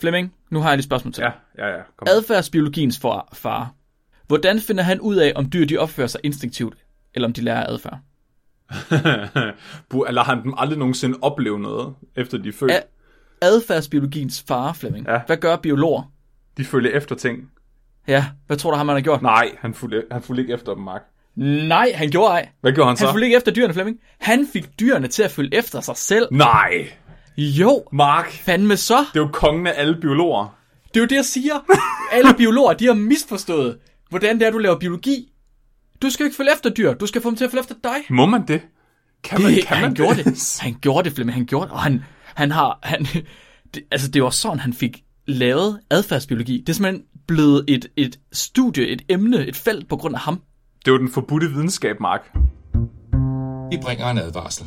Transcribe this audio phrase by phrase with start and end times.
[0.00, 1.64] Flemming, nu har jeg lige et spørgsmål til Ja, dig.
[1.66, 1.82] ja, ja.
[1.96, 2.08] Kom.
[2.10, 3.72] Adfærdsbiologiens far, far.
[4.26, 6.74] Hvordan finder han ud af, om dyr de opfører sig instinktivt,
[7.14, 7.98] eller om de lærer adfærd?
[10.08, 12.70] Eller han dem aldrig nogensinde opleve noget, efter de er født.
[12.72, 12.78] Ja.
[13.42, 15.06] Adfærdsbiologiens far, Flemming.
[15.08, 15.20] Ja.
[15.26, 16.12] Hvad gør biologer?
[16.56, 17.50] De følger efter ting.
[18.08, 19.22] Ja, hvad tror du, han har gjort?
[19.22, 21.02] Nej, han fulgte, han fulgte ikke efter dem, Mark.
[21.68, 22.48] Nej, han gjorde ej.
[22.60, 23.04] Hvad gjorde han så?
[23.06, 23.98] Han fulgte ikke efter dyrene, Flemming.
[24.18, 26.28] Han fik dyrene til at følge efter sig selv.
[26.30, 26.88] Nej,
[27.38, 28.32] Jo, Mark.
[28.32, 28.98] fandme så.
[28.98, 30.58] Det er jo kongen af alle biologer.
[30.94, 31.54] Det er jo det, jeg siger.
[32.12, 35.32] Alle biologer, de har misforstået, hvordan det er, du laver biologi.
[36.02, 36.94] Du skal jo ikke følge efter dyr.
[36.94, 37.96] Du skal få dem til at følge efter dig.
[38.10, 38.60] Må man det?
[39.24, 40.58] Kan man, Det, kan han man gjorde det.
[40.60, 41.34] Han gjorde det, Flemming.
[41.34, 41.72] Han gjorde det.
[41.72, 42.78] Og han, han har...
[42.82, 43.06] Han,
[43.74, 46.60] det, altså, det var sådan, han fik lavet adfærdsbiologi.
[46.60, 50.42] Det er simpelthen blevet et, et studie, et emne, et felt på grund af ham.
[50.78, 52.20] Det er jo den forbudte videnskab, Mark.
[53.70, 54.66] Vi bringer en advarsel.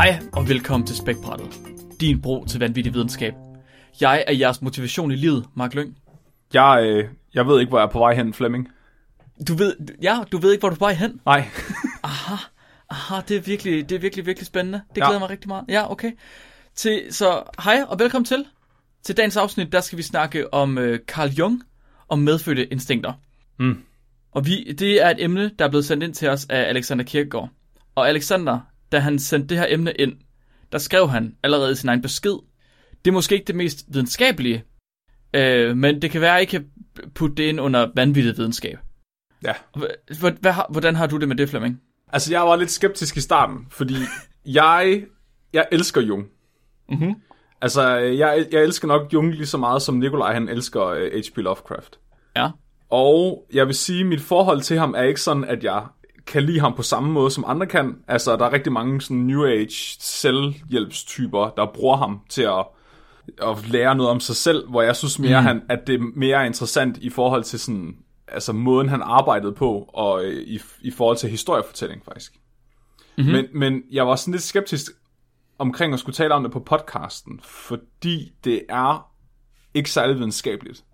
[0.00, 1.60] Hej og velkommen til Spækbrættet.
[2.00, 3.34] Din bro til vanvittig videnskab.
[4.00, 5.96] Jeg er jeres motivation i livet, Mark Lyng.
[6.54, 8.68] Jeg, øh, jeg ved ikke, hvor jeg er på vej hen, Flemming.
[9.48, 11.20] Du ved, ja, du ved ikke, hvor du er på vej hen.
[11.26, 11.48] Nej.
[12.90, 14.80] Aha, det er virkelig, det er virkelig, virkelig spændende.
[14.94, 15.06] Det Ja.
[15.06, 15.64] glæder mig rigtig meget.
[15.68, 16.12] Ja, okay.
[16.74, 18.44] Til, så hej og velkommen til.
[19.02, 21.62] Til dagens afsnit, der skal vi snakke om øh, Carl Jung
[22.08, 23.12] og medfødte instinkter.
[23.58, 23.78] Mm.
[24.32, 27.04] Og vi, det er et emne, der er blevet sendt ind til os af Alexander
[27.04, 27.48] Kierkegaard.
[27.94, 28.60] Og Alexander,
[28.92, 30.12] da han sendte det her emne ind,
[30.72, 32.38] der skrev han allerede sin egen besked.
[33.04, 34.64] Det er måske ikke det mest videnskabelige,
[35.34, 36.66] øh, men det kan være, at I kan
[37.14, 38.78] putte det ind under vanvittig videnskab.
[39.44, 39.52] Ja.
[40.70, 41.80] Hvordan har du det med det, Flemming?
[42.12, 43.94] Altså, jeg var lidt skeptisk i starten, fordi
[44.46, 45.04] jeg,
[45.52, 46.26] jeg elsker Jung.
[46.88, 47.14] Mhm.
[47.60, 51.36] Altså, jeg, jeg elsker nok Jung lige så meget, som Nikolaj han elsker øh, H.P.
[51.36, 51.98] Lovecraft.
[52.36, 52.50] Ja.
[52.90, 55.84] Og jeg vil sige, at mit forhold til ham er ikke sådan, at jeg
[56.30, 57.96] kan lide ham på samme måde, som andre kan.
[58.08, 62.66] Altså, der er rigtig mange sådan New Age selvhjælpstyper, der bruger ham til at,
[63.42, 65.46] at lære noget om sig selv, hvor jeg synes mere, mm.
[65.46, 67.96] han, at det er mere interessant i forhold til sådan,
[68.28, 72.32] altså måden, han arbejdede på, og øh, i, i forhold til historiefortælling, faktisk.
[73.18, 73.32] Mm-hmm.
[73.32, 74.92] Men, men jeg var sådan lidt skeptisk
[75.58, 79.10] omkring at skulle tale om det på podcasten, fordi det er
[79.74, 80.84] ikke særlig videnskabeligt.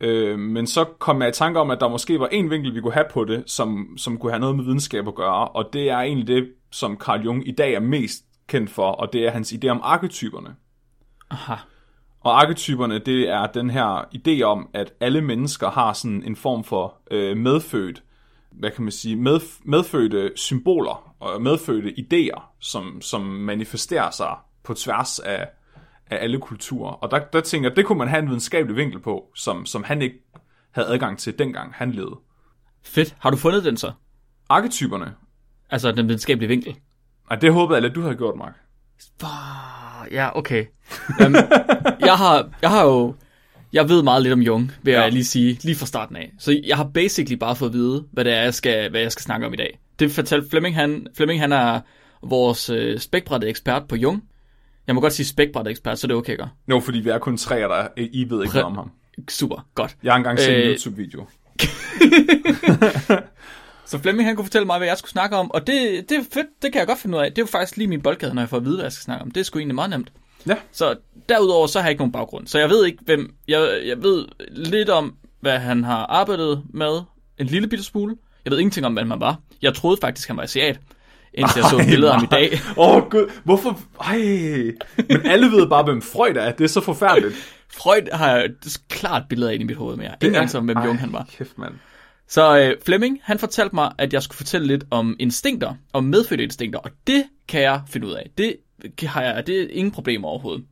[0.00, 2.80] Øh, men så kom jeg i tanke om, at der måske var en vinkel, vi
[2.80, 5.90] kunne have på det, som, som kunne have noget med videnskab at gøre, og det
[5.90, 9.30] er egentlig det, som Carl Jung i dag er mest kendt for, og det er
[9.30, 10.54] hans idé om arketyperne.
[11.30, 11.54] Aha.
[12.20, 16.64] Og arketyperne, det er den her idé om, at alle mennesker har sådan en form
[16.64, 18.02] for øh, medfødt,
[18.50, 24.74] hvad kan man sige, med, medfødte symboler og medfødte idéer, som, som manifesterer sig på
[24.74, 25.48] tværs af,
[26.10, 26.92] af alle kulturer.
[26.92, 29.84] Og der, der tænker jeg, det kunne man have en videnskabelig vinkel på, som, som
[29.84, 30.16] han ikke
[30.70, 32.16] havde adgang til dengang han levede.
[32.84, 33.14] Fedt.
[33.18, 33.92] Har du fundet den så?
[34.48, 35.14] Arketyperne,
[35.70, 36.76] Altså den videnskabelige vinkel?
[37.30, 38.54] og det håbede jeg lidt, du havde gjort, Mark.
[40.10, 40.64] Ja, okay.
[41.26, 41.34] Um,
[42.00, 43.14] jeg, har, jeg har jo...
[43.72, 45.00] Jeg ved meget lidt om Jung, vil Ja.
[45.02, 46.32] jeg lige sige, lige fra starten af.
[46.38, 49.12] Så jeg har basically bare fået at vide, hvad det er, jeg skal, hvad jeg
[49.12, 49.78] skal snakke om i dag.
[49.98, 51.80] Det fortalte Flemming, han, Flemming, han er
[52.22, 53.00] vores øh,
[53.46, 54.22] ekspert på Jung.
[54.86, 56.44] Jeg må godt sige spækbrætte ekspert, så det er okay, ikke?
[56.68, 58.90] Jo, fordi vi er kun tre, der I ved ikke Præ- noget om ham.
[59.28, 59.96] Super, godt.
[60.02, 61.26] Jeg har engang set en Øh, YouTube-video.
[63.86, 66.22] Så Flemming, han kunne fortælle mig, hvad jeg skulle snakke om, og det, det er
[66.32, 67.30] fedt, det kan jeg godt finde ud af.
[67.30, 69.02] Det er jo faktisk lige min boldgade, når jeg får at vide, hvad jeg skal
[69.02, 69.30] snakke om.
[69.30, 70.12] Det er sgu egentlig meget nemt.
[70.46, 70.56] Ja.
[70.72, 70.96] Så
[71.28, 72.46] derudover, så har jeg ikke nogen baggrund.
[72.46, 73.34] Så jeg ved ikke, hvem...
[73.48, 77.00] Jeg, jeg ved lidt om, hvad han har arbejdet med.
[77.38, 78.16] En lille bitte smule.
[78.44, 79.38] Jeg ved ingenting om, hvem han var.
[79.62, 80.80] Jeg troede faktisk, han var asiat.
[81.34, 82.52] Indtil jeg så et billede af ham i dag.
[82.76, 83.80] Åh oh, gud, hvorfor?
[84.00, 84.18] Ej.
[85.08, 86.52] Men alle ved bare, hvem Freud er.
[86.52, 87.34] Det er så forfærdeligt.
[87.72, 88.50] Freud har jeg
[88.88, 90.14] klart billeder af i mit hoved mere.
[90.22, 91.26] Ingen anelse om, hvem Jung han var.
[91.30, 91.74] kæft, mand.
[92.28, 96.44] Så øh, Flemming, han fortalte mig, at jeg skulle fortælle lidt om instinkter, om medfødte
[96.44, 98.30] instinkter, og det kan jeg finde ud af.
[98.38, 98.56] Det
[99.02, 100.64] har jeg, det er ingen problem overhovedet.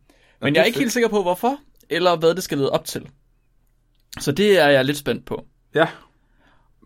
[0.42, 0.82] Men jeg er er ikke fedt.
[0.82, 1.56] helt sikker på, hvorfor,
[1.90, 3.06] eller hvad det skal lede op til.
[4.20, 5.44] Så det er jeg lidt spændt på.
[5.74, 5.86] Ja.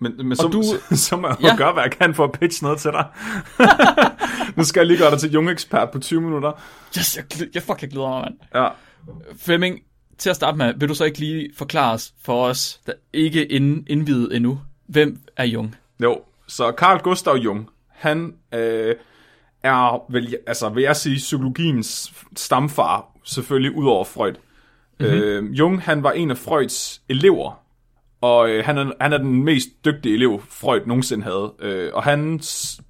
[0.00, 1.56] Men, men så, du- så, så må jeg Ja.
[1.56, 3.06] gøre, hvad jeg kan for at pitche noget til dig.
[4.56, 6.52] nu skal jeg lige gøre dig til Jung-ekspert på 20 minutter.
[6.98, 7.24] Yes, jeg,
[7.54, 8.34] jeg fuck, jeg glæder mig, mand.
[8.54, 8.68] Ja.
[9.36, 9.78] Flemming,
[10.18, 13.46] til at starte med, vil du så ikke lige forklare os for os, der ikke
[13.46, 15.76] ind, indvidet endnu, hvem er Jung?
[16.02, 18.94] Jo, så Carl Gustav Jung, han øh,
[19.62, 24.32] er, vel, altså vil jeg sige, psykologiens stamfar, selvfølgelig ud over Freud.
[25.00, 25.14] Mm-hmm.
[25.14, 27.61] Øh, Jung, han var en af Freuds elever,
[28.22, 31.52] og øh, han, er, han er den mest dygtige elev, Freud nogensinde havde.
[31.60, 32.40] Øh, og han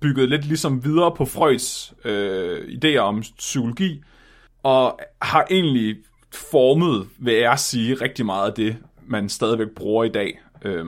[0.00, 4.02] byggede lidt ligesom videre på Freuds øh, idéer om psykologi,
[4.62, 5.96] og har egentlig
[6.34, 8.76] formet, vil jeg sige, rigtig meget af det,
[9.06, 10.40] man stadigvæk bruger i dag.
[10.64, 10.84] Øh,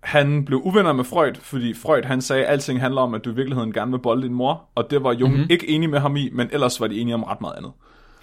[0.00, 3.30] han blev uvenner med Freud, fordi Freud han sagde, at alting handler om, at du
[3.30, 5.50] i virkeligheden gerne vil bolde din mor, og det var Jung mm-hmm.
[5.50, 7.72] ikke enig med ham i, men ellers var de enige om ret meget andet.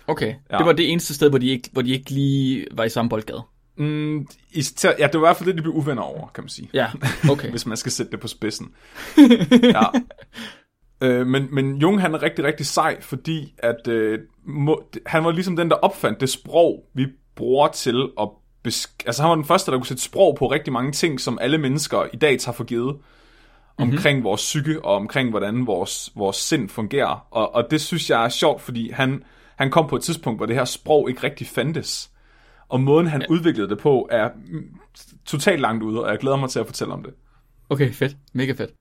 [0.07, 0.57] Okay, ja.
[0.57, 3.09] det var det eneste sted, hvor de ikke, hvor de ikke lige var i samme
[3.09, 3.41] boldgade.
[3.77, 6.49] Mm, især, ja, det var i hvert fald det, de blev uvenner over, kan man
[6.49, 6.69] sige.
[6.73, 6.87] Ja,
[7.29, 7.49] okay.
[7.55, 8.67] Hvis man skal sætte det på spidsen.
[9.63, 9.83] ja.
[11.01, 15.31] Øh, men, men Jung han er rigtig, rigtig sej, fordi at øh, må, han var
[15.31, 18.29] ligesom den, der opfandt det sprog, vi bruger til at
[18.67, 21.39] besk- altså han var den første, der kunne sætte sprog på rigtig mange ting, som
[21.41, 22.95] alle mennesker i dag tager for givet.
[22.95, 23.91] Mm-hmm.
[23.91, 27.27] Omkring vores psyke, og omkring hvordan vores, vores sind fungerer.
[27.31, 29.23] Og, og det synes jeg er sjovt, fordi han,
[29.55, 32.09] han kom på et tidspunkt, hvor det her sprog ikke rigtig fandtes.
[32.69, 33.27] Og måden, han ja.
[33.29, 34.29] udviklede det på, er
[35.25, 37.13] totalt langt ude, og jeg glæder mig til at fortælle om det.
[37.69, 38.17] Okay, fedt.
[38.33, 38.71] Mega fedt.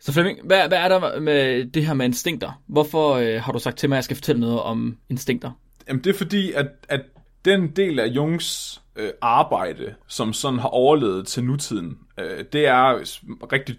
[0.00, 2.62] Så Flemming, hvad, hvad er der med det her med instinkter?
[2.66, 5.50] Hvorfor øh, har du sagt til mig, at jeg skal fortælle noget om instinkter?
[5.88, 7.00] Jamen, det er fordi, at, at
[7.44, 12.98] den del af Jungs øh, arbejde, som sådan har overlevet til nutiden, øh, det er
[13.52, 13.76] rigtig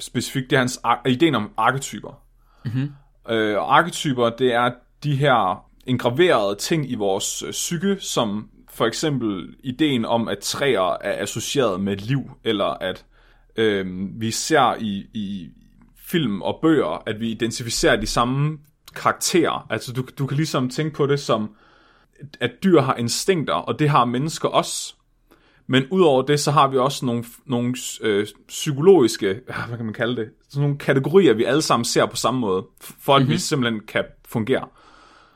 [0.00, 2.22] specifikt, det er hans ideen om arketyper.
[2.64, 2.92] Mm-hmm.
[3.30, 4.70] Øh, og arketyper, det er
[5.04, 10.96] de her engraverede ting i vores øh, psyke, som for eksempel ideen om, at træer
[11.00, 13.04] er associeret med liv, eller at
[13.56, 13.86] øh,
[14.20, 15.48] vi ser i, i
[15.96, 18.58] film og bøger, at vi identificerer de samme
[18.94, 19.66] karakterer.
[19.70, 21.50] Altså du, du kan ligesom tænke på det som,
[22.40, 24.94] at dyr har instinkter, og det har mennesker også.
[25.66, 30.16] Men udover det, så har vi også nogle, nogle øh, psykologiske, hvad kan man kalde
[30.16, 33.32] det, sådan nogle kategorier, vi alle sammen ser på samme måde, for at mm-hmm.
[33.32, 34.68] vi simpelthen kan fungere.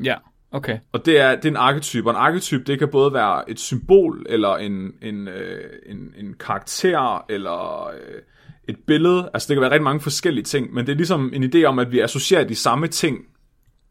[0.04, 0.14] Ja.
[0.52, 0.78] Okay.
[0.92, 3.60] Og det er, det er en arketype, og en arketype, det kan både være et
[3.60, 8.20] symbol, eller en, en, øh, en, en karakter, eller øh,
[8.68, 9.30] et billede.
[9.34, 11.78] Altså det kan være rigtig mange forskellige ting, men det er ligesom en idé om,
[11.78, 13.18] at vi associerer de samme ting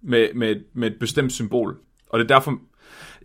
[0.03, 1.77] med, med, med et bestemt symbol.
[2.09, 2.57] Og det er derfor,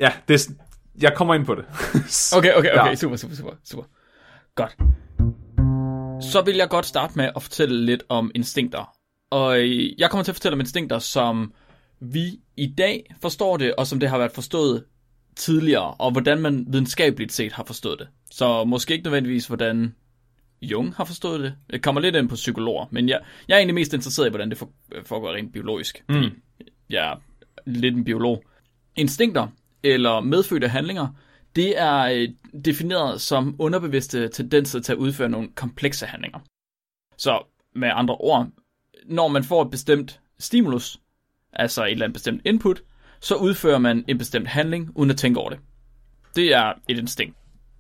[0.00, 0.53] ja, det er,
[1.00, 1.65] jeg kommer ind på det.
[2.37, 2.94] okay, okay, okay, ja.
[2.94, 3.85] super, super, super, super.
[4.55, 4.77] Godt.
[6.32, 8.93] Så vil jeg godt starte med at fortælle lidt om instinkter.
[9.31, 11.53] Og øh, jeg kommer til at fortælle om instinkter, som
[12.00, 14.84] vi i dag forstår det, og som det har været forstået
[15.37, 18.08] tidligere, og hvordan man videnskabeligt set har forstået det.
[18.31, 19.94] Så måske ikke nødvendigvis, hvordan
[20.62, 21.54] Jung har forstået det.
[21.70, 24.50] Jeg kommer lidt ind på psykologer, men jeg, jeg er egentlig mest interesseret i, hvordan
[24.50, 24.58] det
[25.04, 26.04] foregår rent biologisk.
[26.08, 26.31] Mm.
[26.90, 27.16] Jeg er
[27.66, 28.44] lidt en biolog.
[28.96, 29.48] Instinkter,
[29.82, 31.08] eller medfødte handlinger,
[31.56, 32.28] det er øh,
[32.64, 36.38] defineret som underbevidste tendenser til at udføre nogle komplekse handlinger.
[37.19, 37.43] Så
[37.75, 38.48] med andre ord,
[39.06, 41.00] når man får et bestemt stimulus,
[41.52, 42.82] altså et eller andet bestemt input,
[43.20, 45.58] så udfører man en bestemt handling, uden at tænke over det.
[46.37, 47.37] Det er et instinkt.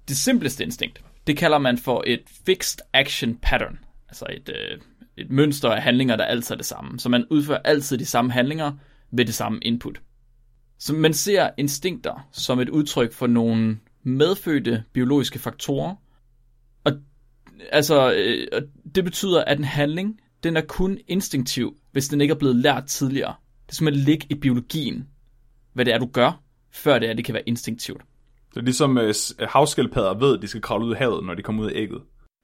[0.08, 3.78] Det simpleste instinkt, det kalder man for et fixed action pattern,
[4.08, 4.78] altså et, øh,
[5.16, 7.00] et mønster af handlinger, der altid er det samme.
[7.00, 8.72] Så man udfører altid de samme handlinger
[9.10, 10.00] ved det samme input.
[10.78, 15.94] Så man ser instinkter som et udtryk for nogle medfødte biologiske faktorer,
[16.84, 16.92] og
[17.72, 18.62] altså, øh,
[18.94, 22.86] det betyder, at en handling, den er kun instinktiv, hvis den ikke er blevet lært
[22.86, 23.34] tidligere.
[23.66, 25.08] Det er simpelthen ligge i biologien,
[25.72, 26.42] hvad det er, du gør,
[26.72, 28.02] før det er, det kan være instinktivt.
[28.50, 31.42] Det er ligesom uh, havskildpadder ved, at de skal kravle ud af havet, når de
[31.42, 32.02] kommer ud af ægget.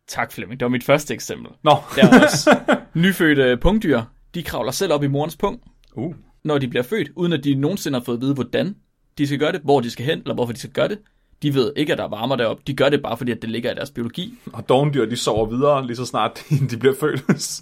[0.09, 0.61] Tak, Flemming.
[0.61, 1.53] Det var mit første eksempel.
[1.65, 1.77] Nå.
[1.97, 2.59] Der er også
[2.95, 4.03] nyfødte pungdyr.
[4.35, 5.61] De kravler selv op i morens pung,
[5.95, 6.15] uh.
[6.45, 8.77] når de bliver født, uden at de nogensinde har fået at vide, hvordan
[9.19, 10.99] de skal gøre det, hvor de skal hen, eller hvorfor de skal gøre det.
[11.43, 12.63] De ved ikke, at der er varmer deroppe.
[12.67, 14.35] De gør det bare, fordi at det ligger i deres biologi.
[14.53, 17.23] Og dogndyr, de sover videre, lige så snart de bliver født.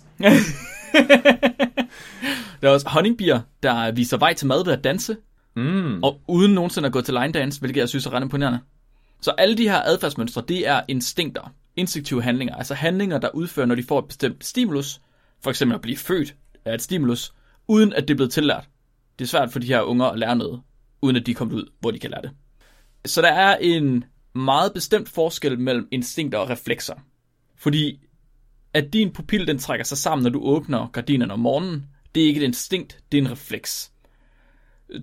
[2.61, 5.17] Der er også honningbier, der viser vej til mad ved at danse,
[5.57, 6.03] mm.
[6.03, 8.59] og uden nogensinde at gå til line dance, hvilket jeg synes er ret imponerende.
[9.21, 13.75] Så alle de her adfærdsmønstre, det er instinkter, instinktive handlinger, altså handlinger, der udfører, når
[13.75, 15.01] de får et bestemt stimulus,
[15.43, 16.35] for eksempel at blive født
[16.65, 17.33] af et stimulus,
[17.69, 18.69] uden at det er blevet tillært.
[19.19, 20.61] Det er svært for de her unger at lære noget,
[21.03, 22.31] uden at de er kommet ud, hvor de kan lære det.
[23.05, 24.05] Så der er en
[24.35, 26.95] meget bestemt forskel mellem instinkter og reflekser.
[27.57, 28.01] Fordi
[28.75, 32.27] at din pupil den trækker sig sammen, når du åbner gardinerne om morgenen, det er
[32.27, 33.93] ikke et instinkt, det er en refleks.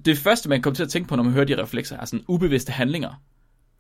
[0.06, 2.26] Det første, man kommer til at tænke på, når man hører de reflekser, er sådan
[2.28, 3.22] ubevidste handlinger.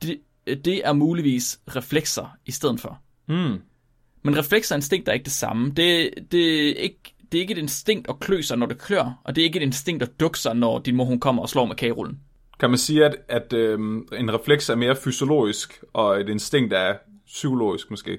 [0.02, 0.20] Det,
[0.66, 3.02] det er muligvis reflekser i stedet for.
[3.28, 3.62] Mm.
[4.24, 5.70] Men reflekser og instinkt er ikke det samme.
[5.70, 9.22] Det, det, er ikke, det er ikke et instinkt at klø sig, når det klør,
[9.24, 11.50] og det er ikke et instinkt at dukke sig, når din mor hun kommer og
[11.50, 12.20] slår med kagerullen.
[12.60, 13.80] Kan man sige, at, at øh,
[14.20, 16.94] en refleks er mere fysiologisk, og et instinkt er
[17.26, 18.18] psykologisk måske?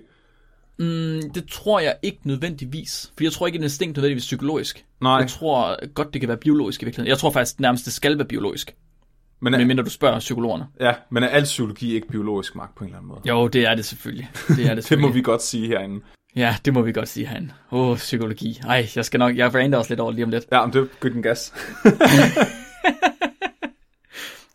[0.79, 3.13] Mm, det tror jeg ikke nødvendigvis.
[3.17, 4.85] For jeg tror ikke, at instinkt er nødvendigvis psykologisk.
[5.01, 5.13] Nej.
[5.13, 7.11] Jeg tror godt, det kan være biologisk i virkeligheden.
[7.11, 8.75] Jeg tror faktisk nærmest, det skal være biologisk.
[9.41, 10.67] Men er, medmindre du spørger psykologerne.
[10.81, 13.21] ja, men er al psykologi ikke biologisk, Mark, på en eller anden måde?
[13.25, 14.31] Jo, det er det selvfølgelig.
[14.49, 15.15] Det er det Det må selvfølgelig.
[15.15, 16.01] vi godt sige herinde.
[16.37, 17.53] Ja, det må vi godt sige herinde.
[17.73, 18.61] Åh, oh, psykologi.
[18.67, 20.45] Ej, jeg skal nok, jeg brander også lidt over lige om lidt.
[20.53, 21.53] Ja, men det er good gas.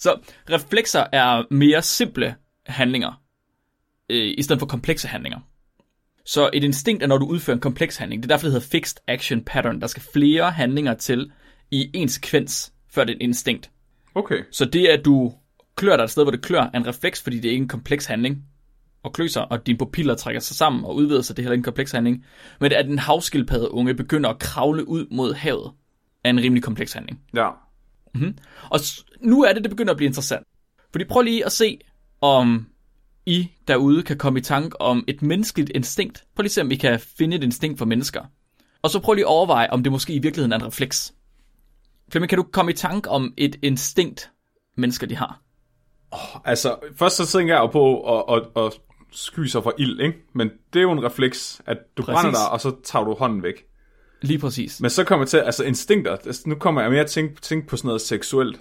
[0.04, 0.20] Så
[0.50, 3.22] reflekser er mere simple handlinger,
[4.10, 5.40] øh, i stedet for komplekse handlinger.
[6.26, 8.24] Så et instinkt er, når du udfører en kompleks handling.
[8.24, 9.82] Det er derfor, det hedder fixed action pattern.
[9.82, 11.32] Der skal flere handlinger til
[11.72, 13.72] i en sekvens, før det er et instinkt.
[14.16, 14.44] Okay.
[14.52, 15.34] Så det, at du
[15.76, 17.68] klør dig et sted, hvor det klør, er en refleks, fordi det er ikke en
[17.68, 18.44] kompleks handling
[19.04, 21.60] og kløser, og dine pupiller trækker sig sammen og udvider sig, det er heller ikke
[21.60, 22.26] en kompleks handling.
[22.60, 25.72] Men det er, at en havskildpadde unge begynder at kravle ud mod havet,
[26.24, 27.22] er en rimelig kompleks handling.
[27.36, 27.50] Ja.
[28.70, 30.48] Og s- nu er det, det begynder at blive interessant.
[30.92, 31.80] Fordi prøv lige at se,
[32.22, 32.68] om
[33.26, 36.24] I derude kan komme i tanke om et menneskeligt instinkt.
[36.36, 38.22] Prøv lige at se, om I kan finde et instinkt for mennesker.
[38.82, 41.14] Og så prøv lige at overveje, om det måske i virkeligheden er en refleks.
[42.12, 44.32] Flemming, kan du komme i tanke om et instinkt,
[44.78, 45.42] mennesker de har?
[46.46, 48.74] Altså, først så tænker jeg jo på at, at, at
[49.12, 50.18] sky sig for ild, ikke?
[50.36, 52.14] Men det er jo en refleks, at du Præcis.
[52.14, 53.66] brænder dig, og så tager du hånden væk.
[54.24, 54.82] Lige præcis.
[54.82, 57.68] Men så kommer jeg til, altså instinkter, altså, nu kommer jeg mere at tænke, tænke
[57.68, 58.60] på sådan noget seksuelt.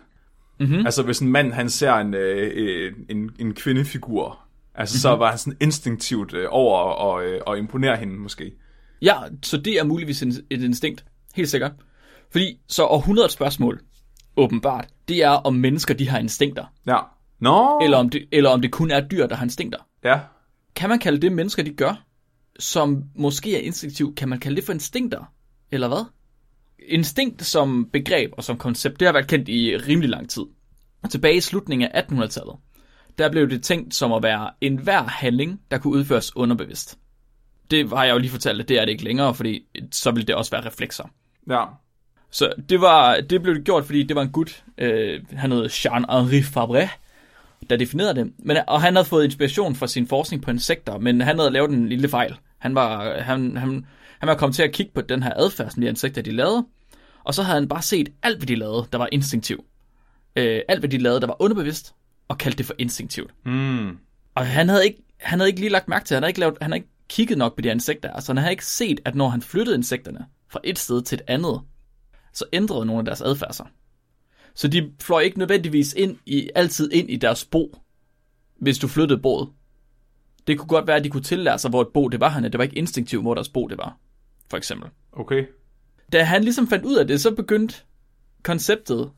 [0.60, 0.86] Mm-hmm.
[0.86, 4.38] Altså hvis en mand, han ser en, øh, en, en kvindefigur,
[4.74, 5.00] altså mm-hmm.
[5.00, 8.52] så var han sådan instinktivt øh, over og, øh, og imponere hende måske.
[9.02, 11.04] Ja, så det er muligvis et instinkt.
[11.34, 11.72] Helt sikkert.
[12.30, 13.80] Fordi så århundredet spørgsmål,
[14.36, 16.64] åbenbart, det er om mennesker, de har instinkter.
[16.86, 16.98] Ja.
[17.40, 17.80] Nå.
[17.84, 19.78] Eller om det, eller om det kun er dyr, der har instinkter.
[20.04, 20.20] Ja.
[20.76, 22.04] Kan man kalde det, mennesker de gør,
[22.58, 25.32] som måske er instinktiv, kan man kalde det for instinkter?
[25.72, 26.04] Eller hvad?
[26.88, 30.42] Instinkt som begreb og som koncept, det har været kendt i rimelig lang tid.
[31.02, 32.56] Og tilbage i slutningen af 1800-tallet,
[33.18, 36.98] der blev det tænkt som at være enhver handling, der kunne udføres underbevidst.
[37.70, 40.26] Det har jeg jo lige fortalt, at det er det ikke længere, fordi så vil
[40.26, 41.04] det også være reflekser.
[41.50, 41.64] Ja.
[42.30, 45.68] Så det, var, det blev det gjort, fordi det var en gut, øh, han hed
[45.70, 46.88] Jean-Henri Fabre,
[47.70, 48.32] der definerede det.
[48.38, 51.70] Men, og han havde fået inspiration fra sin forskning på insekter, men han havde lavet
[51.70, 52.36] en lille fejl.
[52.58, 53.86] Han var, han, han,
[54.22, 56.66] han var kommet til at kigge på den her adfærd, som de insekter, de lavede,
[57.24, 59.64] og så havde han bare set alt, hvad de lavede, der var instinktiv.
[60.36, 61.94] Øh, alt, hvad de lavede, der var underbevidst,
[62.28, 63.34] og kaldte det for instinktivt.
[63.46, 63.98] Mm.
[64.34, 66.58] Og han havde ikke, han havde ikke lige lagt mærke til, han havde ikke, lavet,
[66.60, 68.10] han havde ikke kigget nok på de insekter.
[68.10, 71.22] Altså han havde ikke set, at når han flyttede insekterne fra et sted til et
[71.26, 71.60] andet,
[72.32, 73.66] så ændrede nogle af deres adfærd sig.
[74.54, 77.78] Så de fløj ikke nødvendigvis ind i, altid ind i deres bo,
[78.60, 79.48] hvis du flyttede boet.
[80.46, 82.48] Det kunne godt være, at de kunne tillære sig, hvor et bo det var henne.
[82.48, 83.98] Det var ikke instinktivt, hvor deres bo det var,
[84.52, 84.90] for eksempel.
[85.12, 85.44] Okay.
[86.12, 87.74] Da han ligesom fandt ud af det, så begyndte
[88.42, 89.10] konceptet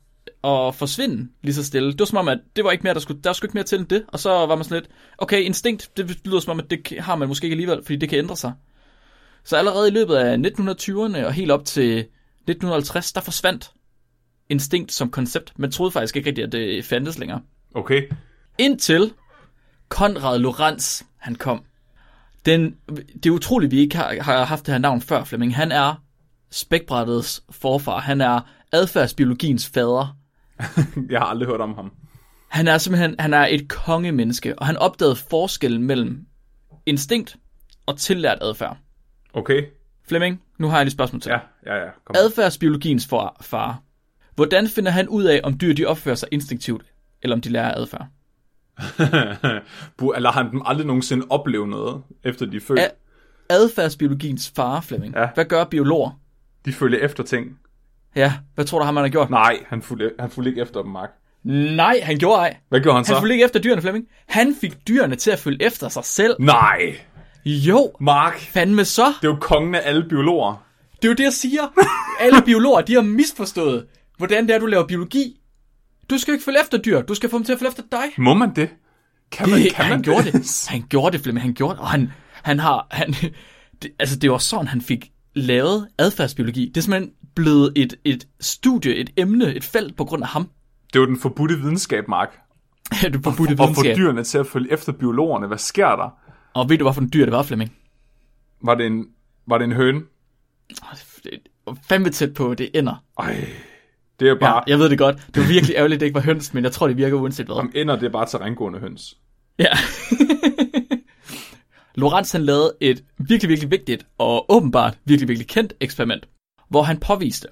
[0.43, 1.91] at forsvinde lige så stille.
[1.91, 3.63] Det var som om, at det var ikke mere, der skulle, der skulle ikke mere
[3.63, 4.05] til end det.
[4.07, 7.15] Og så var man sådan lidt, okay, instinkt, det lyder som om, at det har
[7.15, 8.53] man måske ikke alligevel, fordi det kan ændre sig.
[9.43, 13.71] Så allerede i løbet af 1920'erne og helt op til 1950, der forsvandt
[14.49, 15.59] instinkt som koncept.
[15.59, 17.41] Man troede faktisk ikke rigtigt, at det fandtes længere.
[17.75, 18.01] Okay.
[18.57, 19.13] Indtil
[19.89, 21.65] Konrad Lorenz, han kom.
[22.45, 22.75] Den,
[23.23, 25.55] det er utroligt, vi ikke har, har haft det her navn før, Flemming.
[25.55, 26.03] Han er
[26.51, 27.99] spækbrættets forfar.
[27.99, 28.39] Han er
[28.71, 30.17] adfærdsbiologiens fader.
[31.09, 31.91] Jeg har aldrig hørt om ham.
[32.47, 36.25] Han er simpelthen han er et kongemenneske, og han opdagede forskellen mellem
[36.85, 37.35] instinkt
[37.85, 38.77] og tillært adfærd.
[39.33, 39.63] Okay.
[40.07, 41.73] Flemming, nu har jeg et spørgsmål til Ja, dig.
[41.73, 41.89] ja, ja.
[42.05, 42.15] Kom.
[42.19, 43.81] Adfærdsbiologiens for, far.
[44.35, 46.85] Hvordan finder han ud af, om dyr de opfører sig instinktivt,
[47.21, 48.07] eller om de lærer adfærd?
[50.15, 52.79] Eller har han dem aldrig nogensinde opleve noget, efter de er født?
[53.49, 55.13] Adfærdsbiologiens far, Flemming.
[55.15, 55.27] Ja.
[55.35, 56.19] Hvad gør biologer?
[56.65, 57.59] De følger efter ting.
[58.15, 59.29] Ja, hvad tror du, han har gjort?
[59.29, 61.09] Nej, han fulgte, han fulgte ikke efter dem, Mark.
[61.75, 62.57] Nej, han gjorde ej.
[62.69, 63.13] Hvad gjorde han så?
[63.13, 64.05] Han fulgte ikke efter dyrene, Flemming.
[64.27, 66.35] Han fik dyrene til at følge efter sig selv.
[66.39, 66.95] Nej!
[67.45, 69.05] Jo, Mark, fandme så.
[69.21, 70.65] det er jo kongen af alle biologer.
[71.01, 71.61] Det er jo det, jeg siger.
[72.25, 73.85] Alle biologer, de har misforstået,
[74.17, 75.39] hvordan det er, du laver biologi.
[76.09, 77.01] Du skal jo ikke følge efter dyr.
[77.01, 78.03] Du skal få dem til at følge efter dig.
[78.17, 78.69] Må man det?
[79.31, 80.65] Kan man, Det, kan han man gjorde det.
[80.69, 81.43] Han gjorde det, Flemming.
[81.43, 81.79] Han gjorde det.
[81.81, 82.11] Og han,
[82.43, 82.87] han har...
[82.91, 83.13] Han,
[83.81, 86.65] det, altså, det var sådan, han fik lavet adfærdsbiologi.
[86.67, 90.49] Det er simpelthen blevet et, et studie, et emne, et felt på grund af ham.
[90.93, 92.29] Det jo den forbudte videnskab, Mark.
[93.13, 93.97] du forbudte Og få videnskab.
[93.97, 95.47] dyrene til at følge efter biologerne.
[95.47, 96.09] Hvad sker der?
[96.53, 97.73] Og ved du, hvad for en dyr det var, Flemming?
[98.63, 99.05] Var det en,
[99.47, 100.01] var det en høne?
[101.65, 103.03] Var fandme tæt på, det ender.
[103.19, 103.47] Ej,
[104.19, 104.55] det er bare...
[104.55, 105.15] Ja, jeg ved det godt.
[105.35, 107.55] Det var virkelig ærgerligt, det ikke var høns, men jeg tror, det virker uanset hvad.
[107.55, 109.17] Om ender, det er bare terrængående høns.
[109.59, 109.67] Ja.
[111.95, 116.27] Lorenz han lavede et virkelig, virkelig vigtigt og åbenbart virkelig, virkelig kendt eksperiment,
[116.69, 117.47] hvor han påviste,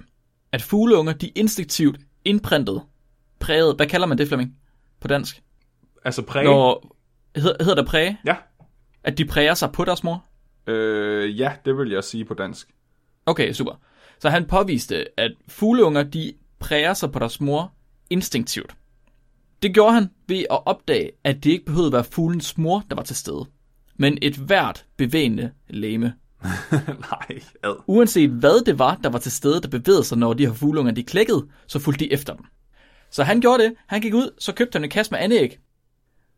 [0.52, 2.82] at fugleunger, de instinktivt indprintet,
[3.40, 4.56] præget, hvad kalder man det, Flemming,
[5.00, 5.42] på dansk?
[6.04, 6.44] Altså præge?
[6.44, 6.96] Når,
[7.36, 8.18] hedder, hedder det præge?
[8.26, 8.36] Ja.
[9.04, 10.24] At de præger sig på deres mor?
[10.66, 12.68] Øh, ja, det vil jeg sige på dansk.
[13.26, 13.80] Okay, super.
[14.18, 16.32] Så han påviste, at fugleunger, de
[16.64, 17.72] præger sig på deres mor
[18.10, 18.76] instinktivt.
[19.62, 22.96] Det gjorde han ved at opdage, at det ikke behøvede at være fuglens mor, der
[22.96, 23.46] var til stede,
[23.96, 26.14] men et hvert bevægende læme.
[27.10, 27.82] Nej, ad.
[27.86, 30.92] Uanset hvad det var, der var til stede, der bevægede sig, når de her fuglunger
[30.92, 32.44] de klækkede, så fulgte de efter dem.
[33.10, 33.74] Så han gjorde det.
[33.86, 35.58] Han gik ud, så købte han en kasse med anæg.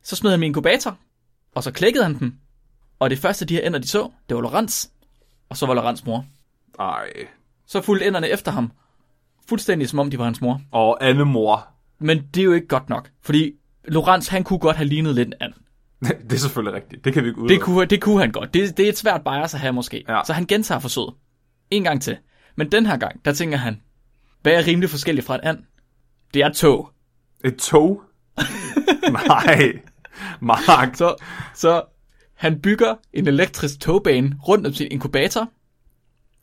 [0.02, 0.99] Så smed han i inkubator,
[1.54, 2.35] og så klækkede han dem.
[2.99, 4.87] Og det første, de her ender, de så, det var Lorenz.
[5.49, 6.25] Og så var Lorenz mor.
[6.78, 7.11] Ej.
[7.66, 8.73] Så fulgte enderne efter ham.
[9.49, 10.61] Fuldstændig som om de var hans mor.
[10.73, 11.67] Og Anne mor.
[11.99, 13.53] Men det er jo ikke godt nok, fordi
[13.85, 15.53] Lorenz, han kunne godt have lignet lidt en and.
[16.29, 17.05] det er selvfølgelig rigtigt.
[17.05, 17.49] Det kan vi ikke ud.
[17.49, 18.55] Det kunne, det kunne han godt.
[18.55, 20.05] Det, det er et svært bias at have måske.
[20.09, 20.21] Ja.
[20.26, 21.15] Så han gentager forsøget.
[21.71, 22.17] En gang til.
[22.57, 23.81] Men den her gang, der tænker han,
[24.43, 25.59] hvad er rimelig forskelligt fra en and?
[26.35, 26.91] Det er tog.
[27.45, 28.03] Et tog?
[29.12, 29.73] Nej.
[30.41, 30.97] Mark.
[30.97, 31.15] Så,
[31.55, 31.83] så
[32.35, 35.49] han bygger en elektrisk togbane rundt om sin inkubator.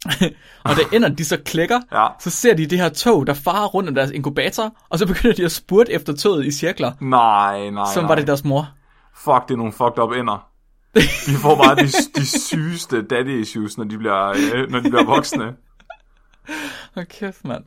[0.65, 2.07] og da ender de så klikker, Ja.
[2.19, 5.35] så ser de det her tog, der farer rundt om deres inkubator, og så begynder
[5.35, 8.07] de at spurte efter toget i cirkler, Nej, nej, som nej.
[8.07, 8.69] var det deres mor.
[9.15, 10.47] Fuck, det er nogle fucked up ender.
[10.95, 11.87] De får bare de,
[12.21, 15.43] de sygeste daddy issues, når de bliver, øh, når de bliver voksne.
[16.95, 17.63] Hold kæft, mand.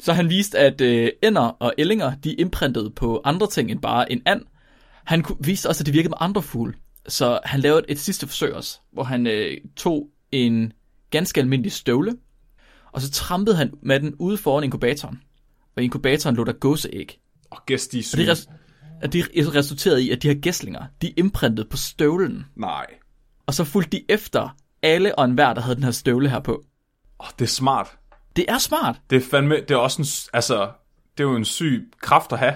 [0.00, 4.12] Så han viste, at øh, ender og ællinger, de imprintede på andre ting end bare
[4.12, 4.40] en and.
[5.04, 6.74] Han viste også, at det virkede med andre fugle.
[7.08, 10.72] Så han lavede et sidste forsøg også, hvor han øh, tog en
[11.10, 12.16] ganske almindelig støvle,
[12.92, 15.22] og så trampede han med den ude foran inkubatoren.
[15.76, 17.20] Og i inkubatoren lå der gåseæg.
[17.50, 18.48] Og gæst, er Og det, res-
[19.02, 22.46] og det resulterede i, at de her gæslinger, de imprintede på støvlen.
[22.56, 22.86] Nej.
[23.46, 26.64] Og så fulgte de efter alle og enhver, der havde den her støvle her på.
[27.20, 27.98] Åh, det er smart.
[28.36, 29.00] Det er smart.
[29.10, 30.70] Det er fandme, det er også en, altså,
[31.18, 32.54] det er jo en syg kraft at have.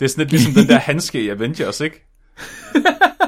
[0.00, 2.06] Det er sådan lidt ligesom den der handske i Avengers, ikke?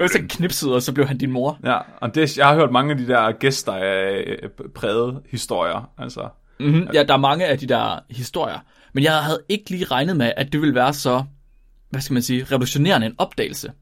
[0.00, 1.58] Og så knipsede, og så blev han din mor.
[1.64, 4.24] Ja, og det, jeg har hørt mange af de der gæster af
[4.74, 6.28] præget historier, altså.
[6.60, 6.88] Mm-hmm.
[6.94, 8.58] Ja, der er mange af de der historier.
[8.92, 11.24] Men jeg havde ikke lige regnet med, at det ville være så,
[11.90, 13.72] hvad skal man sige, revolutionerende en opdagelse.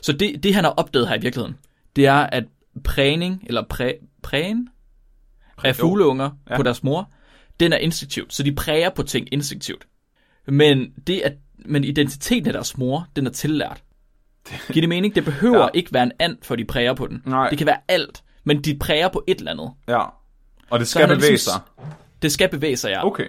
[0.00, 1.56] Så det, det han har opdaget her i virkeligheden,
[1.96, 2.44] det er, at
[2.84, 3.92] prægning, eller præ,
[4.22, 4.68] prægen
[5.64, 6.52] af fugleunger Ja.
[6.52, 6.56] ja.
[6.56, 7.10] på deres mor,
[7.60, 8.34] den er instinktivt.
[8.34, 9.86] Så de præger på ting instinktivt.
[10.46, 13.82] Men, det at, men identiteten af deres mor, den er tillært.
[14.72, 15.14] Giver det mening?
[15.14, 15.68] Det behøver Ja.
[15.74, 17.22] ikke være en and, for de præger på den.
[17.26, 17.48] Nej.
[17.48, 19.70] Det kan være alt, men de præger på et eller andet.
[19.88, 20.02] Ja.
[20.70, 21.86] Og det skal bevæge ligesom- sig.
[22.22, 23.06] Det skal bevæge sig, ja.
[23.06, 23.26] Okay.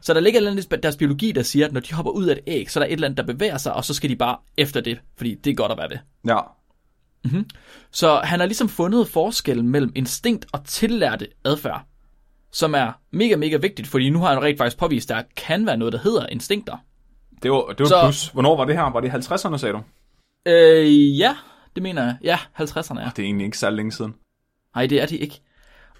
[0.00, 2.26] Så der ligger et eller andet deres biologi, der siger, at når de hopper ud
[2.26, 4.10] af et æg, så er der et eller andet, der bevæger sig, og så skal
[4.10, 5.98] de bare efter det, fordi det er godt at være ved.
[6.28, 6.38] Ja.
[7.90, 11.82] Så han har ligesom fundet forskellen mellem instinkt og tillærte adfærd,
[12.52, 15.66] som er mega, mega vigtigt, fordi nu har han rent faktisk påvist, at der kan
[15.66, 16.76] være noget, der hedder instinkter.
[17.42, 18.28] Det var, det var Så- plus.
[18.28, 18.82] Hvornår var det her?
[18.92, 19.80] Var det i 50'erne, sagde du?
[20.46, 21.36] Øh, ja,
[21.74, 22.16] det mener jeg.
[22.22, 23.10] Ja, 50'erne er.
[23.10, 24.14] Det er egentlig ikke så længe siden.
[24.74, 25.40] Nej, det er de ikke.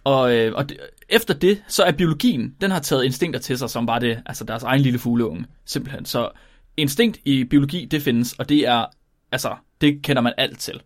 [0.04, 0.78] Og, øh, og det,
[1.08, 4.44] efter det, så er biologien, den har taget instinkter til sig, som var det, altså
[4.44, 6.04] deres egen lille fugleunge, simpelthen.
[6.04, 6.30] Så
[6.76, 8.86] instinkt i biologi, det findes, og det er,
[9.32, 10.80] altså, det kender man alt til.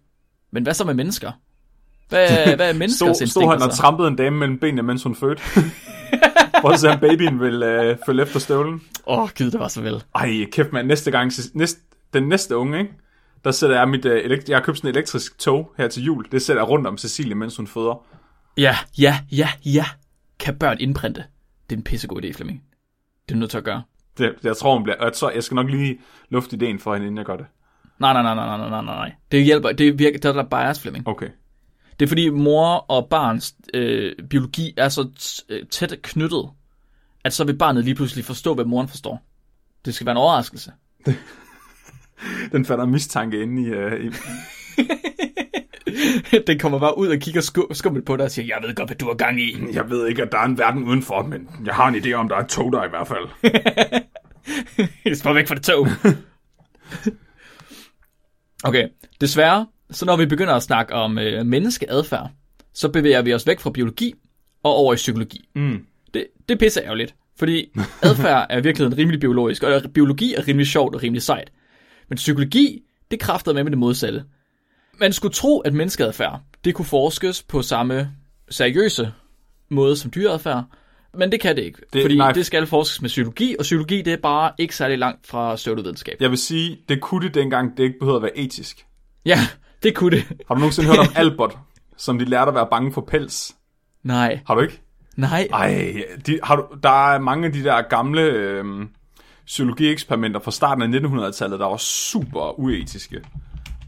[0.51, 1.33] Men hvad så med mennesker?
[2.09, 3.79] Hvad, hvad er menneskers Stod, stod han og så?
[3.79, 5.43] trampede en dame mellem benene, mens hun fødte.
[6.61, 8.83] For at se, om babyen vil øh, følge efter støvlen.
[9.07, 10.03] Åh, oh, gud, det var så vel.
[10.15, 11.81] Ej, kæft mand, næste gang, næste,
[12.13, 12.93] den næste unge, ikke?
[13.45, 16.03] Der sætter jeg mit, øh, elekt- jeg har købt sådan et elektrisk tog her til
[16.03, 16.27] jul.
[16.33, 18.05] Det sætter jeg rundt om Cecilie, mens hun føder.
[18.57, 19.85] Ja, ja, ja, ja.
[20.39, 21.25] Kan børn indprinte?
[21.71, 22.63] Det er en pissegod idé, Flemming.
[23.29, 23.83] Det er nødt til at gøre.
[24.19, 25.99] Det, jeg tror, hun bliver, jeg, tror, jeg skal nok lige
[26.29, 27.47] lufte ideen for hende, inden jeg gør det.
[27.99, 29.13] Nej, nej, nej, nej, nej, nej, nej.
[29.33, 31.09] Det hjælper, det virker, der er der bias, Flemming.
[31.09, 31.29] Okay.
[31.99, 35.09] Det er fordi mor og barns øh, biologi er så
[35.49, 36.49] øh, tæt knyttet,
[37.25, 39.23] at så vil barnet lige pludselig forstå, hvad moren forstår.
[39.85, 40.73] Det skal være en overraskelse.
[42.53, 43.67] Den fatter mistanke inde i...
[43.67, 44.11] Øh, i
[46.47, 48.89] Den kommer bare ud og kigger sku- skummelt på dig og siger, jeg ved godt,
[48.89, 49.57] hvad du har gang i.
[49.73, 52.29] jeg ved ikke, at der er en verden udenfor, men jeg har en idé om,
[52.29, 53.25] der er et tog der i hvert fald.
[55.21, 55.87] Spar væk fra det tog.
[58.65, 58.89] okay,
[59.21, 62.31] desværre, så når vi begynder at snakke om øh, menneskeadfærd,
[62.75, 64.15] så bevæger vi os væk fra biologi
[64.63, 65.49] og over i psykologi.
[65.55, 65.85] Mm.
[66.15, 67.71] Det, det er pisse ærgerligt, fordi
[68.03, 71.53] adfærd er virkelig rimelig biologisk, og biologi er rimelig sjovt og rimelig sejt.
[72.09, 74.25] Men psykologi, det kræfter med med det modsatte.
[75.01, 78.11] Man skulle tro, at menneskeadfærd, det kunne forskes på samme
[78.51, 79.13] seriøse
[79.71, 80.65] måde som dyreadfærd,
[81.15, 82.33] men det kan det ikke, Det- fordi nej.
[82.33, 86.17] det skal forskes med psykologi, og psykologi det er bare ikke særlig langt fra pseudovidenskab.
[86.21, 88.87] Jeg vil sige, det kunne det dengang, det ikke behøvede at være etisk.
[89.25, 89.39] Ja,
[89.83, 90.25] det kunne det.
[90.49, 91.59] Har du nogensinde hørt om Albert,
[91.97, 93.55] som de lærte at være bange for pels?
[94.03, 94.81] Nej, Har du ikke?
[95.17, 95.49] nej.
[95.53, 95.95] Ej,
[96.27, 98.65] de, har du, der er mange af de der gamle øh,
[99.49, 103.21] psykologieksperimenter fra starten af 1900-tallet, der var super uetiske.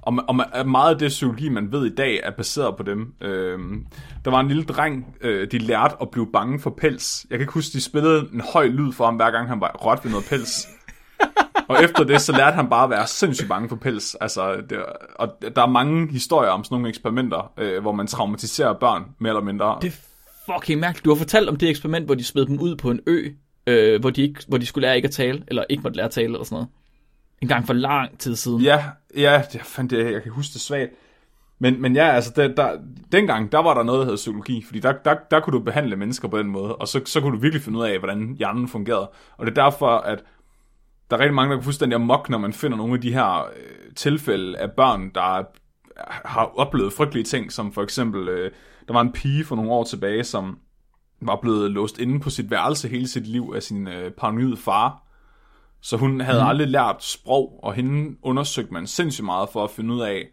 [0.03, 3.15] Og, og meget af det psykologi, man ved i dag, er baseret på dem.
[3.21, 3.87] Øhm,
[4.25, 7.27] der var en lille dreng, øh, de lærte at blive bange for pels.
[7.31, 9.77] Jeg kan ikke huske, de spillede en høj lyd for ham, hver gang han var
[9.81, 10.69] rørt ved noget pels.
[11.69, 14.15] Og efter det, så lærte han bare at være sindssygt bange for pels.
[14.15, 14.79] Altså, det,
[15.15, 19.31] og der er mange historier om sådan nogle eksperimenter, øh, hvor man traumatiserer børn, mere
[19.31, 19.79] eller mindre.
[19.83, 19.97] Det er
[20.55, 21.05] fucking mærkeligt.
[21.05, 23.29] Du har fortalt om det eksperiment, hvor de smed dem ud på en ø,
[23.71, 26.07] øh, hvor, de ikke, hvor de skulle lære ikke at tale, eller ikke måtte lære
[26.07, 26.69] at tale, eller sådan noget.
[27.43, 28.61] En gang for lang tid siden.
[28.61, 28.85] Ja,
[29.17, 30.91] ja, det, fandt det, jeg kan huske det svagt.
[31.59, 32.79] Men, men ja, altså, der, der,
[33.13, 35.97] dengang, der var der noget, der hed psykologi, fordi der, der, der kunne du behandle
[35.97, 38.69] mennesker på den måde, og så, så kunne du virkelig finde ud af, hvordan hjernen
[38.69, 39.11] fungerede.
[39.37, 40.25] Og det er derfor, at
[41.11, 43.45] der er rigtig mange, der kan fuldstændig amok, når man finder nogle af de her
[43.57, 45.45] øh, tilfælde af børn, der
[46.25, 48.51] har oplevet frygtelige ting, som for eksempel, øh,
[48.89, 50.59] der var en pige for nogle år tilbage, som
[51.21, 55.03] var blevet låst inde på sit værelse hele sit liv af sin øh, paranoide far.
[55.81, 56.47] Så hun havde mm.
[56.47, 60.29] aldrig lært sprog, og hende undersøgte man sindssygt meget for at finde ud af,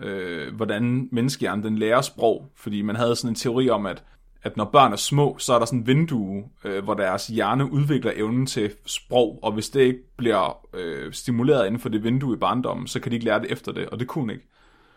[0.00, 2.50] øh, hvordan menneskehjernen den lærer sprog.
[2.56, 4.04] Fordi man havde sådan en teori om, at,
[4.42, 7.72] at når børn er små, så er der sådan en vindue, øh, hvor deres hjerne
[7.72, 12.34] udvikler evnen til sprog, og hvis det ikke bliver øh, stimuleret inden for det vindue
[12.34, 14.46] i barndommen, så kan de ikke lære det efter det, og det kunne ikke.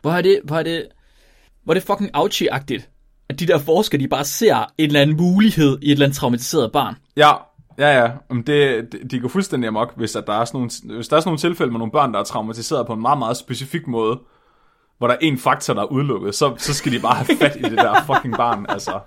[0.02, 0.88] Hvor er det, hvor er det,
[1.64, 2.90] hvor er det fucking ouchie-agtigt,
[3.30, 6.18] at de der forskere, de bare ser en eller anden mulighed i et eller andet
[6.18, 6.96] traumatiseret barn.
[7.18, 7.32] Ja,
[7.78, 8.12] ja, ja.
[8.36, 8.48] Det,
[8.92, 11.28] det, de går fuldstændig amok, hvis, at der er sådan nogle, hvis der er sådan
[11.28, 14.20] nogle tilfælde med nogle børn, der er traumatiseret på en meget, meget specifik måde,
[14.98, 17.56] hvor der er en faktor, der er udelukket, så, så skal de bare have fat
[17.56, 19.00] i det der fucking barn, altså.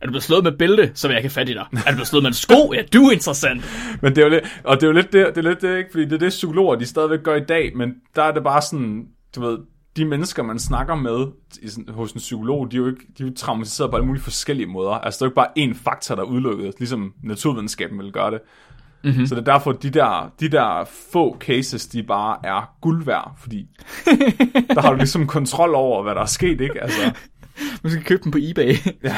[0.00, 1.66] Er du blevet slået med bælte, så vil jeg have fat i dig.
[1.86, 2.72] Er du blevet slået med en sko?
[2.72, 3.62] Ja, du er interessant.
[4.02, 5.78] Men det er jo lidt, og det er jo lidt det, det, er lidt det
[5.78, 5.90] ikke?
[5.90, 8.62] Fordi det er det, psykologer de stadigvæk gør i dag, men der er det bare
[8.62, 9.06] sådan,
[9.36, 9.58] du ved,
[9.96, 11.26] de mennesker, man snakker med
[11.62, 14.06] i, sådan, hos en psykolog, de er jo ikke de er jo traumatiseret på alle
[14.06, 14.90] mulige forskellige måder.
[14.90, 18.30] Altså, der er jo ikke bare én faktor, der er udelukket, ligesom naturvidenskaben vil gøre
[18.30, 18.40] det.
[19.04, 19.26] Mm-hmm.
[19.26, 23.34] Så det er derfor, de der, de der få cases, de bare er guld værd,
[23.38, 23.66] fordi
[24.74, 26.82] der har du ligesom kontrol over, hvad der er sket, ikke?
[26.82, 27.12] Altså,
[27.82, 28.74] Man skal købe dem på eBay.
[29.04, 29.16] ja.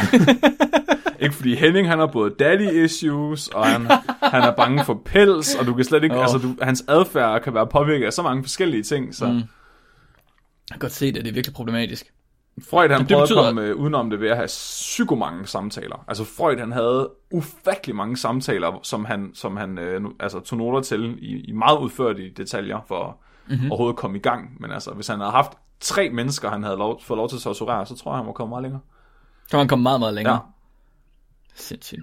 [1.20, 3.86] ikke fordi Henning, han har både daddy issues, og han,
[4.22, 6.22] han er bange for pels, og du kan slet ikke, oh.
[6.22, 9.26] altså du, hans adfærd kan være påvirket af så mange forskellige ting, så...
[9.26, 9.42] Mm.
[10.70, 12.12] Jeg kan godt se det, det er virkelig problematisk.
[12.62, 13.40] Freud han det prøvede betyder...
[13.40, 16.04] at komme øh, udenom det ved at have psyko mange samtaler.
[16.08, 20.80] Altså Freud han havde ufattelig mange samtaler, som han, som han øh, altså, tog noter
[20.80, 23.70] til i, i meget udførlige detaljer for mm-hmm.
[23.70, 24.56] overhovedet at komme i gang.
[24.60, 27.42] Men altså, hvis han havde haft tre mennesker, han havde lov, fået lov til at
[27.42, 28.80] torturere, så tror jeg, han var kommet meget længere.
[29.48, 30.34] Så han kom meget, meget længere.
[30.34, 30.40] Ja.
[31.54, 32.02] Sindssygt.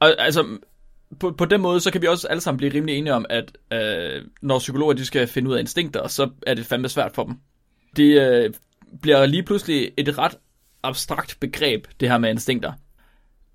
[0.00, 0.58] Og altså,
[1.20, 3.58] på, på den måde, så kan vi også alle sammen blive rimelig enige om, at
[3.72, 7.24] øh, når psykologer de skal finde ud af instinkter, så er det fandme svært for
[7.24, 7.34] dem.
[7.96, 8.54] Det øh,
[9.02, 10.34] bliver lige pludselig et ret
[10.82, 12.72] abstrakt begreb, det her med instinkter,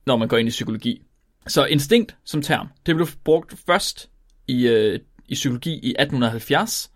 [0.06, 1.02] når man går ind i psykologi.
[1.48, 4.10] Så instinkt som term, det blev brugt først
[4.48, 6.92] i, øh, i psykologi i 1870,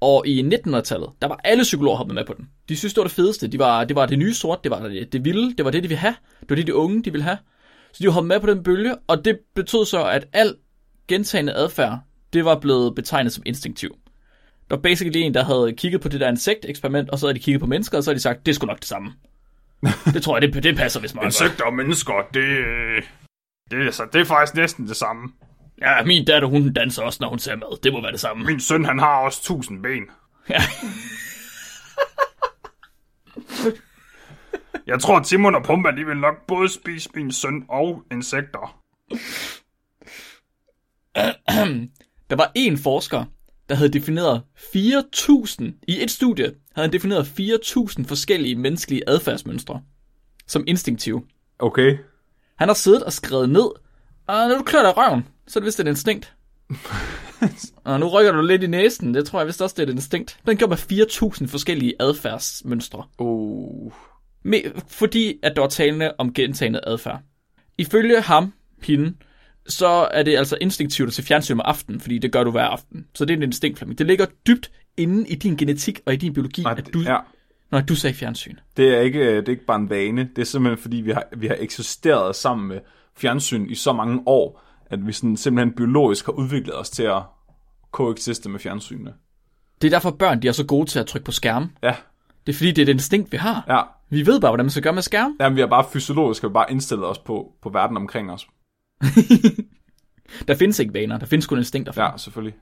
[0.00, 2.48] og i 1900-tallet, der var alle psykologer hoppet med på den.
[2.68, 3.46] De synes, det var det fedeste.
[3.46, 5.82] De var, det var det nye sort, det var det, det vilde, det var det,
[5.82, 6.14] de ville have.
[6.40, 7.38] Det var det, de unge, de ville have.
[7.92, 10.54] Så de hoppede med på den bølge, og det betød så, at al
[11.08, 11.98] gentagende adfærd,
[12.32, 13.96] det var blevet betegnet som instinktiv.
[14.70, 17.42] Der var basically en, der havde kigget på det der insekt-eksperiment, og så havde de
[17.42, 19.12] kigget på mennesker, og så havde de sagt, det skulle nok det samme.
[20.14, 22.44] det tror jeg, det, det passer hvis meget Insekter og mennesker, det,
[23.70, 25.32] det, er, så, det er faktisk næsten det samme.
[25.80, 27.80] Ja, min datter, hun danser også, når hun ser mad.
[27.82, 28.44] Det må være det samme.
[28.44, 30.02] Min søn, han har også tusind ben.
[30.48, 30.60] Ja.
[34.92, 38.80] jeg tror, Timon og Pumba, de vil nok både spise min søn og insekter.
[42.30, 43.24] Der var en forsker,
[43.70, 49.82] der havde defineret 4.000, i et studie havde han defineret 4.000 forskellige menneskelige adfærdsmønstre
[50.46, 51.22] som instinktive.
[51.58, 51.98] Okay.
[52.56, 53.70] Han har siddet og skrevet ned,
[54.26, 56.34] og når du klør dig røven, så er det vist et instinkt.
[57.84, 59.94] og nu rykker du lidt i næsen, det tror jeg vist også, det er et
[59.94, 60.38] instinkt.
[60.46, 60.76] Den gør med
[61.42, 63.04] 4.000 forskellige adfærdsmønstre.
[63.18, 63.92] Uh.
[64.42, 67.20] Med, fordi at der var talende om gentagende adfærd.
[67.78, 68.52] Ifølge ham,
[68.82, 69.14] hende,
[69.66, 72.64] så er det altså instinktivt at se fjernsyn om aftenen, fordi det gør du hver
[72.64, 73.06] aften.
[73.14, 73.98] Så det er en instinkt, Flemming.
[73.98, 77.18] Det ligger dybt inde i din genetik og i din biologi, at, at du, ja.
[77.70, 78.56] når du ser fjernsyn.
[78.76, 80.30] Det er, ikke, det er ikke bare en vane.
[80.36, 82.80] Det er simpelthen, fordi vi har, vi har eksisteret sammen med
[83.16, 87.22] fjernsyn i så mange år, at vi sådan simpelthen biologisk har udviklet os til at
[87.90, 89.14] koexiste med fjernsynet.
[89.82, 91.70] Det er derfor børn, de er så gode til at trykke på skærm.
[91.82, 91.94] Ja.
[92.46, 93.64] Det er fordi, det er et instinkt, vi har.
[93.68, 93.82] Ja.
[94.10, 95.36] Vi ved bare, hvordan man skal gøre med skærm.
[95.40, 98.46] Jamen, vi har bare fysiologisk vi bare indstillet os på, på verden omkring os.
[100.48, 101.92] der findes ikke vaner, der findes kun instinkter.
[101.96, 102.56] Ja, selvfølgelig.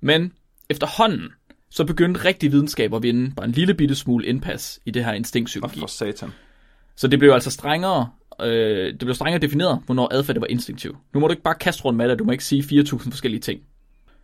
[0.00, 0.32] Men
[0.70, 1.28] efterhånden,
[1.70, 5.12] så begyndte rigtig videnskab at vinde bare en lille bitte smule indpas i det her
[5.12, 5.80] instinkpsykologi.
[5.80, 6.30] For satan.
[6.96, 10.96] Så det blev altså strengere, øh, det blev strengere defineret, hvornår adfærd var instinktiv.
[11.14, 13.40] Nu må du ikke bare kaste rundt med det, du må ikke sige 4.000 forskellige
[13.40, 13.60] ting.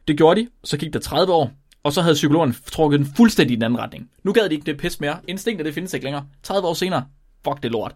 [0.08, 1.52] Det gjorde de, så gik der 30 år,
[1.82, 4.10] og så havde psykologerne trukket den fuldstændig i den anden retning.
[4.22, 5.18] Nu gad de ikke det pis mere.
[5.28, 6.26] Instinkter, det findes ikke længere.
[6.42, 7.04] 30 år senere,
[7.44, 7.94] fuck det lort.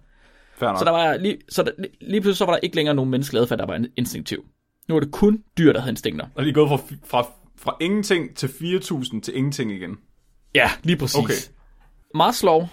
[0.59, 3.41] Så, der var lige, så der, lige pludselig så var der ikke længere nogen menneskelig
[3.41, 4.45] adfærd, der var instinktiv.
[4.89, 6.27] Nu er det kun dyr, der havde instinkter.
[6.35, 7.27] Og de er gået fra, fra,
[7.59, 9.97] fra ingenting til 4.000 til ingenting igen.
[10.55, 11.17] Ja, lige præcis.
[11.17, 11.35] Okay.
[12.15, 12.67] Maslow,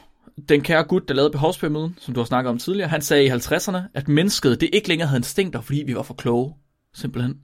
[0.49, 3.29] den kære gut, der lavede behovspyramiden, som du har snakket om tidligere, han sagde i
[3.29, 6.53] 50'erne, at mennesket det ikke længere havde instinkter, fordi vi var for kloge.
[6.93, 7.37] Simpelthen.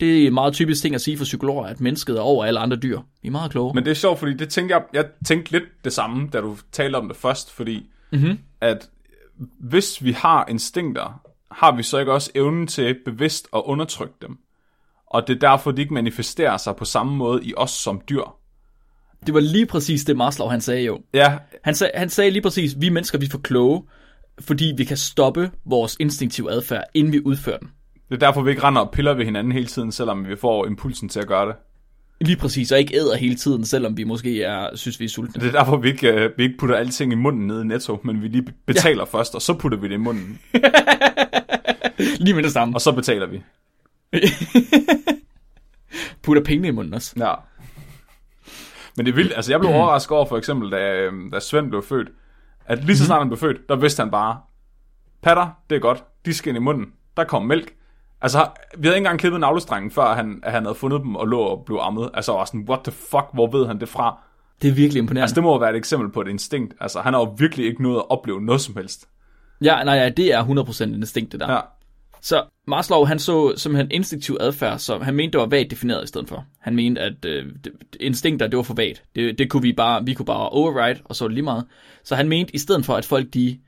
[0.00, 2.76] Det er meget typisk ting at sige for psykologer, at mennesket er over alle andre
[2.76, 3.00] dyr.
[3.22, 3.74] Vi er meget kloge.
[3.74, 6.56] Men det er sjovt, fordi det tænkte jeg, jeg tænkte lidt det samme, da du
[6.72, 8.38] talte om det først, fordi mm-hmm.
[8.60, 8.90] at
[9.60, 14.38] hvis vi har instinkter, har vi så ikke også evnen til bevidst at undertrykke dem.
[15.06, 18.22] Og det er derfor, de ikke manifesterer sig på samme måde i os som dyr.
[19.26, 21.00] Det var lige præcis det, Maslow han sagde jo.
[21.14, 23.82] Ja, Han, sag, han sagde lige præcis, vi mennesker vi er for kloge,
[24.40, 27.70] fordi vi kan stoppe vores instinktive adfærd, inden vi udfører den.
[28.08, 30.66] det er derfor, vi ikke render og piller ved hinanden hele tiden, selvom vi får
[30.66, 31.54] impulsen til at gøre det.
[32.20, 35.42] Lige præcis, og ikke æder hele tiden, selvom vi måske er, synes, vi er sultne.
[35.42, 38.00] Det er derfor, vi ikke, øh, vi ikke putter alting i munden nede i Netto,
[38.04, 39.18] men vi lige betaler ja.
[39.18, 40.40] først, og så putter vi det i munden,
[42.20, 42.76] Lige med det samme.
[42.76, 43.42] og så betaler vi.
[46.22, 47.14] Putter pengene i munden også.
[47.16, 47.34] Ja.
[48.96, 49.32] Men det er vildt.
[49.36, 52.08] Altså, jeg blev overrasket over, for eksempel, da, øhm, da Svend blev født,
[52.66, 54.40] at lige så snart han blev født, der vidste han bare,
[55.22, 57.74] patter, det er godt, de skal ind i munden, der kom mælk.
[58.22, 61.40] Altså, vi havde ikke engang klippet navlestrengen, før han, han havde fundet dem og lå
[61.40, 62.10] og blev ammet.
[62.14, 64.18] Altså, var sådan, what the fuck, hvor ved han det fra?
[64.62, 65.22] Det er virkelig imponerende.
[65.22, 66.74] Altså, det må jo være et eksempel på et instinkt.
[66.80, 69.08] Altså, han har jo virkelig ikke noget at opleve noget som helst.
[69.64, 71.52] Ja, nej, ja, det er 100% instinkt, det der.
[71.52, 71.60] Ja,
[72.20, 76.06] Så Maslow, han så simpelthen instinktiv adfærd, som han mente, det var vagt defineret i
[76.06, 76.44] stedet for.
[76.60, 77.46] Han mente, at øh,
[78.00, 79.02] instinkter, det var for vagt.
[79.14, 81.64] Det, det kunne vi bare, vi kunne bare override, og så lige meget.
[82.04, 83.58] Så han mente, i stedet for, at folk, de,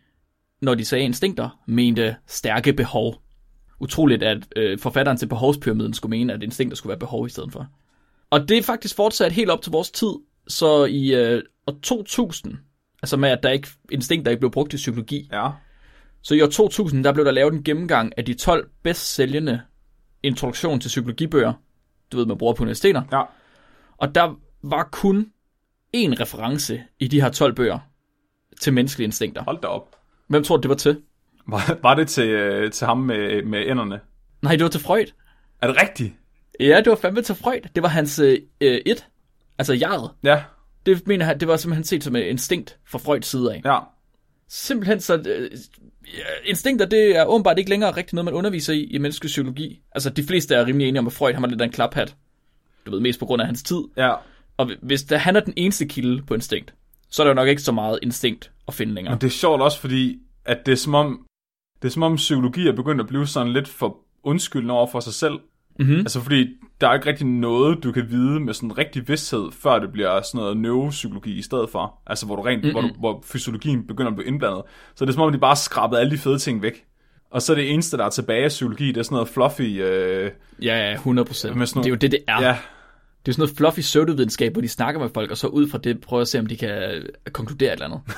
[0.62, 3.22] når de sagde instinkter, mente stærke behov.
[3.83, 7.53] Utroligt, at øh, forfatteren til behovspyramiden skulle mene, at instinkter skulle være behov i stedet
[7.53, 7.66] for.
[8.31, 10.12] Og det er faktisk fortsat helt op til vores tid.
[10.49, 12.57] Så i øh, år 2000,
[13.03, 15.51] altså med, at der ikke, instinkter ikke blev brugt i psykologi, ja.
[16.23, 19.61] så i år 2000, der blev der lavet en gennemgang af de 12 bedst sælgende
[20.23, 21.53] introduktion til psykologibøger,
[22.12, 23.03] du ved, man bruger på universiteter.
[23.12, 23.23] Ja.
[23.97, 25.33] Og der var kun
[25.97, 27.79] én reference i de her 12 bøger
[28.61, 29.42] til menneskelige instinkter.
[29.42, 29.97] Hold da op.
[30.27, 31.03] Hvem tror du, det var til?
[31.47, 34.01] Var, var det til, øh, til ham med, med enderne?
[34.43, 35.07] Nej, det var til Freud.
[35.63, 36.13] Er det rigtigt?
[36.61, 37.61] Ja, det var fandme til Freud.
[37.75, 39.07] Det var hans øh, øh, et,
[39.59, 40.11] altså jeget.
[40.25, 40.43] Ja,
[40.87, 43.61] Det mener han, det var simpelthen set som et instinkt fra Freuds side af.
[43.65, 43.79] ja.
[44.49, 45.17] Simpelthen så...
[45.27, 45.51] Øh,
[46.45, 49.81] instinkter, det er åbenbart ikke længere rigtig noget, man underviser i i menneskelig psykologi.
[49.93, 52.17] Altså, de fleste er rimelig enige om, at Freud han var lidt af en klaphat.
[52.87, 53.81] Du ved, mest på grund af hans tid.
[53.97, 54.15] Ja,
[54.57, 56.75] Og hvis der, han er den eneste kilde på instinkt,
[57.11, 59.15] så er der jo nok ikke så meget instinkt at finde længere.
[59.15, 61.27] Men det er sjovt også, fordi at det er som om,
[61.83, 65.01] det er som om psykologi er begyndt at blive sådan lidt for undskyldende over for
[65.01, 65.35] sig selv.
[65.79, 65.97] Mm-hmm.
[65.99, 66.47] Altså fordi,
[66.81, 70.21] der er ikke rigtig noget, du kan vide med sådan rigtig vidsthed, før det bliver
[70.23, 71.99] sådan noget neuropsykologi i stedet for.
[72.07, 74.62] Altså hvor, du rent, hvor, du, hvor fysiologien begynder at blive indblandet.
[74.95, 76.85] Så det er som om, de bare skrabet alle de fede ting væk.
[77.31, 79.83] Og så er det eneste, der er tilbage af psykologi, det er sådan noget fluffy...
[79.83, 80.31] Øh,
[80.62, 81.57] Ja, ja, 100 procent.
[81.57, 82.42] Med sådan Det er jo det, det er.
[82.42, 82.57] ja,
[83.27, 85.79] Det er sådan noget fluffy pseudovidenskab, hvor de snakker med folk, og så ud fra
[85.79, 88.01] det prøver at se, om de kan konkludere et eller andet.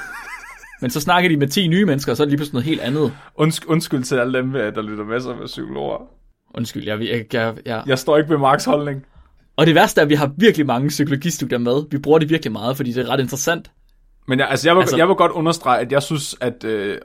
[0.81, 2.67] Men så snakker de med 10 nye mennesker, og så er det lige pludselig noget
[2.67, 3.13] helt andet.
[3.35, 6.09] undskyld, undskyld til alle dem, der lytter med sig med psykologer.
[6.55, 7.83] Undskyld, jeg, jeg, jeg, jeg.
[7.87, 9.07] Jeg står ikke ved Marks holdning.
[9.57, 11.83] Og det værste er, at vi har virkelig mange psykologistudier med.
[11.91, 13.71] Vi bruger det virkelig meget, fordi det er ret interessant.
[14.29, 16.99] Men jeg, altså, jeg, vil, altså, jeg vil godt understrege, at jeg synes, at, øh,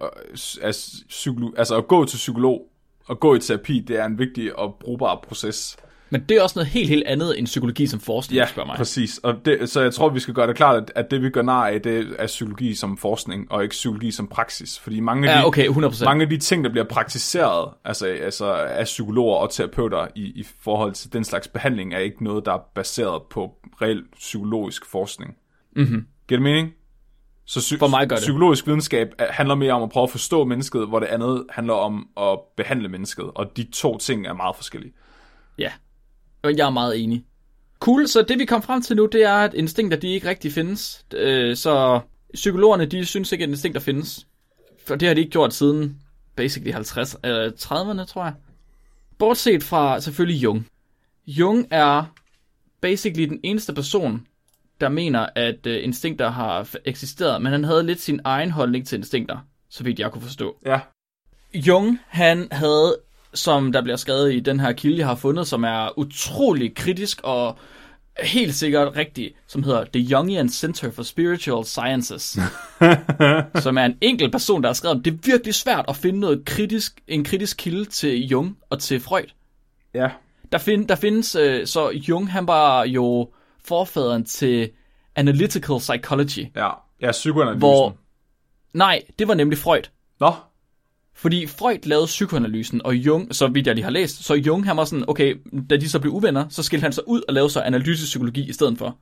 [0.62, 2.62] at, psykolo, altså, at gå til psykolog
[3.08, 5.78] og gå i terapi, det er en vigtig og brugbar proces.
[6.12, 8.76] Men det er også noget helt, helt andet end psykologi som forskning, Ja, spørger mig.
[8.78, 9.18] præcis.
[9.18, 11.42] Og det, så jeg tror, vi skal gøre det klart, at, at det vi gør
[11.42, 14.80] nar af, det er psykologi som forskning, og ikke psykologi som praksis.
[14.80, 16.06] Fordi mange af, Ja, de, okay, 100%.
[16.06, 20.46] mange af de ting, der bliver praktiseret altså, altså af psykologer og terapeuter i, i
[20.62, 25.36] forhold til den slags behandling, er ikke noget, der er baseret på reel psykologisk forskning.
[25.76, 26.06] Mhm.
[26.28, 26.70] Giver det mening?
[27.46, 28.22] Så psy- For mig gør det.
[28.24, 31.74] psykologisk videnskab er- handler mere om at prøve at forstå mennesket, hvor det andet handler
[31.74, 33.26] om at behandle mennesket.
[33.36, 34.94] Og de to ting er meget forskellige.
[35.58, 35.72] Ja,
[36.44, 37.26] jeg er meget enig.
[37.80, 40.52] Cool, så det vi kom frem til nu, det er, at instinkter, de ikke rigtig
[40.52, 41.06] findes.
[41.14, 42.00] Øh, Så
[42.34, 44.28] psykologerne, de synes ikke, at instinkter findes.
[44.88, 46.02] For det har de ikke gjort siden
[46.36, 48.34] basically 50, eller 30'erne, tror jeg.
[49.18, 50.68] Bortset fra selvfølgelig Jung.
[51.28, 52.14] Jung er
[52.82, 54.28] basically den eneste person,
[54.82, 58.98] der mener, at øh, instinkter har eksisteret, men han havde lidt sin egen holdning til
[58.98, 59.38] instinkter,
[59.70, 60.58] så vidt jeg kunne forstå.
[60.66, 60.80] Ja,
[61.54, 62.98] Jung, han havde,
[63.34, 67.22] som der bliver skrevet i den her kilde, jeg har fundet, som er utrolig kritisk
[67.24, 67.58] og
[68.24, 72.38] helt sikkert rigtig, som hedder The Jungian Center for Spiritual Sciences,
[73.64, 76.20] som er en enkelt person, der har skrevet, om, det er virkelig svært at finde
[76.20, 79.24] noget kritisk, en kritisk kilde til Jung og til Freud.
[79.94, 80.10] ja,
[80.52, 83.30] Der, find, der findes, øh, så Jung, han var jo
[83.66, 84.70] forfaderen til
[85.16, 86.48] Analytical Psychology.
[86.56, 86.70] ja.
[87.02, 87.60] Ja, psykoanalysen.
[87.60, 87.96] Hvor-
[88.74, 89.82] Nej, det var nemlig Freud.
[90.20, 90.32] Nå,
[91.22, 94.78] Fordi Freud lavede psykoanalysen, og Jung, så vidt jeg lige har læst, så Jung han
[94.78, 95.36] var sådan, okay,
[95.70, 98.50] da de så blev uvenner, så skilte han sig ud og lavede så analytisk psykologi
[98.50, 98.98] i stedet for.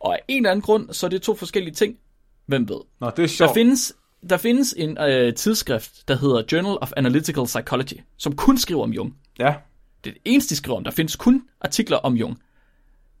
[0.00, 1.96] Og af en eller anden grund, så er det to forskellige ting.
[2.46, 2.76] Hvem ved?
[3.00, 3.54] Nå, det er Der sjovt.
[3.54, 3.92] findes,
[4.30, 8.92] der findes en øh, tidsskrift, der hedder Journal of Analytical Psychology, som kun skriver om
[8.92, 9.16] Jung.
[9.38, 9.54] Ja,
[10.04, 10.84] Det er det eneste, de skriver om.
[10.84, 12.38] Der findes kun artikler om Jung.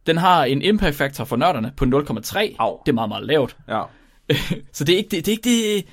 [0.06, 2.56] Den har en impact factor for nørderne på 0,3.
[2.58, 2.78] Au.
[2.86, 3.56] Det er meget, meget lavt.
[3.68, 3.82] ja.
[4.72, 5.84] Så det er ikke det, det, er ikke det,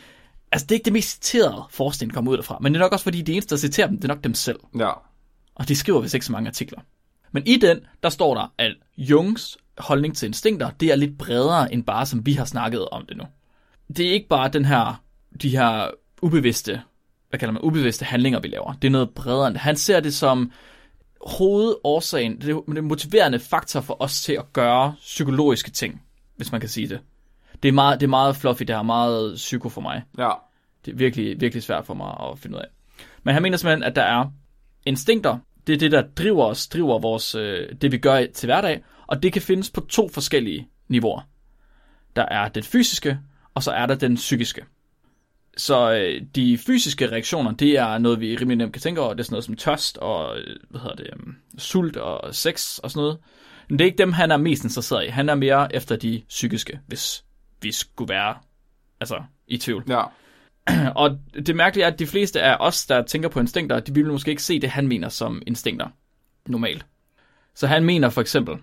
[0.53, 2.57] altså det er ikke det mest citerede forskning, der kommer ud derfra.
[2.61, 4.33] Men det er nok også, fordi de eneste, der citerer dem, det er nok dem
[4.33, 4.59] selv.
[4.79, 4.91] Ja.
[5.55, 6.79] Og de skriver vist ikke så mange artikler.
[7.31, 11.73] Men i den, der står der, at Jungs holdning til instinkter, det er lidt bredere
[11.73, 13.23] end bare, som vi har snakket om det nu.
[13.97, 15.03] Det er ikke bare den her,
[15.41, 15.89] de her
[16.21, 16.81] ubevidste,
[17.29, 18.73] hvad kalder man, ubevidste handlinger, vi laver.
[18.73, 19.57] Det er noget bredere end.
[19.57, 20.51] Han ser det som
[21.27, 26.01] hovedårsagen, det det motiverende faktor for os til at gøre psykologiske ting,
[26.35, 26.99] hvis man kan sige det.
[27.63, 30.03] Det er meget, det er meget fluffy, det er meget psyko for mig.
[30.17, 30.31] Ja.
[30.85, 32.67] Det er virkelig, virkelig svært for mig at finde ud af.
[33.23, 34.25] Men han mener simpelthen, at der er
[34.85, 35.37] instinkter.
[35.67, 38.83] Det er det, der driver os, driver vores, øh, det vi gør til hverdag.
[39.07, 41.21] Og det kan findes på to forskellige niveauer.
[42.15, 43.19] Der er det fysiske,
[43.53, 44.65] og så er der den psykiske.
[45.57, 49.13] Så øh, de fysiske reaktioner, det er noget, vi rimelig nemt kan tænke over.
[49.13, 52.77] Det er sådan noget som tørst og øh, hvad hedder det, um, sult og sex
[52.77, 53.17] og sådan noget.
[53.69, 55.09] Men det er ikke dem, han er mest interesseret i.
[55.09, 57.23] Han er mere efter de psykiske, hvis
[57.63, 58.35] vi skulle være
[58.99, 59.83] altså, i tvivl.
[59.87, 60.03] Ja.
[61.01, 64.05] Og det mærkelige er, at de fleste af os, der tænker på instinkter, de vil
[64.05, 65.87] måske ikke se det, han mener som instinkter.
[66.47, 66.85] Normalt.
[67.55, 68.55] Så han mener for eksempel,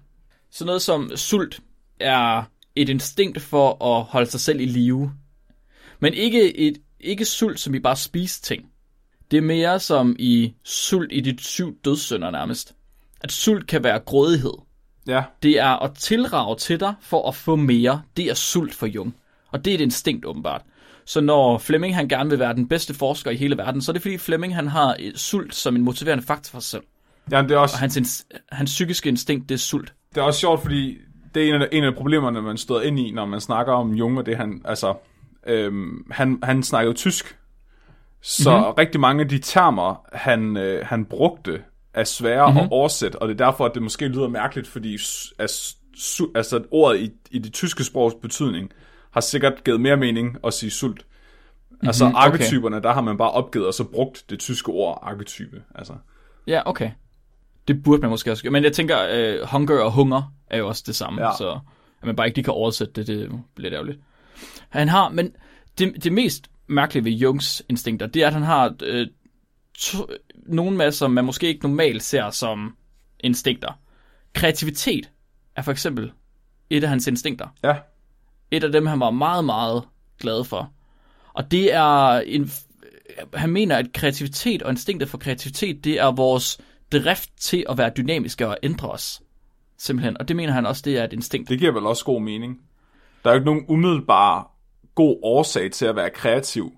[0.51, 1.61] sådan noget som sult
[2.01, 2.43] er
[2.77, 5.13] et instinkt for at holde sig selv i live.
[6.01, 8.71] Men ikke, et, ikke sult, som i bare spise ting.
[9.31, 12.75] Det er mere som i sult i de syv dødssynder nærmest.
[13.21, 14.55] At sult kan være grådighed.
[15.11, 15.23] Ja.
[15.43, 18.03] Det er at tilrage til dig for at få mere.
[18.17, 19.15] Det er sult for Jung.
[19.53, 20.63] Og det er et instinkt åbenbart.
[21.05, 23.93] Så når Fleming han gerne vil være den bedste forsker i hele verden, så er
[23.93, 26.83] det fordi Fleming han har et sult som en motiverende faktor for sig selv.
[27.31, 29.93] ja det, er også, Og hans, hans psykiske instinkt, det er sult.
[30.15, 30.99] det er også sjovt, fordi
[31.35, 33.93] det er en af, en af problemerne, man støder ind i, når man snakker om
[33.95, 34.95] Jung, og det han, altså,
[35.47, 37.37] øhm, han, han snakker jo tysk.
[38.23, 38.59] Så Mhm.
[38.59, 38.75] mm-hmm.
[38.79, 41.63] rigtig mange af de termer, han, øh, han brugte,
[41.95, 42.65] er svære mm-hmm.
[42.65, 46.63] at oversætte, og det er derfor, at det måske lyder mærkeligt, fordi su- altså, at
[46.71, 48.71] ordet i, i det tyske sprogs betydning
[49.11, 51.07] har sikkert givet mere mening at sige sult.
[51.71, 52.17] Mm-hmm, altså okay.
[52.17, 55.63] arketyperne, der har man bare opgivet, og så brugt det tyske ord arketype.
[55.75, 55.93] Altså.
[56.47, 56.91] Ja, okay.
[57.69, 58.51] Det burde man måske også.
[58.51, 61.27] Men jeg tænker, øh, hunger og hunger er jo også det samme.
[61.27, 61.31] Ja.
[61.39, 61.59] Så
[62.01, 63.99] at man bare ikke lige kan oversætte det, det er lidt ærgerligt.
[64.69, 65.33] Han har, men
[65.79, 69.07] det, det mest mærkelige ved Jungs instinkter, det er, at han har øh,
[69.81, 72.77] to, nogle med, som man måske ikke normalt ser som
[73.21, 73.79] instinkter.
[74.35, 75.11] Kreativitet
[75.57, 76.13] er for eksempel
[76.71, 77.49] et af hans instinkter.
[77.63, 77.77] Ja,
[78.51, 79.83] Et af dem, han var meget, meget
[80.21, 80.73] glad for.
[81.33, 82.51] Og det er en...
[83.35, 86.61] Han mener, at kreativitet og instinktet for kreativitet, det er vores
[86.93, 89.23] drift til at være dynamiske og ændre os.
[89.79, 90.17] Simpelthen.
[90.17, 91.49] Og det mener han også, det er et instinkt.
[91.49, 92.61] Det giver vel også god mening.
[93.25, 94.51] Der er jo ikke nogen umiddelbar
[94.95, 96.73] god årsag til at være kreativ.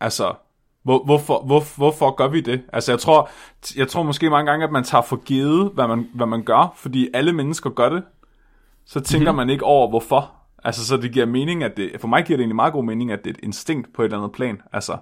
[0.00, 0.34] Altså,
[0.82, 2.62] hvor, hvorfor, hvor, hvorfor gør vi det?
[2.72, 3.30] Altså, jeg tror,
[3.76, 6.72] jeg tror måske mange gange, at man tager for givet, hvad man, hvad man gør,
[6.76, 8.02] fordi alle mennesker gør det.
[8.86, 9.36] Så tænker mm-hmm.
[9.36, 10.30] man ikke over, hvorfor.
[10.64, 11.90] Altså, så det giver mening, at det...
[12.00, 14.06] For mig giver det egentlig meget god mening, at det er et instinkt på et
[14.06, 14.60] eller andet plan.
[14.72, 14.96] Altså,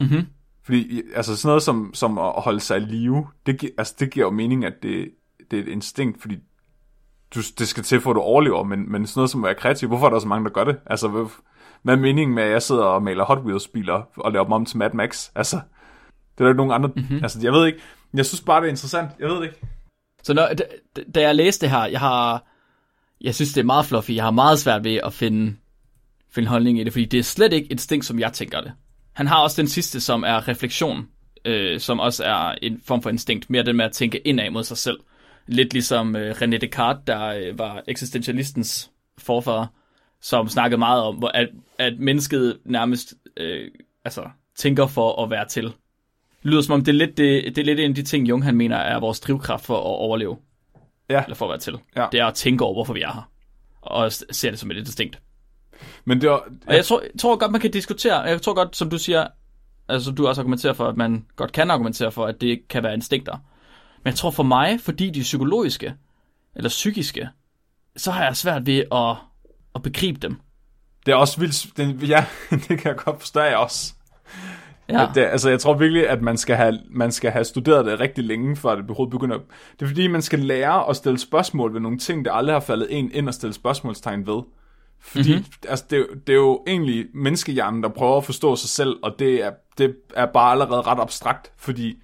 [0.00, 0.26] Mhm.
[0.64, 4.10] fordi altså sådan noget som, som at holde sig i live, det, gi- altså, det
[4.10, 5.10] giver jo mening, at det,
[5.50, 6.36] det er et instinkt, fordi
[7.34, 9.54] du, det skal til for, at du overlever, men, men sådan noget som at være
[9.54, 10.76] kreativ, hvorfor er der så mange, der gør det?
[10.86, 11.28] Altså,
[11.86, 14.52] hvad, er meningen med, at jeg sidder og maler Hot Wheels biler og laver dem
[14.52, 15.30] om til Mad Max?
[15.34, 16.88] Altså, det er der ikke nogen andre...
[16.96, 17.22] Mm-hmm.
[17.22, 17.78] Altså, jeg ved ikke.
[18.14, 19.10] Jeg synes bare, det er interessant.
[19.18, 19.56] Jeg ved det ikke.
[20.22, 20.64] Så når, da,
[21.14, 22.44] da jeg læste det her, jeg har...
[23.20, 24.10] Jeg synes, det er meget fluffy.
[24.10, 25.56] Jeg har meget svært ved at finde,
[26.30, 28.72] finde holdning i det, fordi det er slet ikke instinkt, som jeg tænker det.
[29.12, 31.08] Han har også den sidste, som er refleksion,
[31.44, 33.50] øh, som også er en form for instinkt.
[33.50, 34.98] Mere den med at tænke indad mod sig selv.
[35.46, 39.66] Lidt ligesom øh, René Descartes, der øh, var eksistentialistens forfader,
[40.26, 43.70] som snakkede meget om, at, at mennesket nærmest øh,
[44.04, 45.64] altså, tænker for at være til.
[45.64, 45.72] Det
[46.42, 48.44] lyder som om, det er, lidt, det, det er lidt en af de ting, Jung
[48.44, 50.36] han mener er vores drivkraft for at overleve
[51.10, 51.78] Ja, eller for at være til.
[51.96, 52.06] Ja.
[52.12, 53.30] Det er at tænke over, hvorfor vi er her.
[53.80, 55.18] Og ser det som et instinkt.
[56.04, 56.48] men det var...
[56.66, 58.20] Og jeg tror, jeg tror godt, man kan diskutere.
[58.20, 59.26] Jeg tror godt, som du siger,
[59.88, 62.94] altså du også argumenterer for, at man godt kan argumentere for, at det kan være
[62.94, 63.32] instinkter.
[64.04, 65.94] Men jeg tror for mig, fordi de er psykologiske,
[66.56, 67.28] eller psykiske,
[67.96, 69.16] så har jeg svært ved at,
[69.76, 70.36] at begribe dem.
[71.06, 71.76] Det er også vildt...
[71.76, 72.24] Det, ja,
[72.68, 73.94] det kan jeg godt forstå jeg også.
[74.88, 78.00] Ja, Det, altså, jeg tror virkelig, at man skal, have, man skal have studeret det
[78.00, 79.38] rigtig længe, før det overhovedet begynder.
[79.72, 82.60] Det er fordi, man skal lære at stille spørgsmål ved nogle ting, der aldrig har
[82.60, 84.42] faldet en ind og stille spørgsmålstegn ved.
[85.00, 85.52] Fordi mm-hmm.
[85.68, 88.96] altså, det, er jo- det er jo egentlig menneskehjernen, der prøver at forstå sig selv,
[89.02, 91.94] og det er, det er bare allerede ret abstrakt, fordi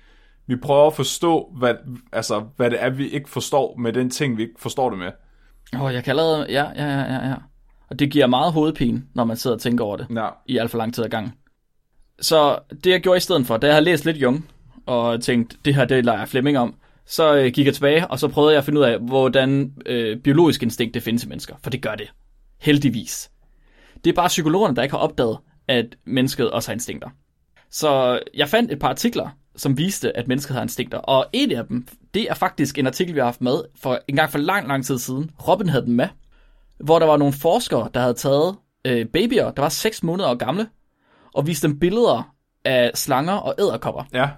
[0.47, 1.75] vi prøver at forstå, hvad,
[2.13, 5.11] altså, hvad det er, vi ikke forstår med den ting, vi ikke forstår det med.
[5.75, 6.47] Åh, oh, jeg kan allerede...
[6.49, 7.35] Ja, ja, ja, ja, ja.
[7.93, 10.07] Og det giver meget hovedpine, når man sidder og tænker over det.
[10.15, 10.29] Ja.
[10.47, 11.33] i alt for lang tid ad gangen.
[12.21, 14.49] Så det jeg gjorde i stedet for, da jeg havde læst lidt Jung,
[14.87, 16.75] og tænkt, det her det leger Flemming om,
[17.07, 20.19] så øh, gik jeg tilbage, og så prøvede jeg at finde ud af, hvordan øh,
[20.19, 21.55] biologisk instinkt det findes i mennesker.
[21.63, 22.13] For det gør det.
[22.61, 23.31] Heldigvis.
[24.05, 25.39] Det er bare psykologerne, der ikke har opdaget,
[25.69, 27.09] at mennesket også har instinkter.
[27.71, 30.99] Så jeg fandt et par artikler, som viste, at mennesket har instinkter.
[30.99, 34.17] Og en af dem, det er faktisk en artikel, vi har haft med for en
[34.17, 35.31] gang for lang, lang tid siden.
[35.49, 36.09] Robin havde den med,
[36.83, 38.57] hvor der var nogle forskere, der havde taget
[38.87, 40.67] øh, babyer, der var 6 måneder gamle,
[41.35, 44.29] og viste dem billeder af slanger og æderkopper, Ja,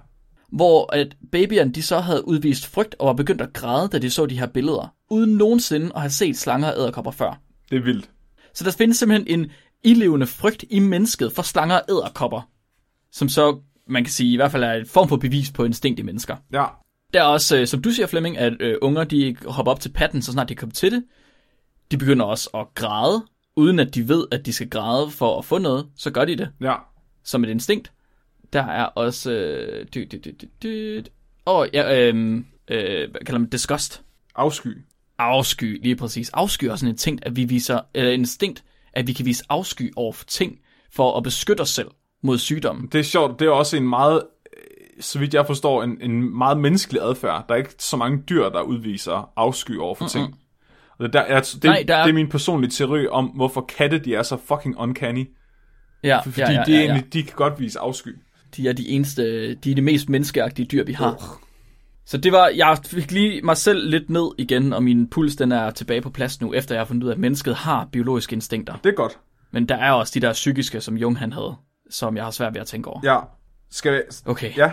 [0.53, 4.11] hvor at babyerne de så havde udvist frygt og var begyndt at græde, da de
[4.11, 7.40] så de her billeder, uden nogensinde at have set slanger og æderkopper før.
[7.70, 8.11] det er vildt.
[8.55, 9.51] Så der findes simpelthen en
[9.82, 12.49] ilevende frygt i mennesket for slanger og æderkopper,
[13.12, 16.01] som så, man kan sige, i hvert fald er en form for bevis på instinkt
[16.01, 16.36] i mennesker.
[16.53, 16.64] Ja,
[17.12, 19.88] Der er også, øh, som du siger Flemming, at øh, unger de hopper op til
[19.92, 21.05] patten, så snart de kommer til det.
[21.95, 23.24] De begynder også at græde,
[23.57, 26.36] uden at de ved, at de skal græde for at få noget, så gør de
[26.36, 26.74] det ja.
[27.24, 27.92] som et instinkt.
[28.53, 29.32] Der er også...
[29.32, 31.07] Øh, dy, dy, dy, dy, dy.
[31.47, 32.36] Åh, ja, øh,
[32.68, 34.03] øh, hvad kalder man disgust?
[34.34, 34.78] Afsky.
[35.18, 36.30] Afsky, lige præcis.
[36.30, 39.45] Afsky er også en instinkt, at vi viser, eller en instinkt, at vi kan vise
[39.49, 40.59] afsky over for ting,
[40.92, 41.88] for at beskytte os selv
[42.22, 42.86] mod sygdommen.
[42.86, 44.22] Det er sjovt, det er også en meget,
[44.57, 47.45] øh, så vidt jeg forstår, en, en meget menneskelig adfærd.
[47.49, 50.38] Der er ikke så mange dyr, der udviser afsky over for ting.
[51.05, 53.61] Og det, der, er, det, Nej, der er- det er min personlige teori om, hvorfor
[53.78, 55.30] katte de er så fucking uncanny.
[56.05, 56.84] Ja, Fordi ja, ja, de, ja, ja.
[56.84, 58.16] egentlig, de kan godt vise afsky.
[58.57, 61.38] De er de eneste, de er de mest menneskeagtige dyr, vi har.
[62.07, 65.52] Så det var, jeg fik lige mig selv lidt ned igen, og min puls den
[65.52, 68.34] er tilbage på plads nu, efter jeg har fundet ud af, at mennesket har biologiske
[68.34, 68.74] instinkter.
[68.84, 69.18] Det er godt.
[69.52, 71.55] Men der er også de der psykiske, som Jung han havde,
[71.90, 73.00] som jeg har svært ved at tænke over.
[73.05, 73.18] Ja.
[73.70, 74.72] Skal jeg, Okay, ja,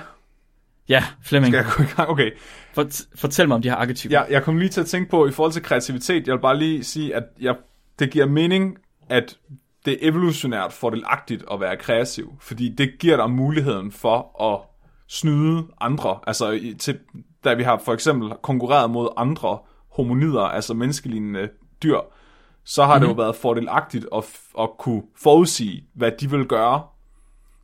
[0.91, 2.09] ja Flemming, skal jeg gå i gang?
[2.09, 2.31] Okay.
[2.73, 4.19] fort, fortæl mig om de her arketyper.
[4.19, 6.57] Ja, jeg kom lige til at tænke på, i forhold til kreativitet, jeg vil bare
[6.57, 7.55] lige sige, at jeg,
[7.99, 8.77] det giver mening,
[9.09, 9.37] at
[9.85, 14.59] det er evolutionært fordelagtigt at være kreativ, fordi det giver dig muligheden for at
[15.09, 16.99] snyde andre, altså i- til,
[17.43, 19.59] da vi har for eksempel konkurreret mod andre
[19.91, 21.49] hominider, altså menneskelignende
[21.83, 21.97] dyr,
[22.65, 23.07] så har mm-hmm.
[23.09, 24.23] det jo været fordelagtigt at,
[24.59, 26.83] at kunne forudsige, hvad de vil gøre,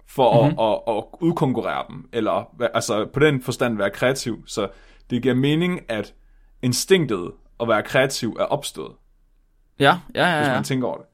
[0.10, 0.60] for mm-hmm.
[0.60, 4.44] at, at, at udkonkurrere dem, eller altså på den forstand være kreativ.
[4.48, 4.68] Så
[5.10, 6.14] det giver mening, at
[6.62, 7.32] instinktet
[7.62, 8.92] at være kreativ er opstået,
[9.80, 10.38] ja, ja, ja.
[10.38, 10.54] hvis ja.
[10.54, 11.06] man tænker over det.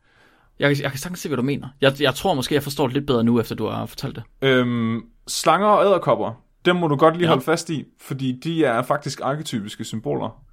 [0.59, 1.67] Jeg, kan- jeg kan sagtens se, hvad du mener.
[1.81, 4.23] Jeg, jeg tror måske, jeg forstår det lidt bedre nu, efter du har fortalt det.
[4.41, 7.29] Øhm, slanger og æderkopper, dem må du godt lige Ja.
[7.29, 10.43] holde fast i, fordi de er faktisk arketypiske symboler.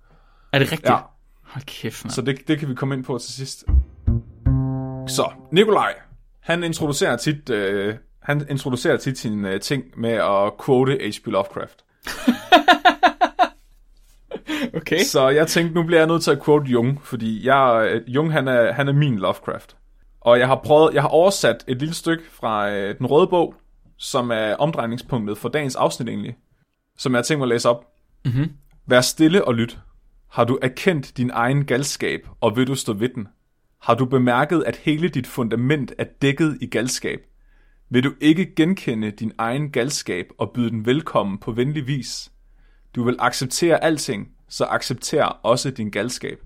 [0.52, 0.90] Er det rigtigt?
[0.90, 0.98] Ja.
[1.44, 2.10] Hold kæft, mand.
[2.10, 3.64] Så det, det kan vi komme ind på til sidst.
[5.08, 5.94] Så, Nikolaj,
[6.40, 7.94] han introducerer tit, øh,
[8.30, 11.26] han introducerer tit sine øh, ting med at quote H.P.
[11.26, 11.84] Lovecraft.
[14.74, 14.98] Okay.
[14.98, 18.32] Så jeg tænkte, nu bliver jeg nødt til at quote Jung, fordi jeg, øh, Jung
[18.32, 19.76] han er, han er min Lovecraft.
[20.20, 23.54] Og jeg har prøvet, jeg har oversat et lille stykke fra øh, den røde bog,
[23.98, 26.36] som er omdrejningspunktet for dagens afsnit egentlig,
[26.98, 27.84] som jeg har tænkt mig at læse op.
[28.24, 28.52] Mhm.
[28.86, 29.78] Vær stille og lyt.
[30.30, 33.28] Har du erkendt din egen galskab, og vil du stå ved den?
[33.82, 37.20] Har du bemærket, at hele dit fundament er dækket i galskab?
[37.92, 42.32] Vil du ikke genkende din egen galskab og byde den velkommen på venlig vis?
[42.94, 46.38] Du vil acceptere alting, så accepter også din galskab.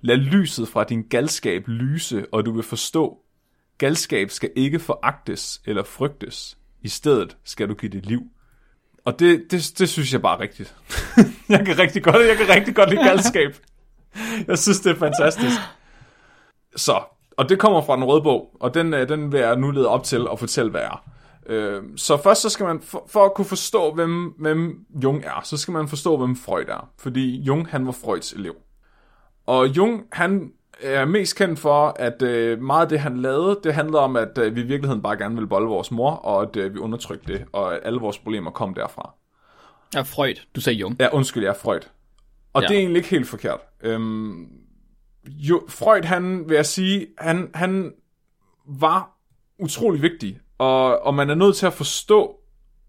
[0.00, 3.18] Lad lyset fra din galskab lyse, og du vil forstå.
[3.78, 6.58] Galskab skal ikke foragtes eller frygtes.
[6.82, 8.22] I stedet skal du give det liv.
[9.04, 10.74] Og det, det, det synes jeg bare er rigtigt.
[11.48, 13.56] jeg kan rigtig godt, jeg kan rigtig godt lide galskab.
[14.46, 15.56] Jeg synes, det er fantastisk.
[16.76, 19.70] Så, og det kommer fra den røde bog, og den, øh, den vil jeg nu
[19.70, 21.04] lede op til at fortælle, hvad er.
[21.46, 25.40] Øh, Så først så skal man, for, for at kunne forstå, hvem, hvem Jung er,
[25.44, 26.88] så skal man forstå, hvem Freud er.
[26.98, 28.54] Fordi Jung, han var Freuds elev.
[29.46, 33.74] Og Jung, han er mest kendt for, at øh, meget af det, han lavede, det
[33.74, 36.56] handlede om, at øh, vi i virkeligheden bare gerne ville bolde vores mor, og at
[36.56, 39.14] øh, vi undertrykte det, og at alle vores problemer kom derfra.
[39.94, 40.34] Ja, Freud.
[40.56, 40.96] Du sagde Jung.
[41.00, 41.80] Ja, undskyld, jeg er Freud.
[42.52, 42.66] Og Ja.
[42.66, 42.68] ja.
[42.68, 43.60] det er egentlig ikke helt forkert.
[43.82, 44.46] Øhm,
[45.28, 47.92] jo, Freud, han vil jeg sige, han, han
[48.68, 49.16] var
[49.58, 52.36] utrolig vigtig, og, og man er nødt til at forstå,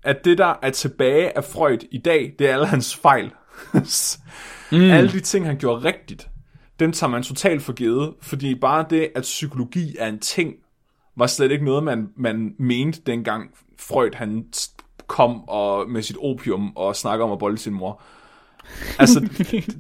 [0.04, 3.32] at det, der er tilbage af Freud i dag, det er alle hans fejl.
[4.72, 4.92] mm.
[4.92, 6.30] Alle de ting, han gjorde rigtigt,
[6.80, 10.54] dem tager man totalt for givet, fordi bare det, at psykologi er en ting,
[11.16, 14.46] var slet ikke noget, man, man mente dengang Freud han
[15.08, 18.02] kom og med sit opium og snakker om at bolde sin mor.
[19.00, 19.30] Altså,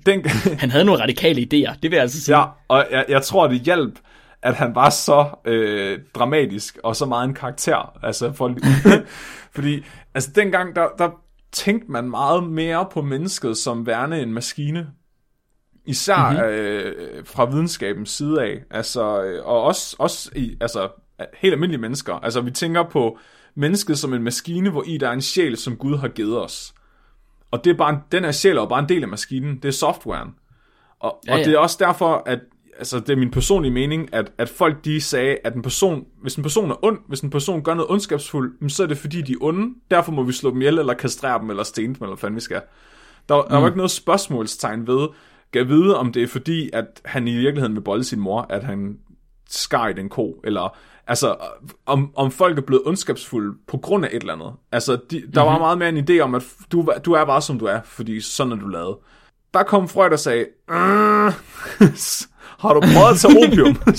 [0.05, 0.25] den,
[0.61, 2.37] Han havde nogle radikale idéer, det vil jeg altså sige.
[2.37, 3.99] ja, og jeg, jeg tror, det hjalp,
[4.41, 7.97] at han var så øh, dramatisk og så meget en karakter.
[8.03, 8.55] Altså, for,
[9.55, 11.09] fordi altså, dengang, der, der
[11.51, 14.87] tænkte man meget mere på mennesket som værende en maskine.
[15.85, 16.45] Især mm-hmm.
[16.45, 18.59] øh, fra videnskabens side af.
[18.71, 20.89] Altså, øh, og også, også i, altså,
[21.37, 22.13] helt almindelige mennesker.
[22.13, 23.17] Altså, vi tænker på
[23.55, 26.73] mennesket som en maskine, hvor i der er en sjæl, som Gud har givet os.
[27.51, 29.55] Og det er bare, den her sjæl er bare en del af maskinen.
[29.55, 30.29] Det er softwaren.
[30.99, 31.39] Og, ja, ja.
[31.39, 32.39] og det er også derfor, at
[32.77, 36.35] altså det er min personlige mening, at, at folk de sagde, at en person, hvis
[36.35, 39.31] en person er ond, hvis en person gør noget ondskabsfuldt, så er det fordi, de
[39.31, 39.75] er onde.
[39.91, 42.35] Derfor må vi slå dem ihjel, eller kastrere dem, eller stene dem, eller hvad fanden
[42.35, 42.61] vi skal.
[43.29, 43.47] Der, mm.
[43.49, 45.07] der var ikke noget spørgsmålstegn ved,
[45.53, 48.63] kan vide, om det er fordi, at han i virkeligheden vil bolde sin mor, at
[48.63, 48.97] han
[49.49, 50.77] skar i den ko, eller
[51.07, 51.35] altså,
[51.85, 54.53] om, om folk er blevet ondskabsfulde på grund af et eller andet.
[54.71, 55.35] Altså, de, der mm-hmm.
[55.35, 55.61] var mhm.
[55.61, 58.53] meget mere en idé om, at du, du er bare som du er, fordi sådan
[58.53, 58.97] er du lavet.
[59.53, 60.45] Der kom Freud og sagde,
[62.63, 63.77] har du prøvet at tage opium?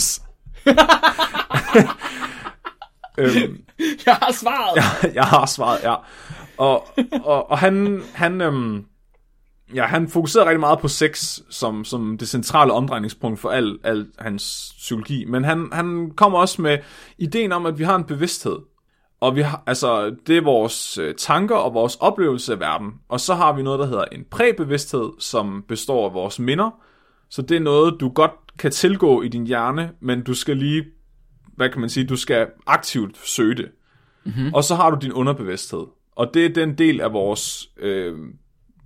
[3.18, 3.58] øhm,
[4.06, 4.76] jeg har svaret.
[4.76, 5.94] Jeg, jeg har svaret, ja.
[6.58, 6.88] Og,
[7.24, 8.84] og, og han, han, øhm,
[9.74, 14.06] ja, han fokuserede rigtig meget på sex som, som det centrale omdrejningspunkt for al, al
[14.18, 15.24] hans psykologi.
[15.24, 16.78] Men han, han kommer også med
[17.18, 18.58] ideen om, at vi har en bevidsthed.
[19.20, 22.92] Og vi har, altså, det er vores øh, tanker og vores oplevelse af verden.
[23.08, 26.70] Og så har vi noget, der hedder en præbevidsthed, som består af vores minder.
[27.30, 30.84] Så det er noget, du godt kan tilgå i din hjerne, men du skal lige,
[31.56, 33.68] hvad kan man sige, du skal aktivt søge det.
[34.24, 34.54] Mm-hmm.
[34.54, 35.86] Og så har du din underbevidsthed.
[36.16, 38.18] Og det er den del af vores, øh,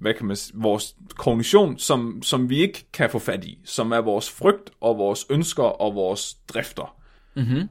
[0.02, 3.58] hvad kan man vores kognition, som, som vi ikke kan få fat i.
[3.64, 6.96] Som er vores frygt og vores ønsker og vores drifter.
[7.36, 7.68] Mm-hmm.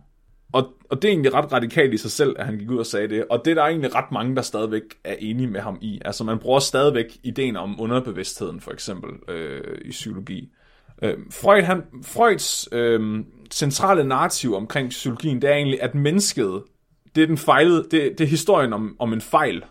[0.53, 2.85] Og, og det er egentlig ret radikalt i sig selv, at han gik ud og
[2.85, 3.25] sagde det.
[3.29, 6.01] Og det er der egentlig ret mange, der stadigvæk er enige med ham i.
[6.05, 10.49] Altså man bruger stadigvæk ideen om underbevidstheden, for eksempel, øh, i psykologi.
[11.01, 16.63] Øh, Freud, han, Freuds øh, centrale narrativ omkring psykologien, det er egentlig, at mennesket,
[17.15, 19.63] det er, den fejlede, det, det er historien om, om en fejl.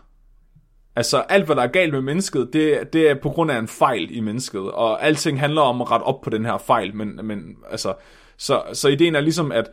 [1.01, 3.67] Altså alt, hvad der er galt med mennesket, det, det er på grund af en
[3.67, 7.19] fejl i mennesket, og alting handler om at rette op på den her fejl, men,
[7.23, 7.93] men altså,
[8.37, 9.71] så, så ideen er ligesom, at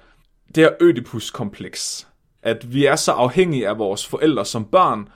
[0.54, 2.08] det her Ødipus-kompleks,
[2.42, 5.08] at vi er så afhængige af vores forældre som børn,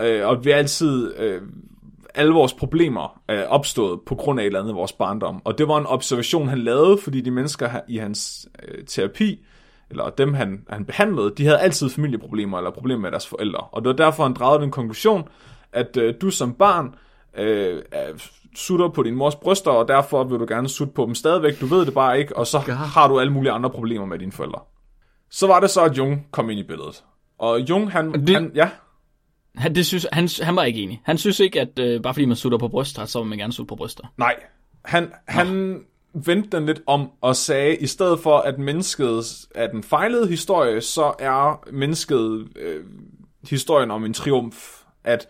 [0.00, 1.42] øh, og vi er altid øh,
[2.14, 5.42] alle vores problemer er opstået på grund af et eller andet i vores barndom.
[5.44, 9.44] Og det var en observation, han lavede, fordi de mennesker i hans øh, terapi,
[9.90, 13.60] eller dem han, han behandlede, de havde altid familieproblemer eller problemer med deres forældre.
[13.60, 15.28] Og det var derfor, han dragede den konklusion,
[15.72, 16.94] at øh, du som barn
[17.38, 17.82] øh,
[18.56, 21.60] sutter på din mors bryster, og derfor vil du gerne sutte på dem stadigvæk.
[21.60, 24.32] Du ved det bare ikke, og så har du alle mulige andre problemer med dine
[24.32, 24.60] forældre.
[25.30, 27.04] Så var det så, at Jung kom ind i billedet.
[27.38, 28.12] Og Jung, han...
[28.12, 28.70] Det, han ja.
[29.56, 31.02] Han, det synes, han, han var ikke enig.
[31.04, 33.52] Han synes ikke, at øh, bare fordi man sutter på bryster, så vil man gerne
[33.52, 34.12] sutte på bryster.
[34.16, 34.34] Nej.
[34.84, 35.80] Han, han
[36.12, 40.80] vendte den lidt om og sagde, i stedet for at mennesket er den fejlede historie,
[40.80, 42.84] så er mennesket øh,
[43.50, 44.82] historien om en triumf.
[45.04, 45.28] At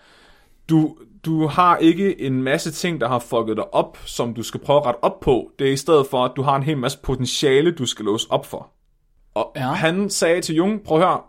[0.70, 4.60] du, du har ikke en masse ting, der har fucket dig op, som du skal
[4.60, 5.50] prøve at rette op på.
[5.58, 8.26] Det er i stedet for, at du har en hel masse potentiale, du skal låse
[8.30, 8.70] op for.
[9.34, 9.60] Og ja.
[9.72, 11.20] han sagde til Jung, prøv at høre,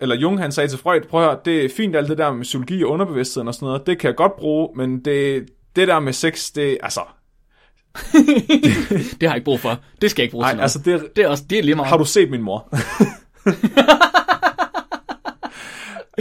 [0.00, 2.32] eller Jung han sagde til Freud, prøv at høre, det er fint alt det der
[2.32, 5.46] med psykologi og underbevidstheden og sådan noget, det kan jeg godt bruge, men det,
[5.76, 7.00] det der med sex, det, altså...
[8.12, 8.64] det,
[9.20, 9.78] det har jeg ikke brug for.
[10.00, 11.88] Det skal jeg ikke bruge Nej, altså det, det, er også, det er lige meget.
[11.88, 12.68] Har du set min mor?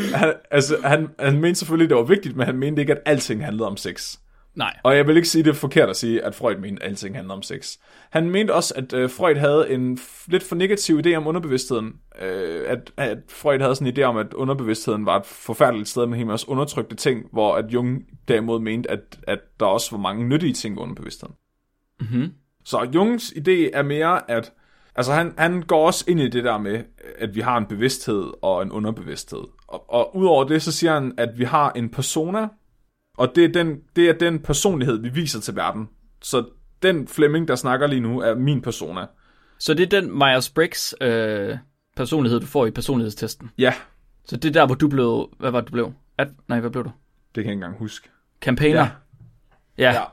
[0.01, 3.45] han, altså, han, han mente selvfølgelig, det var vigtigt, men han mente ikke, at alting
[3.45, 4.17] handlede om sex.
[4.55, 4.77] Nej.
[4.83, 7.15] Og jeg vil ikke sige, det er forkert at sige, at Freud mente, at alting
[7.15, 7.77] handler om sex.
[8.09, 11.93] Han mente også, at øh, Freud havde en lidt for negativ idé om underbevidstheden.
[12.21, 16.05] Øh, at, at Freud havde sådan en idé om, at underbevidstheden var et forfærdeligt sted
[16.05, 19.97] med en masse undertrykte ting, hvor at Jung derimod mente, at, at der også var
[19.97, 21.35] mange nyttige ting ved underbevidstheden.
[21.99, 22.33] Mm-hmm.
[22.65, 24.53] Så Jungs idé er mere, at
[24.95, 26.83] altså han, han går også ind i det der med,
[27.17, 29.43] at vi har en bevidsthed og en underbevidsthed.
[29.69, 32.47] Og, og udover det, så siger han, at vi har en persona,
[33.17, 35.89] og det er, den, det er den personlighed, vi viser til verden.
[36.21, 36.45] Så
[36.83, 39.05] den Flemming, der snakker lige nu, er min persona.
[39.57, 41.57] Så det er den Myers-Briggs øh,
[41.95, 43.51] personlighed, du får i personlighedstesten?
[43.57, 43.73] Ja.
[44.25, 45.29] Så det er der, hvor du blev...
[45.39, 45.93] Hvad var det, du blev?
[46.17, 46.91] At, nej, hvad blev du?
[47.35, 48.09] Det kan jeg ikke engang huske.
[48.41, 48.79] Campaigner?
[48.79, 48.89] Ja.
[49.77, 49.91] Ja.
[49.91, 50.03] ja.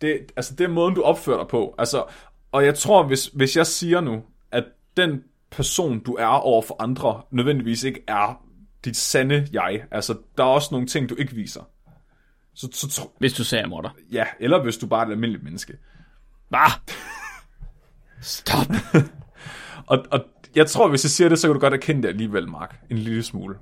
[0.00, 1.74] Det, altså, det er måden, du opfører dig på.
[1.78, 2.04] Altså,
[2.52, 4.22] og jeg tror, hvis, hvis jeg siger nu,
[4.52, 4.64] at
[4.96, 8.42] den person, du er over for andre, nødvendigvis ikke er
[8.88, 9.84] dit sande jeg.
[9.90, 11.68] Altså, der er også nogle ting, du ikke viser.
[12.54, 13.16] Så, så tro...
[13.18, 13.90] Hvis du ser morder.
[14.12, 15.72] Ja, eller hvis du bare er et almindeligt menneske.
[16.48, 16.80] Hvad?
[18.20, 18.66] Stop.
[19.86, 20.20] og, og
[20.54, 22.80] jeg tror, hvis jeg siger det, så kan du godt erkende det alligevel, Mark.
[22.90, 23.56] En lille smule.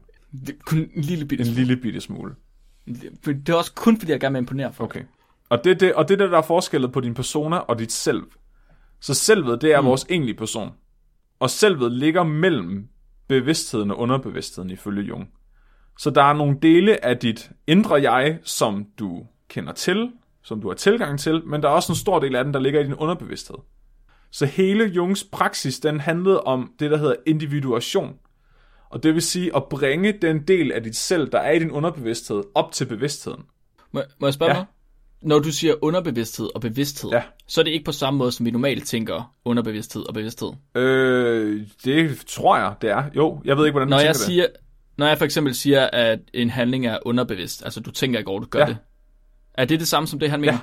[0.47, 2.35] Det, kun en lille bitte En lille bitte smule.
[3.25, 4.91] Det er også kun, fordi jeg gerne vil imponere folk.
[4.91, 5.05] Okay.
[5.49, 8.23] Og det, det, og det der, der er forskellen på din persona og dit selv.
[9.01, 9.87] Så selvet, det er mm.
[9.87, 10.71] vores egentlige person.
[11.39, 12.89] Og selvet ligger mellem
[13.29, 15.29] bevidstheden og underbevidstheden ifølge Jung.
[15.99, 20.11] Så der er nogle dele af dit indre jeg, som du kender til,
[20.43, 22.61] som du har tilgang til, men der er også en stor del af den, der
[22.61, 23.57] ligger i din underbevidsthed.
[24.31, 28.15] Så hele Jungs praksis, den handlede om det, der hedder individuation.
[28.91, 31.71] Og det vil sige at bringe den del af dit selv, der er i din
[31.71, 33.43] underbevidsthed, op til bevidstheden.
[33.93, 34.59] Må, må jeg spørge Ja.
[34.59, 34.65] ja.
[35.23, 37.23] Når du siger underbevidsthed og bevidsthed, Ja.
[37.49, 40.49] så er det ikke på samme måde, som vi normalt tænker underbevidsthed og bevidsthed.
[40.75, 43.05] Øh, det tror jeg, det er.
[43.17, 44.21] Jo, jeg ved ikke, hvordan du Når tænker jeg, det.
[44.23, 44.47] siger,
[44.99, 48.41] når jeg for eksempel siger, at en handling er underbevidst, altså du tænker ikke over,
[48.41, 48.67] du gør Ja.
[48.67, 48.77] det.
[49.55, 50.53] Er det det samme som det, han mener?
[50.53, 50.59] Ja.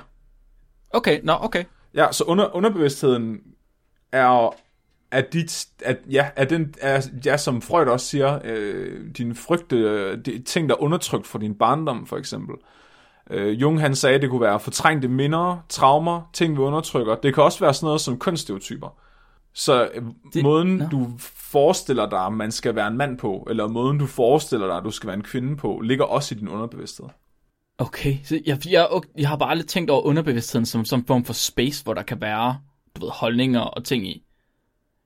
[0.90, 1.64] Okay, nå, okay.
[1.94, 3.38] Ja, så under, underbevidstheden
[4.12, 4.54] er,
[5.10, 9.76] at dit, at, ja, at den, er, ja, som Freud også siger, øh, din frygte,
[9.76, 12.54] øh, de, ting, der er undertrykt fra din barndom, for eksempel.
[12.54, 12.60] Øh,
[13.32, 17.14] Jung, han sagde, at det kunne være fortrængte minder, traumer, ting, vi undertrykker.
[17.14, 18.88] Det kan også være sådan noget som kønsstereotyper.
[19.54, 20.02] Så øh,
[20.34, 20.86] Det- måden, nå.
[20.90, 24.76] du forestiller dig, at man skal være en mand på, eller måden, du forestiller dig,
[24.76, 27.06] at du skal være en kvinde på, ligger også i din underbevidsthed.
[27.78, 31.24] Okay, så jeg, jeg, jeg har bare aldrig tænkt over underbevidstheden som, som en form
[31.24, 32.58] for space, hvor der kan være,
[32.96, 34.24] du ved, holdninger og ting i.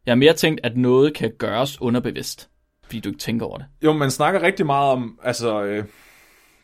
[0.06, 2.48] Jeg har mere tænkt, at noget kan gøres underbevidst,
[2.84, 3.66] fordi du ikke tænker over det.
[3.84, 5.84] Jo, man snakker rigtig meget om, altså, øh,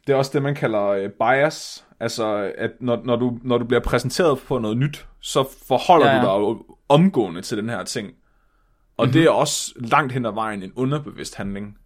[0.06, 1.84] det er også det, man kalder øh, bias.
[2.00, 6.16] Altså, at når, når, du, når du bliver præsenteret for noget nyt, så forholder Ja,
[6.16, 8.08] du dig jo omgående til den her ting.
[8.96, 9.12] Og mm-hmm.
[9.12, 11.78] det er også langt hen ad vejen en underbevidst handling.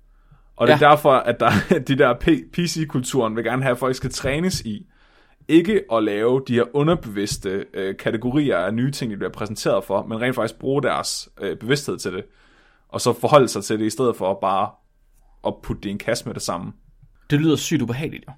[0.56, 0.90] Og det er Ja.
[0.90, 1.50] derfor, at der,
[1.88, 2.14] de der
[2.52, 4.86] PC-kulturen vil gerne have, at folk skal trænes i,
[5.48, 10.06] ikke at lave de her underbevidste øh, kategorier af nye ting, de bliver præsenteret for,
[10.06, 12.24] men rent faktisk bruge deres øh, bevidsthed til det,
[12.88, 14.70] og så forholde sig til det, i stedet for bare
[15.46, 16.72] at putte det i en kasse med det samme.
[17.30, 18.32] Det lyder sygt ubehageligt, jo.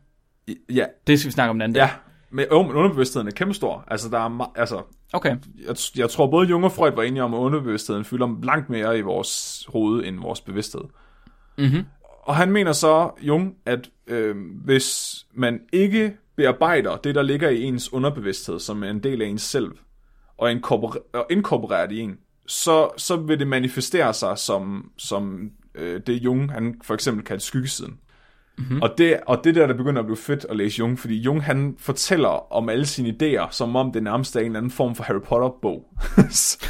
[0.75, 1.83] Ja, Det skal vi snakke om den anden dag.
[1.83, 1.91] ja.
[2.33, 3.85] Men, jo, men underbevidstheden er kæmpestor.
[3.89, 4.83] Altså, der er altså,
[5.13, 5.37] Okay.
[5.67, 8.99] jeg, jeg tror både Jung og Freud var enige om, at underbevidstheden fylder langt mere
[8.99, 10.81] i vores hoved end vores bevidsthed.
[11.59, 11.85] Mhm.
[12.23, 17.63] Og han mener så, Jung, at øh, hvis man ikke bearbejder det, der ligger i
[17.63, 19.71] ens underbevidsthed, som er en del af ens selv,
[20.39, 22.17] og, inkorporer- og inkorporerer det i en,
[22.47, 27.47] så, så vil det manifestere sig som, som øh, det Jung, han for eksempel kaldte
[27.47, 27.99] skyggesiden.
[28.61, 28.83] Mm-hmm.
[28.83, 31.43] Og, det, og det der, der begynder at blive fedt at læse Jung, fordi Jung
[31.43, 34.95] han fortæller om alle sine idéer, som om det nærmest er en eller anden form
[34.95, 35.85] for Harry Potter-bog.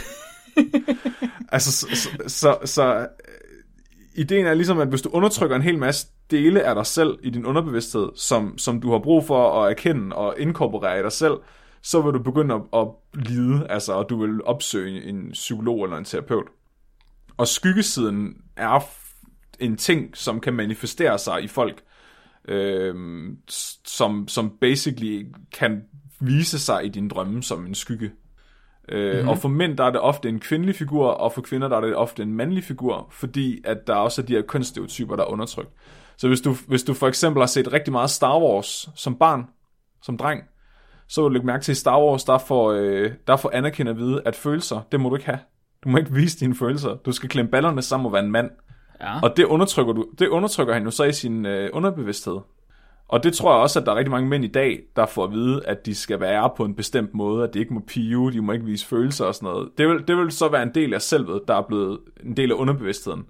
[1.55, 3.07] altså, så, så, så, så øh,
[4.15, 7.31] ideen er ligesom, at hvis du undertrykker en hel masse dele af dig selv i
[7.31, 11.35] din underbevidsthed, som, som du har brug for at erkende og inkorporere i dig selv,
[11.83, 15.97] så vil du begynde at, at lide, altså, og du vil opsøge en psykolog eller
[15.97, 16.47] en terapeut.
[17.37, 18.85] Og skyggesiden er
[19.61, 21.83] en ting, som kan manifestere sig i folk,
[23.51, 25.83] s- som, som basically kan
[26.21, 28.11] vise sig i dine drømme som en skygge.
[28.89, 29.29] Øh, mm-hmm.
[29.29, 31.81] Og for mænd der er det ofte en kvindelig figur, og for kvinder der er
[31.81, 35.29] det ofte en mandlig figur, fordi at der også er de her kønsstereotyper, der er
[35.29, 35.71] undertrykt.
[36.17, 39.45] Så hvis du, hvis du for eksempel har set rigtig meget Star Wars som barn,
[40.03, 40.43] som dreng,
[41.09, 43.51] så vil du lægge mærke til, at i Star Wars, der får, øh, der får
[43.55, 45.39] Anakin at vide, at følelser, det må du ikke have.
[45.85, 46.95] Du må ikke vise dine følelser.
[46.95, 48.51] Du skal klemme ballerne sammen og være en mand.
[49.01, 49.21] Ja.
[49.23, 52.39] Og det undertrykker, du, det undertrykker han jo så i sin øh, underbevidsthed.
[53.09, 55.25] Og det tror jeg også, at der er rigtig mange mænd i dag, der får
[55.25, 58.33] at vide, at de skal være på en bestemt måde, at de ikke må pive,
[58.33, 59.69] de må ikke vise følelser og sådan noget.
[59.79, 62.51] Det vil, det vil så være en del af selvet, der er blevet en del
[62.51, 63.27] af underbevidstheden.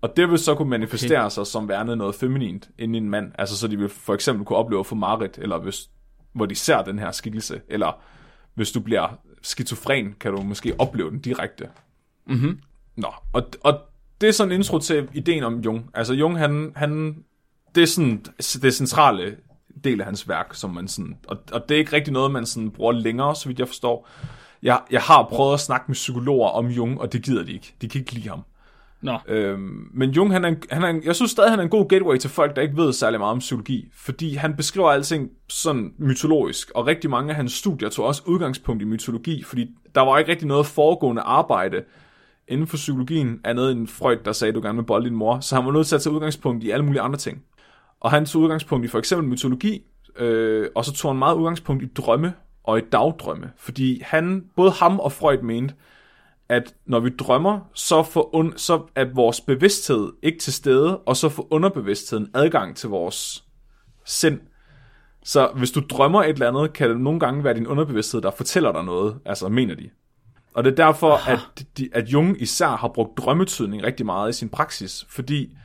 [0.00, 1.30] Og det vil så kunne manifestere okay.
[1.30, 3.32] sig som værende noget feminint inden i en mand.
[3.38, 5.90] Altså så de vil for eksempel kunne opleve få marit, eller hvis,
[6.32, 7.60] hvor de ser den her skikkelse.
[7.68, 8.02] Eller
[8.54, 11.68] hvis du bliver skizofren, kan du måske opleve den direkte.
[12.26, 12.60] Mhm.
[12.96, 13.80] Nå, og, og
[14.20, 15.90] det er sådan en intro til ideen om Jung.
[15.94, 17.16] Altså Jung, han, han
[17.74, 18.24] det er sådan
[18.62, 19.36] det centrale
[19.84, 22.46] del af hans værk, som man sådan, og, og det er ikke rigtig noget, man
[22.46, 24.08] sådan bruger længere, så vidt jeg forstår.
[24.62, 27.74] Jeg, jeg har prøvet at snakke med psykologer om Jung, og det gider de ikke.
[27.80, 28.40] De kan ikke lide ham.
[29.02, 31.62] Nå, Øhm, men Jung, han er, en, han er en, jeg synes stadig, han er
[31.62, 34.90] en god gateway til folk, der ikke ved særlig meget om psykologi, fordi han beskriver
[34.90, 39.70] alting sådan mytologisk, og rigtig mange af hans studier tog også udgangspunkt i mytologi, fordi
[39.94, 41.82] der var ikke rigtig noget foregående arbejde
[42.48, 45.40] inden for psykologien, andet end Freud, der sagde, at du gerne vil bolde din mor,
[45.40, 47.42] så han var nødt til at tage udgangspunkt i alle mulige andre ting.
[48.00, 49.82] Og han tog udgangspunkt i for eksempel mytologi,
[50.16, 52.34] øh, og så tog han meget udgangspunkt i drømme
[52.64, 55.74] og i dagdrømme, fordi han, både ham og Freud mente,
[56.48, 61.16] at når vi drømmer, så, får un- så er vores bevidsthed ikke til stede, og
[61.16, 63.44] så får underbevidstheden adgang til vores
[64.04, 64.40] sind.
[65.24, 68.30] Så hvis du drømmer et eller andet, kan det nogle gange være din underbevidsthed, der
[68.30, 69.90] fortæller dig noget, altså mener de.
[70.54, 74.38] Og det er derfor, at, de, at Jung især har brugt drømmetydning rigtig meget i
[74.38, 75.56] sin praksis, fordi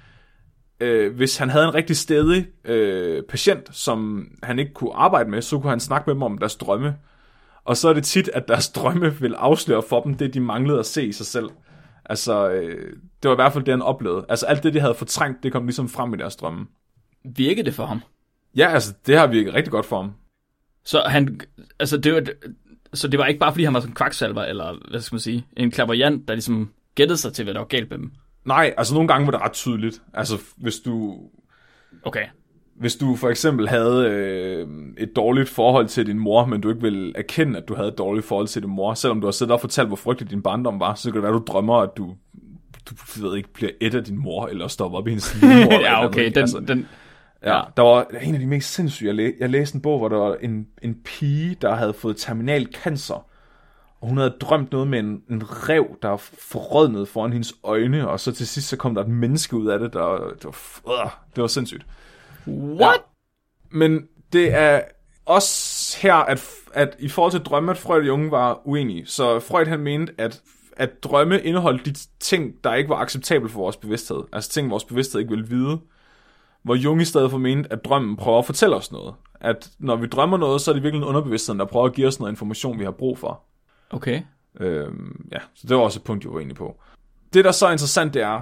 [0.80, 5.42] øh, hvis han havde en rigtig stedig øh, patient, som han ikke kunne arbejde med,
[5.42, 6.96] så kunne han snakke med dem om deres drømme.
[7.64, 10.80] Og så er det tit, at deres drømme vil afsløre for dem det, de manglede
[10.80, 11.50] at se i sig selv.
[12.06, 14.26] Altså, øh, det var i hvert fald det, han oplevede.
[14.30, 16.68] Altså, alt det, de havde fortrængt, det kom ligesom frem i deres drømme.
[17.36, 18.02] Virkede det for ham?
[18.56, 20.12] Ja, altså, det har virket rigtig godt for ham.
[20.84, 21.40] Så han,
[21.80, 22.24] altså det var,
[22.94, 25.20] så det var ikke bare fordi han var sådan en kvaksalver, eller hvad skal man
[25.20, 28.12] sige, en klaverjant, der ligesom gættede sig til, hvad der var galt med dem.
[28.46, 30.02] Nej, altså nogle gange var det ret tydeligt.
[30.14, 31.16] Altså, hvis du,
[32.04, 32.26] Okay.
[32.80, 34.68] hvis du for eksempel havde øh,
[34.98, 37.98] et dårligt forhold til din mor, men du ikke vil erkende, at du havde et
[37.98, 40.80] dårligt forhold til din mor, selvom du har siddet og fortalt, hvor frygtelig din barndom
[40.80, 42.16] var, så kan det være, at du drømmer, at du,
[42.90, 45.72] du ved ikke, bliver et af din mor, eller stopper op i hendes livmor.
[45.76, 46.88] eller ja, okay, den, altså, den,
[47.44, 47.62] Ja, Ja.
[47.78, 49.08] der var en af de mest sindssyge.
[49.08, 52.18] Jeg, læ- jeg læste en bog, hvor der var en, en pige, der havde fået
[52.18, 53.26] terminal cancer.
[54.02, 58.10] Og hun havde drømt noget med en, en rev, der forrådnede foran hendes øjne.
[58.10, 60.46] Og så til sidst, så kom der et menneske ud af det, der det
[60.86, 61.86] var, øh, det var sindssygt.
[62.48, 63.02] what?
[63.72, 64.82] Men det er
[65.26, 69.06] også her, at, at i forhold til drømme, at Freud og Jung var uenige.
[69.06, 70.42] Så Freud han mente, at,
[70.78, 74.24] at drømme indeholdt de ting, der ikke var acceptable for vores bevidsthed.
[74.34, 75.80] Altså ting, vores bevidsthed ikke ville vide.
[76.64, 79.14] Hvor Jung i stedet for mente, at drømmen prøver at fortælle os noget.
[79.41, 82.20] At når vi drømmer noget, så er det virkelig underbevidstheden, der prøver at give os
[82.20, 83.41] noget information, vi har brug for.
[83.89, 84.22] Okay.
[84.60, 86.82] Øhm, ja, så det var også et punkt, jeg var enig på.
[87.34, 88.41] Det, der så er interessant, det er,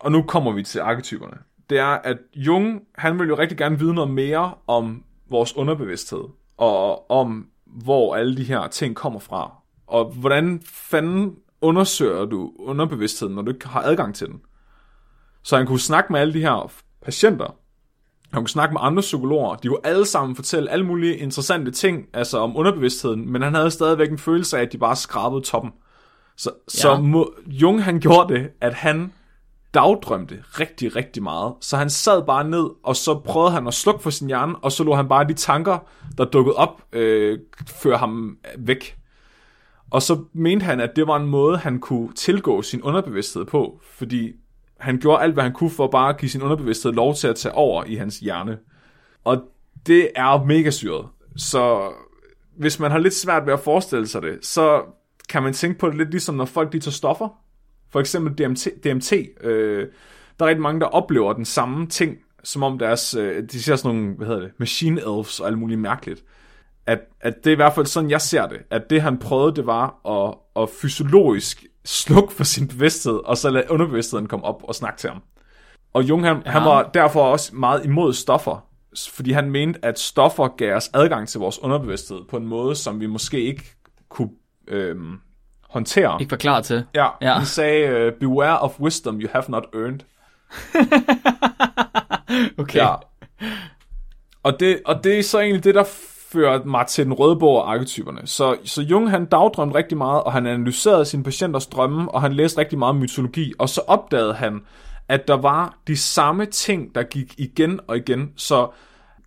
[0.00, 1.36] og nu kommer vi til arketyperne,
[1.70, 6.24] det er, at Jung, han vil jo rigtig gerne vide noget mere om vores underbevidsthed,
[6.56, 9.52] og om, hvor alle de her ting kommer fra.
[9.86, 14.40] Og hvordan fanden undersøger du underbevidstheden, når du ikke har adgang til den?
[15.42, 16.50] Så han kunne snakke med alle de her
[17.06, 17.54] patienter,
[18.32, 19.54] han kunne snakke med andre psykologer.
[19.54, 23.70] De kunne alle sammen fortælle alle mulige interessante ting altså om underbevidstheden, men han havde
[23.70, 25.72] stadigvæk en følelse af, at de bare skrabede toppen.
[26.36, 26.80] Så, ja.
[26.80, 29.12] så må, Jung han gjorde det, at han
[29.74, 31.54] dagdrømte rigtig, rigtig meget.
[31.60, 34.72] Så han sad bare ned, og så prøvede han at slukke for sin hjerne, og
[34.72, 35.78] så lå han bare de tanker,
[36.18, 38.96] der dukkede op, øh, føre ham væk.
[39.90, 43.80] Og så mente han, at det var en måde, han kunne tilgå sin underbevidsthed på,
[43.82, 44.32] fordi
[44.78, 47.36] han gjorde alt, hvad han kunne for bare at give sin underbevidsthed lov til at
[47.36, 48.58] tage over i hans hjerne.
[49.24, 49.42] Og
[49.86, 51.06] det er mega syret.
[51.36, 51.92] Så
[52.56, 54.82] hvis man har lidt svært ved at forestille sig det, så
[55.28, 57.28] kan man tænke på det lidt ligesom, når folk de tager stoffer.
[57.90, 58.68] For eksempel DMT.
[58.84, 59.88] DMT øh,
[60.38, 63.76] der er rigtig mange, der oplever den samme ting, som om deres, øh, de ser
[63.76, 66.24] sådan nogle, hvad hedder det, machine elves og alt muligt mærkeligt.
[66.86, 68.58] At, at det er i hvert fald sådan, jeg ser det.
[68.70, 73.50] At det, han prøvede, det var at, at fysiologisk slukke for sin bevidsthed, og så
[73.50, 75.22] lade underbevidstheden komme op og snakke til ham.
[75.92, 76.50] Og Jung, han, ja.
[76.50, 78.66] han var derfor også meget imod stoffer,
[79.12, 83.00] fordi han mente, at stoffer gav os adgang til vores underbevidsthed på en måde, som
[83.00, 83.64] vi måske ikke
[84.08, 84.30] kunne
[84.68, 85.18] øhm,
[85.70, 86.16] håndtere.
[86.20, 86.84] Ikke var klar til.
[86.94, 87.34] Ja, Ja.
[87.34, 90.00] han sagde, uh, beware of wisdom you have not earned.
[92.58, 92.78] Okay.
[92.78, 92.94] Ja.
[94.42, 95.84] Og det, og det er så egentlig det, der
[96.36, 98.20] fører mig til den røde bog af arketyperne.
[98.24, 102.32] Så, så Jung han dagdrømte rigtig meget, og han analyserede sine patienters drømme, og han
[102.32, 104.60] læste rigtig meget mytologi, og så opdagede han,
[105.08, 108.32] at der var de samme ting, der gik igen og igen.
[108.36, 108.68] Så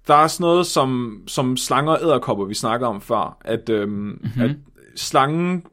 [0.07, 3.91] der er sådan noget som, som slanger og æderkopper, vi snakker om før, at, øhm,
[3.91, 4.41] mm-hmm.
[4.41, 4.51] at
[4.95, 5.64] slangen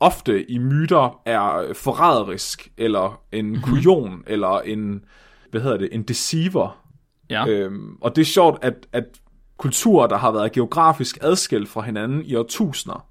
[0.00, 3.62] ofte i myter er forræderisk, eller en mm-hmm.
[3.62, 5.04] kujon, eller en,
[5.50, 6.82] hvad hedder det, en deceiver.
[7.30, 7.46] Ja.
[7.48, 9.04] Øhm, og det er sjovt, at, at
[9.60, 13.06] kulturer, der har været geografisk adskilt fra hinanden i årtusinder,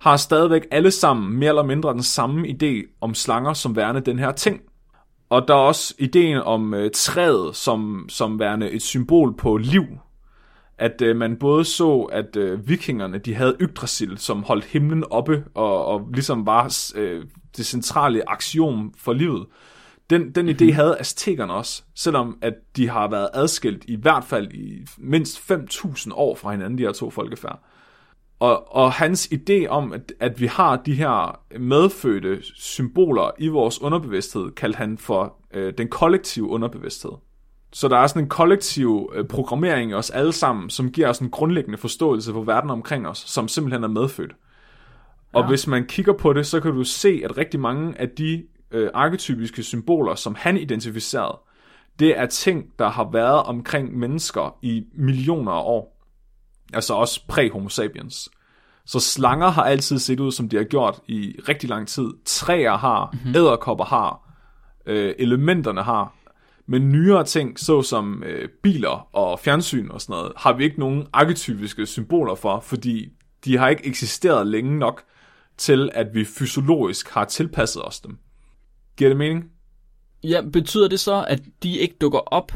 [0.00, 4.18] har stadigvæk alle sammen mere eller mindre den samme idé om slanger som værende den
[4.18, 4.60] her ting.
[5.30, 9.84] Og der er også ideen om øh, træet som, som værende et symbol på liv.
[10.78, 15.44] At øh, man både så, at øh, vikingerne de havde Yggdrasil, som holdt himlen oppe
[15.54, 17.24] og, og ligesom var øh,
[17.56, 19.46] det centrale aktion for livet.
[20.10, 24.52] Den, den idé havde aztekerne også, selvom at de har været adskilt i hvert fald
[24.52, 27.62] i mindst 5.000 år fra hinanden, de her to folkefærd.
[28.38, 33.82] Og, og hans idé om, at, at vi har de her medfødte symboler i vores
[33.82, 37.10] underbevidsthed, kaldte han for øh, den kollektive underbevidsthed.
[37.72, 41.18] Så der er sådan en kollektiv øh, programmering i os alle sammen, som giver os
[41.18, 44.32] en grundlæggende forståelse for verden omkring os, som simpelthen er medfødt.
[45.32, 45.48] Og Ja.
[45.48, 48.90] hvis man kigger på det, så kan du se, at rigtig mange af de øh,
[48.94, 51.38] arketypiske symboler, som han identificerede,
[51.98, 56.06] det er ting, der har været omkring mennesker i millioner af år.
[56.72, 58.28] Altså også præ-homo sapiens.
[58.86, 62.08] Så slanger har altid set ud, som de har gjort i rigtig lang tid.
[62.24, 63.34] Træer har, mm-hmm.
[63.36, 64.34] æderkopper har,
[64.86, 66.14] øh, elementerne har.
[66.66, 71.06] Men nyere ting, såsom øh, biler og fjernsyn og sådan noget, har vi ikke nogen
[71.12, 73.08] arketypiske symboler for, fordi
[73.44, 75.02] de har ikke eksisteret længe nok
[75.56, 78.18] til, at vi fysiologisk har tilpasset os dem.
[79.00, 79.44] Giver det mening?
[80.24, 82.52] Ja, betyder det så, at de ikke dukker op?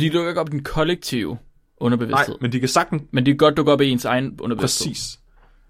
[0.00, 1.38] De dukker ikke op i den kollektive Nej,
[1.80, 2.34] underbevidsthed.
[2.40, 3.02] men de kan sagtens...
[3.10, 4.90] Men de kan godt dukke op i ens egen underbevidsthed.
[4.90, 5.18] Præcis.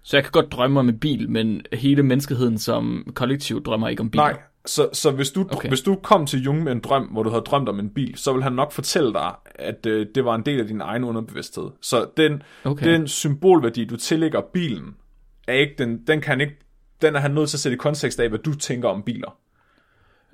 [0.03, 4.01] Så jeg kan godt drømme om en bil, men hele menneskeheden som kollektiv drømmer ikke
[4.01, 4.23] om biler.
[4.23, 5.47] Nej, Så, så hvis, du.
[5.51, 5.67] Okay.
[5.69, 8.17] hvis du kom til Jung med en drøm, hvor du havde drømt om en bil,
[8.17, 11.03] så vil han nok fortælle dig, at øh, det var en del af din egen
[11.03, 11.69] underbevidsthed.
[11.81, 12.91] Så den, Okay.
[12.93, 14.95] den symbolværdi, du tillægger bilen,
[15.47, 16.55] er ikke, den, den, kan ikke,
[17.01, 19.37] den er han nødt til at sætte i kontekst af, hvad du tænker om biler.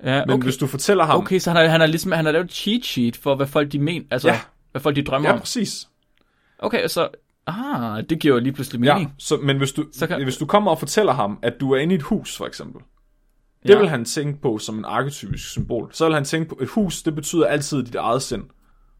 [0.04, 0.42] Ja, Men okay.
[0.42, 1.18] hvis du fortæller ham...
[1.18, 3.46] Okay, så han har, han har ligesom han har lavet et cheat sheet for, hvad
[3.46, 4.34] folk de mener, altså, Ja.
[4.34, 4.40] ja.
[4.70, 5.40] hvad folk de drømmer Ja, om.
[5.40, 5.88] præcis.
[6.58, 7.08] Okay, så,
[7.46, 9.14] ah, det giver jo lige pludselig Ja, mening.
[9.18, 11.78] så, men hvis du, Så kan- hvis du kommer og fortæller ham, at du er
[11.78, 12.82] inde i et hus, for eksempel,
[13.62, 13.78] det Ja.
[13.78, 15.88] vil han tænke på som en arketypisk symbol.
[15.92, 18.42] Så vil han tænke på, et hus, det betyder altid dit eget sind.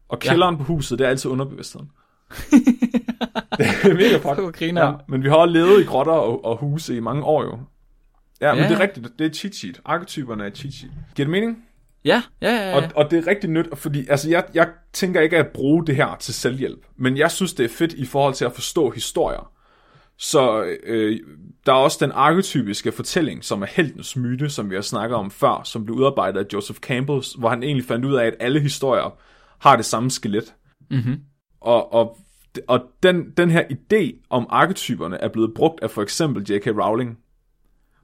[0.09, 0.57] Og kælderen ja.
[0.57, 1.89] på huset, det er altid underbevidstheden.
[3.57, 4.61] det er mega fuck.
[4.77, 7.59] Ja, men vi har levet i grotter og, og huse i mange år jo.
[8.41, 8.69] Ja, men Ja.
[8.69, 9.07] det er rigtigt.
[9.19, 9.81] Det er cheat sheet.
[9.85, 10.93] Arketyperne er cheat sheet.
[11.15, 11.65] Giver det mening?
[12.05, 12.69] Ja, ja, ja.
[12.69, 12.75] ja.
[12.75, 15.95] Og, og det er rigtig nyt, fordi altså, jeg, jeg tænker ikke at bruge det
[15.95, 19.51] her til selvhjælp, men jeg synes, det er fedt i forhold til at forstå historier.
[20.17, 21.19] Så øh,
[21.65, 25.31] der er også den arketypiske fortælling, som er heltens myte, som vi har snakket om
[25.31, 28.59] før, som blev udarbejdet af Joseph Campbell, hvor han egentlig fandt ud af, at alle
[28.59, 29.17] historier
[29.59, 30.53] har det samme skelet.
[30.91, 31.19] Mhm.
[31.61, 32.17] Og, og,
[32.67, 36.67] og den, den her idé om arketyperne er blevet brugt af for eksempel J.K.
[36.67, 37.17] Rowling.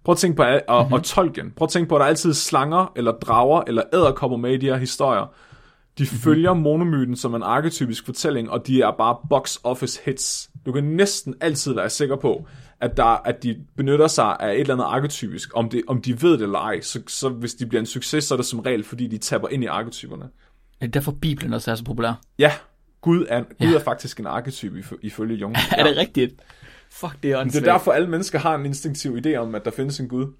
[0.07, 0.93] Prøv at tænke på, og, mm-hmm.
[0.93, 1.51] og Tolkien.
[1.55, 4.57] Prøv at tænke på, at der er altid slanger, eller drager, eller æderkopper med i
[4.57, 5.21] de her historier.
[5.97, 6.19] De mm-hmm.
[6.19, 10.49] følger monomyten som en arketypisk fortælling, og de er bare box office hits.
[10.65, 12.47] Du kan næsten altid være sikker på,
[12.81, 15.49] at, der, at de benytter sig af et eller andet arketypisk.
[15.55, 18.23] Om, det, om de ved det eller ej, så, så hvis de bliver en succes,
[18.23, 20.23] så er det som regel, fordi de tapper ind i arketyperne.
[20.81, 22.21] Er det derfor Bibelen også er så populær?
[22.39, 22.51] Ja,
[23.01, 23.75] Gud er, Gud Ja.
[23.75, 25.55] er faktisk en arketype ifø- ifølge Jung.
[25.77, 26.33] Er det rigtigt?
[26.91, 27.67] Fuck, det er Det åndssvagt.
[27.67, 30.33] er derfor, alle mennesker har en instinktiv idé om, at der findes en Gud.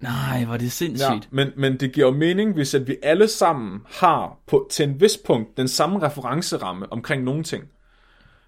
[0.00, 1.10] Nej, hvor det sindssygt.
[1.10, 4.88] Ja, men, men det giver jo mening, hvis at vi alle sammen har på, til
[4.88, 7.64] en vis punkt den samme referenceramme omkring nogle ting.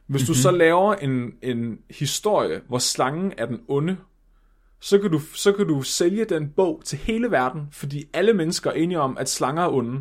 [0.07, 3.97] Hvis du så laver en, en historie, hvor slangen er den onde,
[4.81, 8.71] så kan, du, så kan du sælge den bog til hele verden, fordi alle mennesker
[8.71, 10.01] er enige om, at slanger er onde.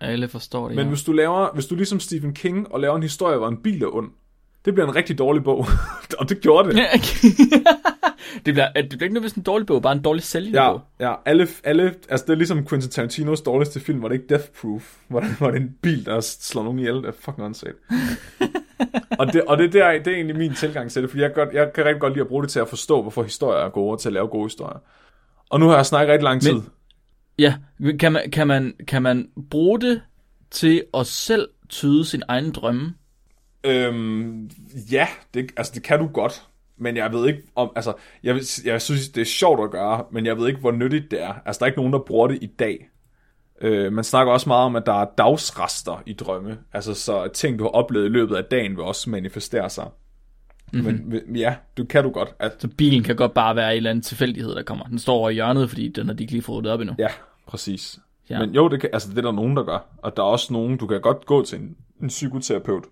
[0.00, 0.88] Alle forstår det, Men ja.
[0.88, 3.82] hvis du laver, hvis du ligesom Stephen King og laver en historie, hvor en bil
[3.82, 4.10] er ond,
[4.64, 5.66] det bliver en rigtig dårlig bog.
[6.18, 6.76] og det gjorde det.
[8.46, 10.80] det, bliver, det bliver ikke nødvendigvis en dårlig bog, bare en dårlig sælgende Ja, bog.
[11.00, 14.44] ja alle, alle, altså det er ligesom Quentin Tarantinos dårligste film, hvor det ikke Death
[14.60, 16.94] Proof, hvor, der- hvor det er en bil, der slår nogen ihjel.
[16.94, 17.76] Det er fucking åndssvagt.
[19.18, 21.48] og det, og det, der, det er egentlig min tilgang til det, fordi jeg, godt,
[21.52, 23.92] jeg kan rigtig godt lide at bruge det til at forstå, hvorfor historier er gode,
[23.92, 24.78] og til at lave gode historier.
[25.50, 26.52] Og nu har jeg snakket rigtig lang tid.
[26.52, 26.68] Men-
[27.38, 27.54] Ja,
[28.00, 30.00] kan man, kan, man, kan man bruge det
[30.50, 32.94] til at selv tyde sin egen drømme?
[33.64, 34.50] Øhm,
[34.92, 36.42] ja, det, altså det kan du godt.
[36.76, 37.92] Men jeg ved ikke om, altså,
[38.22, 41.22] jeg, jeg synes, det er sjovt at gøre, men jeg ved ikke, hvor nyttigt det
[41.22, 41.34] er.
[41.46, 42.88] Altså, der er ikke nogen, der bruger det i dag.
[43.60, 46.58] Øh, man snakker også meget om, at der er dagsrester i drømme.
[46.72, 49.88] Altså, så ting, du har oplevet i løbet af dagen, vil også manifestere sig.
[50.72, 50.86] Mm-hmm.
[50.86, 52.34] Men men ja, du kan du godt.
[52.38, 54.84] At, Så bilen kan godt bare være en eller anden tilfældighed, der kommer.
[54.84, 56.94] Den står over i hjørnet, fordi den har de ikke lige fået det op endnu.
[56.98, 57.08] ja,
[57.46, 57.98] præcis.
[58.30, 58.38] Ja.
[58.38, 59.86] Men jo, det, kan, altså, det er der nogen, der gør.
[59.98, 62.84] Og der er også nogen, du kan godt gå til en, en psykoterapeut,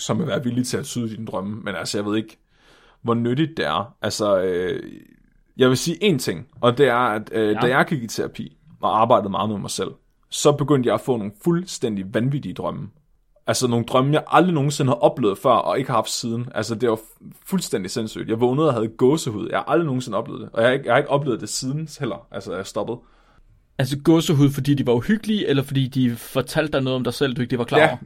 [0.00, 1.60] som vil være villig til at tyde dine drømme.
[1.64, 2.38] Men altså, jeg ved ikke,
[3.02, 3.94] hvor nyttigt det er.
[4.02, 4.82] Altså, øh,
[5.56, 7.60] jeg vil sige en ting, og det er, at øh, ja.
[7.60, 9.90] da jeg gik i terapi og arbejdede meget med mig selv,
[10.30, 12.88] så begyndte jeg at få nogle fuldstændig vanvittige drømme.
[13.46, 16.48] Altså nogle drømme, jeg aldrig nogensinde har oplevet før, og ikke har haft siden.
[16.54, 18.28] Altså det var fu- fuldstændig sindssygt.
[18.28, 19.48] Jeg vågnede og havde gåsehud.
[19.50, 20.50] Jeg har aldrig nogensinde oplevet det.
[20.52, 22.26] Og jeg har ikke, jeg har ikke oplevet det siden heller.
[22.30, 22.98] Altså jeg stoppede.
[23.78, 27.34] Altså gåsehud, fordi de var uhyggelige, eller fordi de fortalte dig noget om dig selv,
[27.34, 27.88] du ikke det var klar over?
[27.88, 27.96] ja,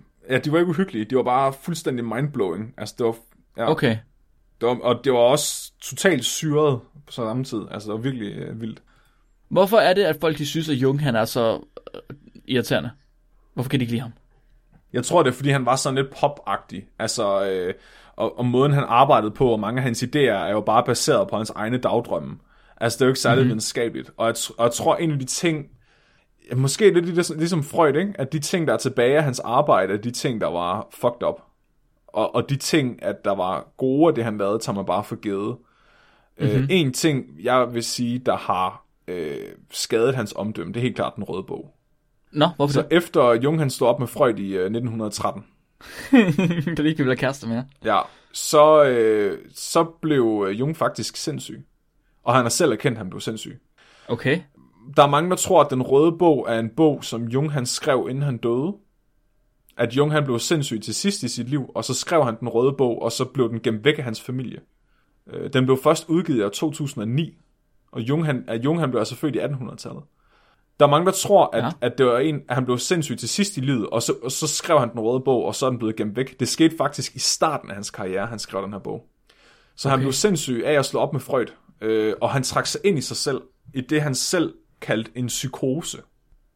[0.45, 1.05] de var ikke uhyggelige.
[1.05, 2.75] De var bare fuldstændig mindblowing.
[2.77, 3.17] Altså det var,
[3.57, 3.97] ja, Okay.
[4.61, 7.63] det var, og det var også totalt syret på samme tid.
[7.71, 8.83] Altså det var virkelig øh, vildt.
[9.49, 11.61] Hvorfor er det, at folk de synes, at Jung han er så
[11.95, 12.01] øh,
[12.45, 12.91] irriterende?
[13.55, 14.13] Hvorfor kan de ikke lide ham?
[14.93, 16.89] Jeg tror, det er, fordi han var sådan lidt pop-agtig.
[16.99, 17.75] Altså, øh,
[18.17, 21.29] og, og måden, han arbejdede på, og mange af hans idéer, er jo bare baseret
[21.29, 22.39] på hans egne dagdrømme.
[22.77, 23.49] Altså, det er jo ikke særlig mm-hmm.
[23.49, 24.11] videnskabeligt.
[24.17, 25.67] Og jeg, og jeg tror, en af de ting,
[26.51, 28.13] ja, måske lidt ligesom, ligesom Freud, ikke?
[28.15, 31.23] at de ting, der er tilbage af hans arbejde, er de ting, der var fucked
[31.29, 31.41] up.
[32.07, 35.05] Og, og de ting, at der var gode af det, han lavede, tager man bare
[35.05, 35.57] for givet.
[36.39, 36.57] Mm-hmm.
[36.57, 39.37] Øh, en ting, jeg vil sige, der har øh,
[39.71, 41.75] skadet hans omdømme, det er helt klart den røde bog.
[42.33, 42.97] Nå, hvorfor Så det?
[42.97, 45.45] efter Jung han stod op med Freud i øh, 1913,
[46.11, 47.65] kan det ikke blive kærester mere?
[47.85, 48.01] Ja,
[48.33, 51.67] så, øh, så blev øh, Jung faktisk sindssyg.
[52.25, 53.61] Og han har selv erkendt, at han blev sindssyg.
[54.09, 54.41] Okay.
[54.97, 57.67] Der er mange, der tror, at Den Røde Bog er en bog, som Jung han
[57.67, 58.73] skrev, inden han døde.
[59.77, 62.49] At Jung han blev sindssyg til sidst i sit liv, og så skrev han Den
[62.49, 64.61] Røde Bog, og så blev den gemt væk af hans familie.
[65.33, 67.35] Øh, Den blev først udgivet i år 2009,
[67.93, 70.03] og Jung han, at Jung han blev altså født i 1800-tallet.
[70.81, 71.71] Der er mange, der tror, at, Ja.
[71.81, 74.33] at, det var en, at han blev sindssyg til sidst i livet, og så, og
[74.33, 76.41] så skrev han den røde bog, og så er den blevet gemt væk.
[76.41, 79.07] Det skete faktisk i starten af hans karriere, han skrev den her bog.
[79.77, 79.93] Så okay.
[79.93, 81.47] han blev sindssyg af at slå op med Freud,
[81.81, 83.41] øh, og han trak sig ind i sig selv,
[83.75, 84.55] i det han selv
[84.87, 85.99] kaldt en psykose.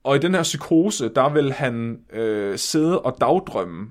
[0.05, 3.91] Og i den her psykose, der vil han øh, sidde og dagdrømme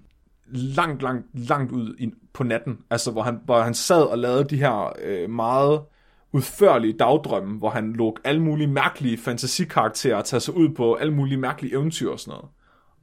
[0.51, 2.77] langt, langt, langt ud i, på natten.
[2.89, 5.81] Altså, hvor han, hvor han sad og lavede de her øh, meget
[6.31, 11.37] udførlige dagdrømme, hvor han lå alle mulige mærkelige fantasikarakterer tage sig ud på alle mulige
[11.37, 12.45] mærkelige eventyr og sådan noget.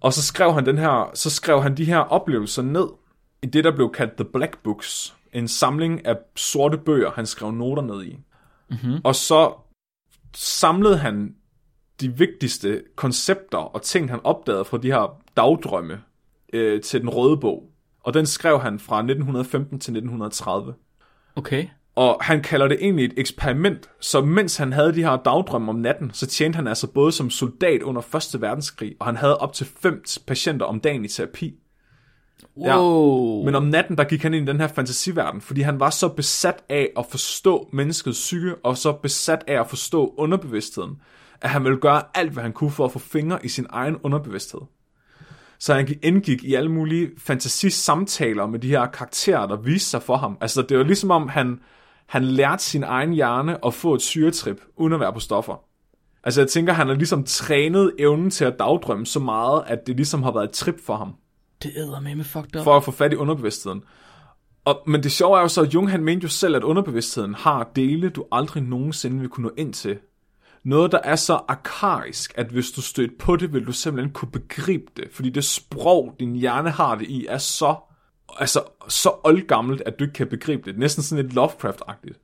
[0.00, 2.86] Og så skrev han den her, så skrev han de her oplevelser ned
[3.42, 5.16] i det, der blev kaldt The Black Books.
[5.32, 8.18] En samling af sorte bøger, han skrev noter ned i.
[8.70, 9.00] Mm-hmm.
[9.04, 9.52] Og så
[10.34, 11.34] samlede han
[12.00, 16.00] de vigtigste koncepter og ting, han opdagede fra de her dagdrømme
[16.52, 17.70] øh, til den røde bog.
[18.00, 20.74] Og den skrev han fra 1915 til 1930.
[21.36, 21.66] Okay.
[21.96, 25.76] Og han kalder det egentlig et eksperiment, så mens han havde de her dagdrømme om
[25.76, 28.40] natten, så tjente han altså både som soldat under 1.
[28.42, 31.58] verdenskrig, og han havde op til fem patienter om dagen i terapi.
[32.56, 33.38] Wow.
[33.38, 33.44] Ja.
[33.44, 36.08] Men om natten, der gik han ind i den her fantasiverden, fordi han var så
[36.08, 40.96] besat af at forstå menneskets psyke, og så besat af at forstå underbevidstheden,
[41.40, 43.96] at han ville gøre alt, hvad han kunne for at få fingre i sin egen
[44.02, 44.60] underbevidsthed.
[45.58, 50.16] Så han indgik i alle mulige fantasisamtaler med de her karakterer, der viste sig for
[50.16, 50.38] ham.
[50.40, 51.60] Altså, det var ligesom om, han,
[52.06, 55.64] han lærte sin egen hjerne at få et syretrip, uden at være på stoffer.
[56.24, 59.96] Altså, jeg tænker, han har ligesom trænet evnen til at dagdrømme så meget, at det
[59.96, 61.14] ligesom har været et trip for ham.
[61.64, 62.64] Det æder med med fucked up.
[62.64, 63.82] For at få fat i underbevidstheden.
[64.64, 67.34] Og, men det sjove er jo så, at Jung han mente jo selv, at underbevidstheden
[67.34, 69.98] har dele, du aldrig nogensinde vil kunne nå ind til.
[70.64, 74.30] Noget, der er så arkaisk, at hvis du stødt på det, vil du simpelthen kunne
[74.30, 75.08] begribe det.
[75.12, 77.76] Fordi det sprog, din hjerne har det i, er så,
[78.38, 80.78] altså, så oldgammelt, at du ikke kan begribe det.
[80.78, 82.23] Næsten sådan lidt Lovecraft-agtigt.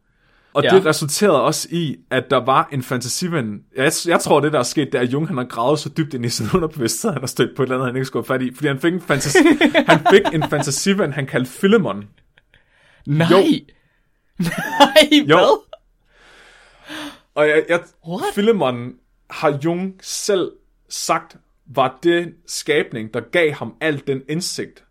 [0.54, 0.68] Og Ja.
[0.74, 3.60] det resulterede også i, at der var en fantasiven.
[3.76, 5.88] Jeg, jeg tror, det der er sket, det er, at Jung han har gravet så
[5.88, 8.26] dybt ind i sin underbevidsthed, han har stødt på et eller andet, han ikke skulle
[8.28, 8.54] have fat i.
[8.54, 9.38] Fordi han fik en, fantasi,
[9.88, 12.04] han fik en fantasiven, han kaldte Philemon.
[13.06, 13.28] Nej.
[13.30, 13.36] Jo.
[14.80, 15.36] Nej, Jo.
[15.36, 15.62] hvad?
[17.34, 18.22] Og jeg, jeg, What?
[18.34, 18.92] Philemon
[19.30, 20.50] har Jung selv
[20.88, 21.36] sagt,
[21.66, 24.84] var det skabning, der gav ham al den indsigt,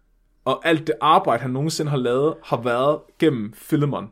[0.46, 4.08] og alt det arbejde, han nogensinde har lavet, har været gennem Philemon.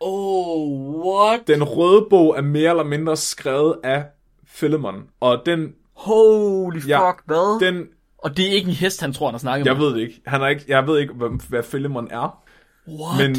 [0.00, 1.40] Oh, what?
[1.46, 4.04] Den røde bog er mere eller mindre skrevet af
[4.56, 7.66] Philemon, og den, Holy fuck, Ja, hvad?
[7.66, 7.86] den
[8.18, 9.84] Og det er ikke en hest, han tror, han har snakket jeg med.
[9.86, 12.42] ved det ikke, han er ikke, jeg ved ikke, hvad, hvad Philemon er,
[12.88, 13.16] What?
[13.28, 13.36] men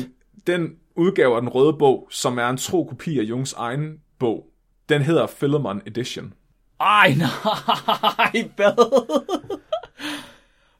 [0.47, 4.45] den udgave af den røde bog, som er en tro kopi af Jungs egen bog,
[4.89, 6.33] den hedder Philemon Edition.
[6.79, 9.01] Ej, nej, hvad?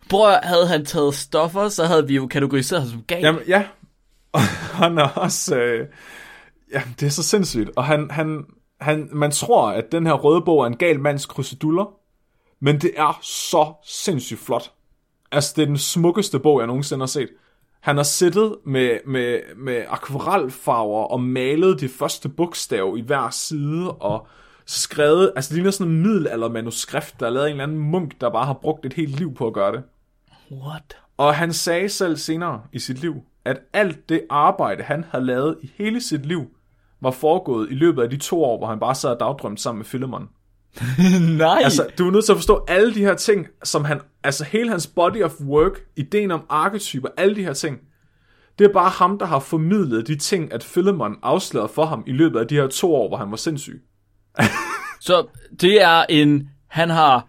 [0.10, 3.22] Bror, havde han taget stoffer, så havde vi jo kategoriseret ham som gal.
[3.22, 3.64] Jamen, ja.
[4.32, 4.42] Og
[4.82, 5.56] han er også...
[5.56, 5.88] Øh,
[6.74, 7.70] ja, det er så sindssygt.
[7.76, 8.46] Og han, han,
[8.82, 11.94] han, man tror, at den her røde bog er en gal mands kruseduller,
[12.60, 14.72] men det er så sindssygt flot.
[15.32, 17.30] Altså, det er den smukkeste bog, jeg nogensinde har set.
[17.82, 23.92] Han har siddet med, med, med akvarelfarver og malet de første bogstav i hver side,
[23.92, 24.28] og
[24.66, 28.30] skrevet, altså det ligner sådan en middelaldermanuskript, der er lavet en eller anden munk, der
[28.30, 29.84] bare har brugt et helt liv på at gøre det.
[30.52, 30.98] What?
[31.18, 35.58] Og han sagde selv senere i sit liv, at alt det arbejde, han havde lavet
[35.62, 36.48] i hele sit liv,
[37.02, 39.80] var foregået i løbet af de to år, hvor han bare sad og dagdrømte sammen
[39.80, 40.30] med Philemon.
[41.38, 41.62] Nej.
[41.64, 44.70] Altså, du er nødt til at forstå alle de her ting, som han, altså hele
[44.70, 47.80] hans body of work, ideen om arketyper, alle de her ting,
[48.60, 52.12] det er bare ham, der har formidlet de ting, at Philemon afslørede for ham i
[52.12, 53.82] løbet af de her to år, hvor han var sindssyg.
[55.02, 55.28] Så
[55.62, 57.28] det er en, han har,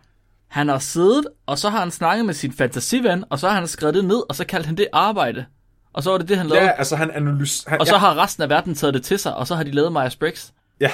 [0.48, 3.66] han har siddet, og så har han snakket med sin fantasiven, og så har han
[3.66, 5.44] skrevet det ned, og så kaldte han det arbejde.
[5.92, 6.64] Og så var det det, han lavede.
[6.64, 7.78] Ja, altså han analyserer...
[7.78, 9.96] og så har resten af verden taget det til sig, og så har de lavet
[9.96, 10.52] Myers-Briggs.
[10.80, 10.90] Ja,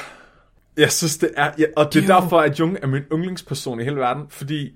[0.76, 3.80] jeg synes det er, ja, og det, er jo- derfor, at Jung er min yndlingsperson
[3.80, 4.70] i hele verden, fordi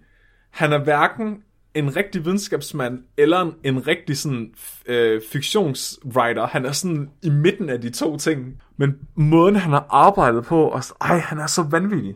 [0.51, 1.37] han er hverken
[1.75, 4.51] en rigtig videnskabsmand, eller en, en rigtig sådan,
[4.87, 6.47] øh, fiktionswriter.
[6.47, 8.63] Han er sådan i midten af de to ting.
[8.77, 12.15] Men måden, han har arbejdet på, og, ej, han er så vanvittig.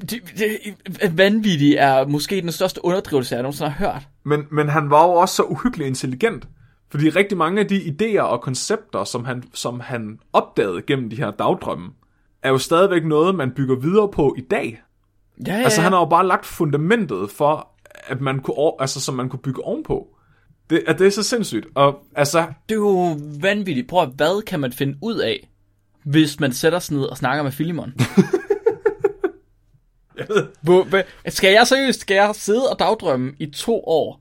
[0.00, 4.08] Det, det, vanvittigt er måske den største underdrivelse, jeg nogensinde har hørt.
[4.24, 6.48] Men, men han var jo også så uhyggeligt intelligent.
[6.90, 11.16] Fordi rigtig mange af de idéer og koncepter, som han, som han opdagede gennem de
[11.16, 11.90] her dagdrømme,
[12.42, 14.82] er jo stadigvæk noget, man bygger videre på i dag.
[15.46, 15.82] Ja, ja, Altså ja.
[15.82, 17.68] han har jo bare lagt fundamentet for,
[18.06, 20.08] at man kunne, altså, som man kunne bygge ovenpå.
[20.70, 21.66] Det, at det er så sindssygt.
[21.74, 23.88] Og altså, Det er jo vanvittigt.
[23.88, 25.50] Prøv at, hvad kan man finde ud af,
[26.04, 27.92] hvis man sætter sig ned og snakker med Filimon?
[30.62, 34.20] Hvor, hvad, skal jeg seriøst, skal jeg sidde og dagdrømme i to år,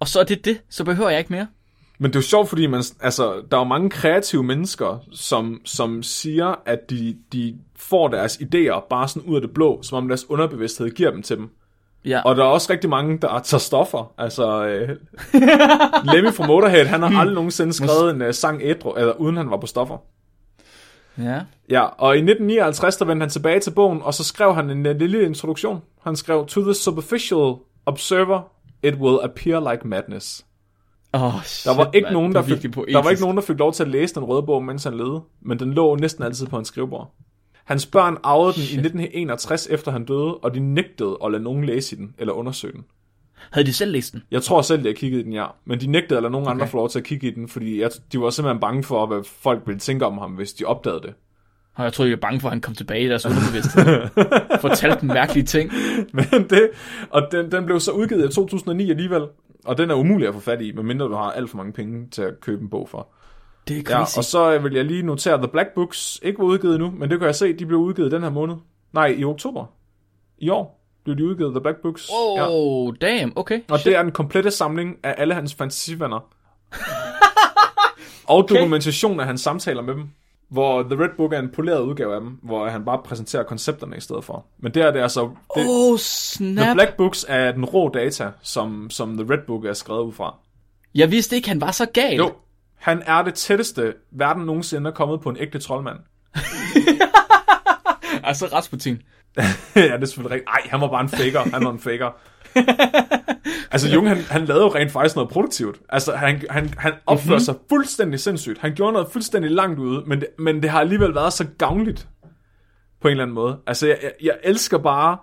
[0.00, 1.46] og så er det det, så behøver jeg ikke mere?
[2.02, 5.60] Men det er jo sjovt, fordi man, altså, der er jo mange kreative mennesker, som,
[5.64, 9.98] som siger, at de, de får deres idéer bare sådan ud af det blå, som
[9.98, 11.50] om deres underbevidsthed giver dem til dem.
[12.04, 12.20] Ja.
[12.22, 14.12] Og der er også rigtig mange, der tager stoffer.
[14.18, 14.88] Altså, øh,
[16.14, 19.50] Lemmy fra Motorhead, han har aldrig nogensinde skrevet en uh, sang ædru, eller uden han
[19.50, 19.96] var på stoffer.
[21.18, 21.40] Ja.
[21.70, 24.86] Ja, og i 1959, der vendte han tilbage til bogen, og så skrev han en,
[24.86, 25.82] en lille introduktion.
[26.02, 27.54] Han skrev, To the superficial
[27.86, 28.40] observer,
[28.82, 30.44] it will appear like madness.
[31.12, 31.32] Oh,
[31.64, 33.88] Der var, ikke nogen, der, fik, der var ikke nogen, der fik lov til at
[33.88, 37.14] læse den røde bog, mens han levede, men den lå næsten altid på hans skrivebord.
[37.64, 41.64] Hans børn arvede den i 1961, efter han døde, og de nægtede at lade nogen
[41.64, 42.84] læse i den, eller undersøge den.
[43.50, 44.22] Havde de selv læst den?
[44.30, 45.46] Jeg tror selv, jeg kiggede i den, ja.
[45.64, 46.54] Men de nægtede at lade nogen okay.
[46.54, 49.06] andre få lov til at kigge i den, fordi jeg, de var simpelthen bange for,
[49.06, 51.14] hvad folk ville tænke om ham, hvis de opdagede det.
[51.74, 54.08] Og jeg tror, jeg var bange for, at han kom tilbage i deres underbevidsthed.
[54.60, 55.72] Fortalte dem mærkelige ting.
[56.12, 56.70] Men det,
[57.10, 59.22] og den, den blev så udgivet i 2009 alligevel,
[59.64, 62.08] og den er umulig at få fat i, medmindre du har alt for mange penge
[62.10, 63.08] til at købe en bog for.
[63.68, 64.18] Det er Ja, crazy.
[64.18, 67.10] og så vil jeg lige notere, at The Black Books ikke var udgivet nu, men
[67.10, 68.54] det kan jeg se, de blev udgivet den her måned.
[68.92, 69.66] Nej, i oktober.
[70.38, 72.08] I år blev de udgivet, The Black Books.
[72.36, 72.46] Ja.
[72.50, 73.60] Oh, damn, okay.
[73.70, 76.20] Og det er den komplette samling af alle hans fantasivenner.
[78.34, 80.10] og dokumentation af hans samtaler med dem.
[80.50, 83.96] Hvor The Red Book er en poleret udgave af dem, hvor han bare præsenterer koncepterne
[83.96, 84.46] i stedet for.
[84.58, 85.20] Men det er det altså...
[85.56, 86.74] Det, Oh, The snap.
[86.74, 90.34] Black Books er den rå data, som, som The Red Book er skrevet ud fra.
[90.94, 92.16] Jeg vidste ikke, han var så gal.
[92.16, 92.32] Jo,
[92.76, 95.98] han er det tætteste, verden nogensinde er kommet på en ægte troldmand.
[98.24, 99.02] Altså Rasputin.
[99.76, 100.48] ja, det er selvfølgelig rigtigt.
[100.48, 101.50] Ej, han var bare en faker.
[101.52, 102.10] Han var en faker.
[103.72, 105.80] altså, Jung, han, han lavede jo rent faktisk noget produktivt.
[105.88, 107.40] Altså, han, han, han opførte mm-hmm.
[107.40, 108.58] sig fuldstændig sindssygt.
[108.58, 112.08] Han gjorde noget fuldstændig langt ude, men det, men det har alligevel været så gavnligt
[113.00, 113.58] på en eller anden måde.
[113.66, 115.18] Altså, jeg, jeg, jeg elsker bare,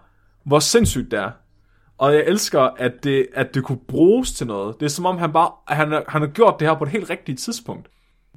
[0.46, 1.32] hvor sindssygt det er.
[1.98, 4.80] Og jeg elsker, at det, at det kunne bruges til noget.
[4.80, 7.10] Det er som om, han bare han, han har gjort det her på et helt
[7.10, 7.88] rigtigt tidspunkt.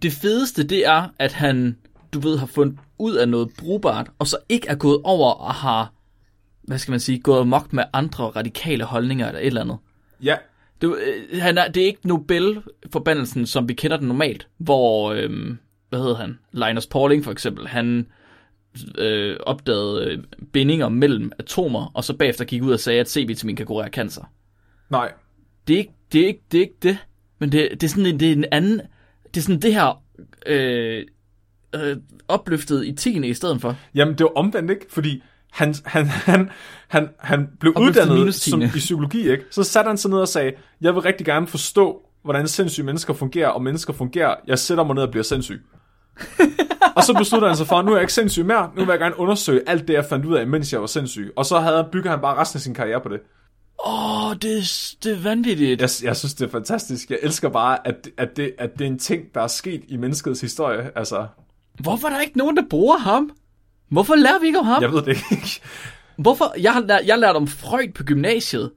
[0.03, 1.77] Det fedeste, det er, at han,
[2.15, 5.55] du ved, har fundet ud af noget brugbart, og så ikke er gået over og
[5.55, 5.93] har,
[6.71, 9.79] hvad skal man sige, gået amok med andre radikale holdninger eller et eller andet.
[10.23, 10.37] Ja,
[10.81, 10.97] Det,
[11.33, 15.59] øh, han er, det er ikke Nobel-forbandelsen, som vi kender den normalt, hvor, øhm,
[15.89, 18.07] hvad hedder han, Linus Pauling for eksempel, han
[18.99, 20.19] øh, opdagede øh,
[20.53, 24.25] bindinger mellem atomer, og så bagefter gik ud og sagde, at C-vitamin kan kurere cancer.
[24.91, 25.13] nej.
[25.69, 26.99] Det er ikke det, er ikke, det, er ikke det.
[27.39, 28.81] men det, det, er sådan en, det er en anden,
[29.35, 30.03] det er sådan det her
[30.47, 31.05] øh,
[31.75, 31.97] øh,
[32.29, 33.77] opløftet i tiende i stedet for.
[33.95, 34.87] Jamen, det var omvendt, ikke?
[34.89, 36.51] Fordi han, han, han,
[36.89, 39.45] han, han blev Og uddannet som, i psykologi, ikke?
[39.51, 43.15] Så satte han sig ned og sagde, jeg vil rigtig gerne forstå, hvordan sindssyge mennesker
[43.15, 44.35] fungerer, og mennesker fungerer.
[44.47, 45.63] Jeg sætter mig ned og bliver sindssyg.
[46.97, 48.99] og så besluttede han sig for, nu er jeg ikke sindssyg mere, nu vil jeg
[48.99, 51.33] gerne undersøge alt det, jeg fandt ud af, mens jeg var sindssyg.
[51.37, 53.21] Og så havde, bygger han bare resten af sin karriere på det.
[53.87, 55.81] Åh, oh, det, er- det er vanvittigt.
[55.81, 57.11] Jeg, jeg synes, det er fantastisk.
[57.11, 59.97] Jeg elsker bare, at, at, det, at det er en ting, der er sket i
[59.97, 60.91] menneskets historie.
[60.97, 61.27] Altså,
[61.81, 63.31] Hvorfor er der ikke nogen, der bruger ham?
[63.91, 64.83] Hvorfor lærer vi ikke om ham?
[64.83, 65.61] jeg ved det ikke.
[66.17, 66.55] Hvorfor?
[66.61, 68.71] Jeg har lært, jeg har lært om Freud på gymnasiet.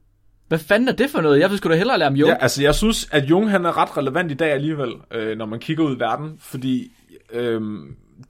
[0.47, 1.39] Hvad fanden er det for noget?
[1.39, 2.29] Jeg vil sgu da hellere lære om Jung.
[2.29, 5.45] Ja, altså jeg synes, at Jung han er ret relevant i dag alligevel, øh, når
[5.45, 6.91] man kigger ud i verden, fordi
[7.33, 7.61] øh,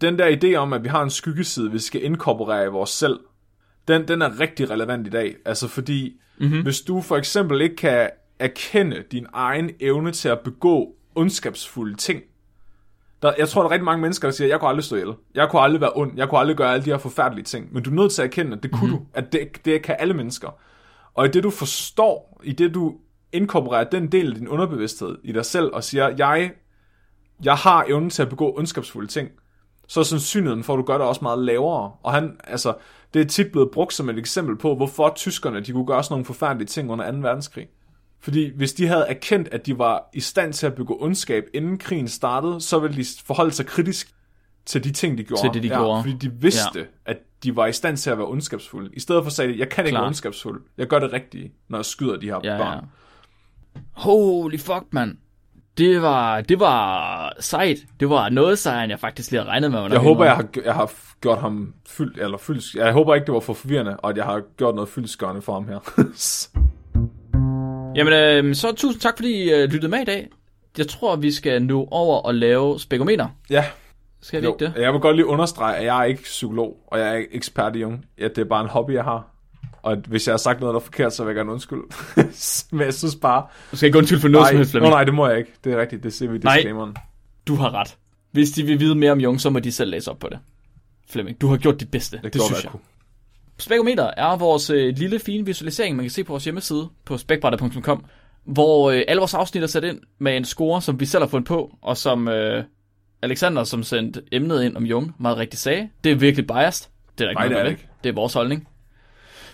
[0.01, 3.19] den der idé om, at vi har en skyggeside, vi skal inkorporere i vores selv,
[3.88, 5.36] den, den er rigtig relevant i dag.
[5.45, 6.61] Altså fordi, mm-hmm.
[6.61, 8.09] hvis du for eksempel ikke kan
[8.39, 12.21] erkende din egen evne til at begå ondskabsfulde ting,
[13.24, 15.13] der, jeg tror, der er rigtig mange mennesker, der siger, jeg kunne aldrig stå ihjel.
[15.36, 16.11] Jeg kunne aldrig være ond.
[16.15, 17.74] Jeg kunne aldrig gøre alle de her forfærdelige ting.
[17.74, 19.05] Men du er nødt til at erkende, at det kunne mm-hmm.
[19.05, 19.19] du.
[19.19, 20.49] At det, det kan alle mennesker.
[21.13, 22.95] Og i det du forstår, i det du
[23.32, 26.51] inkorporerer den del af din underbevidsthed i dig selv, og siger, jeg,
[27.43, 29.30] jeg har evnen til at begå ondskabsfulde ting,
[29.88, 31.91] så er sandsynligheden for, at du gør det også meget lavere.
[32.03, 32.74] Og han, altså,
[33.14, 36.14] det er tit blevet brugt som et eksempel på, hvorfor tyskerne de kunne gøre sådan
[36.14, 37.18] nogle forfærdelige ting under 2.
[37.18, 37.68] verdenskrig.
[38.23, 41.77] Fordi hvis de havde erkendt, at de var i stand til at begå ondskab, inden
[41.77, 44.13] krigen startede, så ville de forholde sig kritisk
[44.65, 45.41] til de ting, de gjorde.
[45.41, 46.01] Til det, de ja, gjorde.
[46.03, 46.83] Fordi de vidste, Ja.
[47.05, 48.89] at de var i stand til at være ondskabsfulde.
[48.93, 50.01] I stedet for sagde de, jeg kan ikke Klart.
[50.01, 50.61] være ondskabsfuld.
[50.77, 52.77] Jeg gør det rigtige, når jeg skyder de her Ja, børn.
[53.75, 53.81] ja.
[53.91, 55.17] Holy fuck, mand.
[55.77, 57.77] Det var, det var sejt.
[57.99, 59.79] Det var noget sejt, end jeg faktisk lige havde regnet med.
[59.91, 60.91] Jeg håber, jeg har, jeg har
[61.21, 64.25] gjort ham fyldt, eller fyldt, jeg håber ikke, det var for forvirrende, og at jeg
[64.25, 65.79] har gjort noget fyldskørende for ham her.
[67.95, 70.28] Jamen, øh, så tusind tak, fordi I øh, lyttede med i dag.
[70.78, 73.28] Jeg tror, vi skal nu over og lave spekometer.
[73.49, 73.65] ja,
[74.22, 74.53] Skal vi jo.
[74.53, 74.82] ikke det?
[74.82, 77.76] Jeg vil godt lige understrege, at jeg er ikke psykolog, og jeg er ikke ekspert
[77.76, 78.06] i Jung.
[78.20, 79.28] Ja, det er bare en hobby, jeg har.
[79.82, 81.82] Og hvis jeg har sagt noget, der er forkert, så vil jeg gerne undskylde.
[82.72, 83.45] Men jeg synes bare...
[83.72, 84.91] Du skal ikke undskylde for noget Nej, som helst, Flemming.
[84.94, 85.52] nej, det må jeg ikke.
[85.64, 86.56] Det er rigtigt, det ser vi i Nej.
[86.56, 86.95] disclaimeren.
[87.48, 87.98] Du har ret.
[88.32, 90.40] Hvis de vil vide mere om Jung, så må de selv læse op på det.
[91.10, 92.15] Flemming, du har gjort dit bedste.
[92.18, 92.72] Jeg det gjorde, synes jeg.
[92.72, 92.82] kunne.
[93.57, 98.05] Spekometer er vores øh, lille fine visualisering, man kan se på vores hjemmeside på spækbrætter.com,
[98.43, 101.27] hvor øh, alle vores afsnit er sat ind med en score, som vi selv har
[101.30, 102.63] fundet på, og som øh,
[103.21, 105.89] Alexander, som sendte emnet ind om Jung, meget rigtigt sagde.
[106.03, 106.89] Det er virkelig biased.
[107.17, 107.88] Det er der ikke Nej, noget det er ikke.
[108.03, 108.67] Det er vores holdning.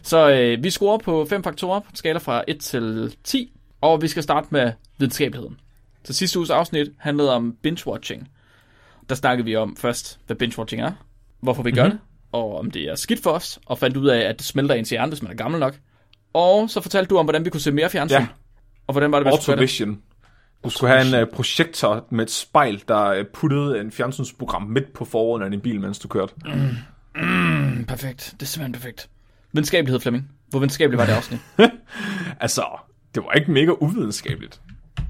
[0.01, 3.51] Så øh, vi scorer på fem faktorer på skala fra 1 til 10,
[3.81, 5.59] og vi skal starte med videnskabeligheden.
[6.03, 8.23] Så sidste uges afsnit handlede om binge-watching.
[9.09, 10.91] der snakkede vi om først, hvad binge-watching er,
[11.39, 11.91] hvorfor vi gør Mhm.
[11.91, 11.99] det,
[12.31, 14.89] og om det er skidt for os, og fandt ud af, at det smelter ens
[14.89, 15.75] hjerne, hvis man er gammel nok.
[16.33, 18.17] Og så fortalte du om, hvordan vi kunne se mere fjernsyn.
[18.17, 18.27] Ja.
[18.87, 19.51] Og hvordan var det, man skulle det?
[19.51, 20.01] Autovision.
[20.63, 24.93] Du skulle have en uh, projektor med et spejl, der uh, puttede en fjernsynsprogram midt
[24.93, 26.33] på forruden af din bil, mens du kørte.
[27.15, 28.33] Mm, perfekt.
[28.39, 29.09] Det er simpelthen perfekt.
[29.53, 30.29] Venskabelighed, Flemming.
[30.49, 31.39] Hvor venskabeligt var det afsnit?
[32.41, 32.65] Altså,
[33.15, 34.61] det var ikke mega uvidenskabeligt.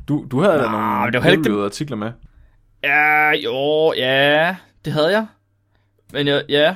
[0.07, 2.11] Du, du havde da nogle det var ikke vellyttede artikler med.
[2.83, 4.55] ja, jo, ja,
[4.85, 5.25] det havde jeg.
[6.13, 6.75] Men jeg, ja.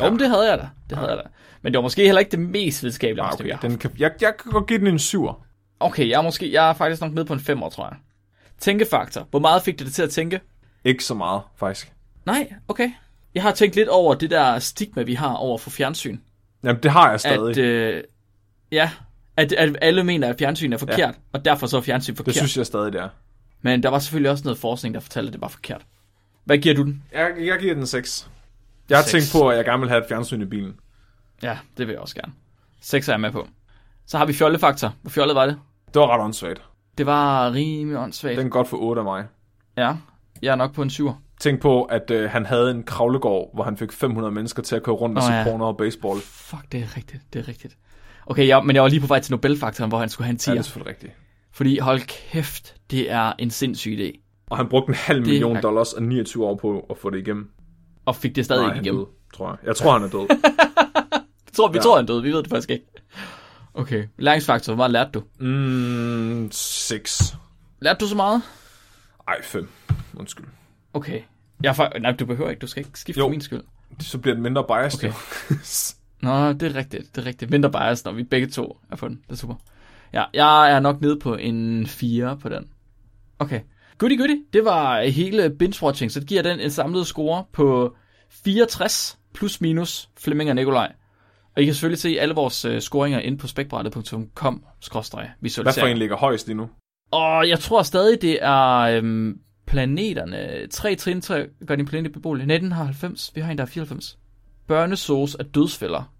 [0.00, 0.10] Jo, Ja.
[0.10, 0.68] men det havde jeg da.
[0.90, 1.22] Det havde jeg da.
[1.62, 3.56] Men det var måske heller ikke det mest videnskabelige Ah, okay.
[3.62, 5.46] Den kan, jeg, jeg kan godt give den en syver.
[5.80, 7.96] Okay, jeg er måske, jeg er faktisk nok nede på en 5 år, tror jeg.
[8.60, 9.26] Tænkefaktor.
[9.30, 10.40] Hvor meget fik det til at tænke?
[10.84, 11.92] Ikke så meget, faktisk.
[12.26, 12.90] Nej, okay.
[13.34, 16.18] Jeg har tænkt lidt over det der stigma, vi har over for fjernsyn.
[16.64, 17.50] Jamen, det har jeg stadig.
[17.50, 18.02] At, øh,
[18.72, 18.90] ja,
[19.36, 21.10] at, at alle mener, at fjernsyn er forkert, ja.
[21.32, 22.34] og derfor så er fjernsyn forkert.
[22.34, 23.08] det synes jeg stadig, det er.
[23.62, 25.82] Men der var selvfølgelig også noget forskning, der fortalte, at det var forkert.
[26.44, 27.02] Hvad giver du den?
[27.12, 28.30] Jeg, jeg giver den 6.
[28.88, 29.12] Jeg har Seks.
[29.12, 30.74] tænkt på, at jeg gerne vil have et fjernsyn i bilen.
[31.42, 32.32] Ja, det vil jeg også gerne.
[32.80, 33.48] 6 er jeg med på.
[34.06, 34.94] Så har vi fjollefaktor.
[35.02, 35.58] Hvor fjollet var det?
[35.94, 36.62] Det var ret åndssvagt.
[36.98, 38.38] Det var rimelig åndssvagt.
[38.38, 39.24] Den er godt for 8 af mig.
[39.76, 39.96] Ja,
[40.42, 41.10] jeg er nok på en 7.
[41.40, 44.82] Tænk på, at øh, han havde en kravlegård, hvor han fik 500 mennesker til at
[44.82, 45.44] køre rundt og se ja.
[45.44, 46.20] porno og baseball.
[46.20, 47.76] Fuck, det er rigtigt, det er rigtigt.
[48.26, 50.38] Okay, ja, men jeg var lige på vej til Nobelfaktoren, hvor han skulle have en
[50.40, 50.50] 10'er.
[50.50, 51.12] Ja, det er selvfølgelig rigtigt.
[51.52, 54.22] Fordi hold kæft, det er en sindssyg idé.
[54.50, 57.50] Og han brugte en halv million dollars og 29 år på at få det igennem.
[58.06, 59.06] Og fik det stadig Nej, ikke igennem.
[59.34, 59.58] tror jeg.
[59.66, 60.26] Jeg tror, han er død.
[61.56, 61.82] Tror, vi Ja.
[61.82, 62.22] tror, han døde.
[62.22, 62.84] Vi ved det faktisk ikke.
[63.74, 64.06] Okay.
[64.18, 64.72] Læringsfaktor.
[64.74, 65.22] Hvor meget lærte du?
[65.44, 67.36] mm, 6.
[67.80, 68.42] Lærte du så meget?
[69.28, 69.68] Ej, 5.
[70.16, 70.46] Undskyld.
[70.94, 71.20] Okay.
[71.62, 72.60] Jeg er fa- Nej, du behøver ikke.
[72.60, 73.24] Du skal ikke skifte Jo.
[73.24, 73.62] for min skyld.
[74.00, 74.98] Så bliver det mindre biased.
[75.08, 75.12] Okay.
[76.28, 77.16] Nå, det er rigtigt.
[77.16, 77.50] Det er rigtigt.
[77.50, 79.20] Mindre bias, når vi begge to er på den.
[79.26, 79.54] Det er super.
[80.12, 82.68] Ja, jeg er nok nede på en 4 på den.
[83.38, 83.60] Okay.
[83.98, 84.44] Goody goody.
[84.52, 87.96] Det var hele binge-watching, så det giver den en samlet score på
[88.44, 90.92] 64 plus minus Flemming og Nikolaj.
[91.56, 94.64] Og I kan selvfølgelig se alle vores uh, scoringer ind på spækbrættet.com
[95.62, 96.68] Hvad for en ligger højst lige nu?
[97.10, 100.66] Og jeg tror stadig, det er øhm, planeterne.
[100.70, 102.42] Tre trin, tre gør din planet beboelig.
[102.42, 104.18] 1990, vi har en, der er 94.
[104.66, 106.12] Børnesauce af dødsfælder.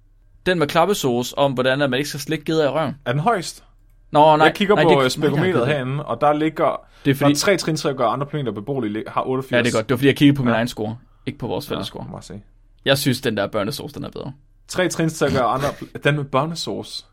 [0.46, 2.94] Den med klappesauce om, hvordan man ikke skal slikke geder i røven.
[3.04, 3.64] Er den højst?
[4.10, 4.46] Nå, nej.
[4.46, 5.10] jeg kigger nej, på det, øh,
[5.58, 6.64] har- herinde, og der ligger...
[7.04, 9.52] Det er Der fordi, er tre trin at gøre andre planeter beboelige, lig- har 88.
[9.58, 9.88] ja, det er godt.
[9.88, 10.54] Det var fordi, jeg kiggede på min Ja.
[10.56, 10.96] egen score.
[11.26, 12.22] Ikke på vores fælles score.
[12.22, 12.40] se.
[12.84, 14.32] Jeg synes, den der børnesauce, den er bedre.
[14.68, 15.68] Tre trin at gøre andre...
[16.04, 17.04] Den med børnesauce.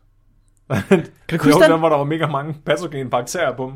[0.70, 1.70] Kan du huske den?
[1.70, 3.74] den, hvor der var mega mange patogene bakterier på dem.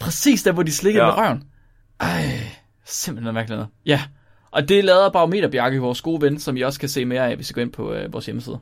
[0.00, 1.10] Præcis der, hvor de slikkede Ja.
[1.10, 1.44] med røven.
[2.00, 2.22] Ej,
[2.84, 3.56] simpelthen noget mærkeligt.
[3.58, 3.68] noget.
[3.86, 4.02] Ja,
[4.50, 7.36] og det lavede Barometer Bjarke, vores gode ven, som I også kan se mere af,
[7.36, 8.58] hvis I går ind på øh, vores hjemmeside.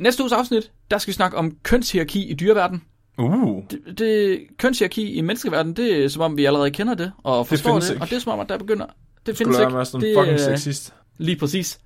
[0.00, 2.82] Næste uges afsnit, der skal vi snakke om kønshierarki i dyreverdenen.
[3.22, 7.46] Uh, Det, det kønshierarki i menneskeverdenen, det er som om vi allerede kender det og
[7.46, 8.02] forstår det, det ikke.
[8.02, 8.86] og det er som om, at der begynder...
[8.86, 9.68] Det skulle findes lade
[10.02, 10.06] ikke.
[10.06, 10.94] det, fucking sexist.
[11.18, 11.78] Lige præcis.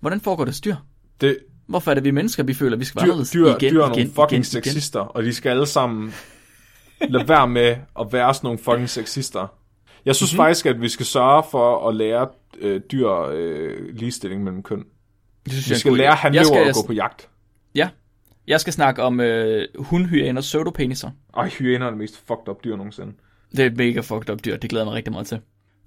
[0.00, 0.74] Hvordan foregår det styr?
[1.20, 3.90] Det, Hvorfor er det vi mennesker, vi føler, vi skal være dyr, igen, dyr er
[3.90, 6.14] igen, nogle fucking igen, sexister, og de skal alle sammen
[7.08, 9.46] lade være med at være sådan nogle fucking sexister.
[10.04, 10.36] Jeg synes Mhm.
[10.36, 10.46] mm-hmm.
[10.48, 12.28] faktisk, at vi skal sørge for at lære
[12.58, 14.78] øh, dyr øh, ligestilling mellem køn.
[14.78, 14.86] igen.
[15.44, 17.28] Det synes Vi jeg skal lære skal, at gå på jagt.
[17.74, 17.88] Ja,
[18.46, 21.10] jeg skal snakke om øh, hundhyæner pseudopeniser.
[21.36, 23.12] Ej, hyæner er det mest fucked up dyr nogensinde.
[23.50, 25.40] Det er et mega fucked up dyr, det glæder jeg mig rigtig meget til.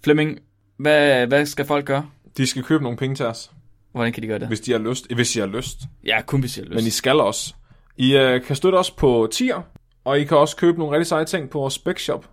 [0.03, 0.39] Flemming,
[0.77, 2.09] hvad, hvad skal folk gøre?
[2.37, 3.51] De skal købe nogle penge til os,
[3.91, 4.47] Hvordan kan de gøre det?
[4.47, 5.13] hvis de har lyst.
[5.13, 5.77] Hvis I har lyst.
[6.05, 6.75] Ja, kun hvis jeg har lyst.
[6.83, 7.53] Men I skal også.
[7.97, 9.61] I øh, kan støtte os på tier,
[10.03, 12.29] og I kan også købe nogle rigtig seje ting på vores specshop.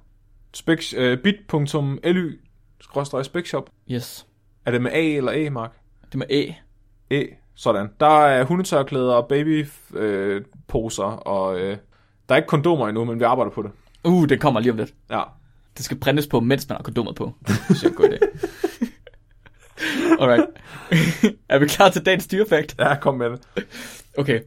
[0.55, 2.39] Spec, øh, bit.ly
[3.23, 3.71] specshop.
[3.91, 4.27] Yes,
[4.67, 5.73] Er det med A eller E, Mark?
[6.13, 6.51] det med æ.
[7.11, 7.25] E.
[7.55, 7.89] Sådan.
[8.01, 11.77] Der er hundetørklæder, babyposer, øh, og øh,
[12.29, 13.71] der er ikke kondomer endnu, men vi arbejder på det.
[14.05, 14.95] Uh, det kommer lige om lidt.
[15.11, 15.23] Ja.
[15.77, 17.35] Det skal printes på, mens man har kondomet på.
[17.49, 18.49] Det er en god idé.
[20.21, 20.47] Alright.
[21.49, 22.75] er vi klar til dagens dyrefakt?
[22.79, 23.41] Ja, kom med det.
[24.19, 24.41] Okay.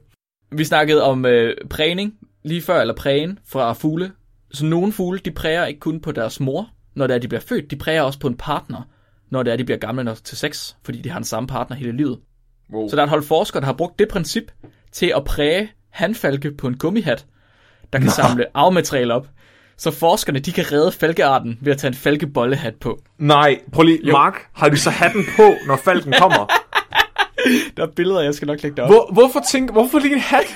[0.52, 2.14] Vi snakkede om øh, prægning
[2.44, 4.12] lige før, eller prægen fra fugle.
[4.52, 7.42] Så nogle fugle, de præger ikke kun på deres mor, når det er, de bliver
[7.42, 7.72] født.
[7.72, 8.82] De præger også på en partner,
[9.30, 11.78] når det er, de bliver gamle nok til sex, fordi de har den samme partner
[11.78, 12.20] hele livet.
[12.74, 12.90] Wow.
[12.90, 14.52] Så der er et hold forskere, der har brugt det princip
[14.92, 17.26] til at præge handfalke på en gummihat,
[17.94, 19.28] der kan samle arvemateriale op.
[19.78, 23.00] Så forskerne, de kan redde falkearten ved at tage en falkebollehat på.
[23.18, 24.00] Nej, prøv lige.
[24.04, 24.12] Jo.
[24.12, 26.48] Mark, har de så hatten på, når falken kommer?
[27.78, 28.90] Der er billeder, jeg skal nok lægge derop.
[28.90, 30.56] Hvor, hvorfor, tænk, hvorfor lige en hat?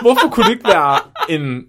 [0.00, 0.98] Hvorfor kunne det ikke være
[1.28, 1.64] en,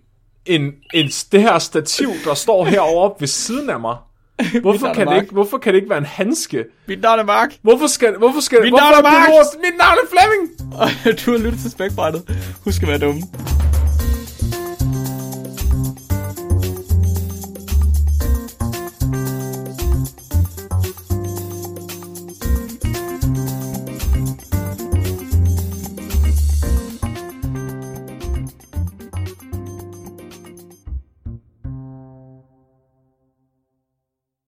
[0.46, 3.98] en, en, det her stativ, der står herovre ved siden af mig?
[4.62, 6.66] Hvorfor kan, det ikke, hvorfor kan det ikke være en handske?
[6.88, 9.30] Mit navn er Mark, Hvorfor skal, hvorfor skal, Mit navn er Mark.
[9.56, 10.74] Mit navn er Flemming!
[10.82, 10.90] og
[11.26, 12.22] du har lyttet til Spækbrættet.
[12.66, 13.22] Husk at være dumme.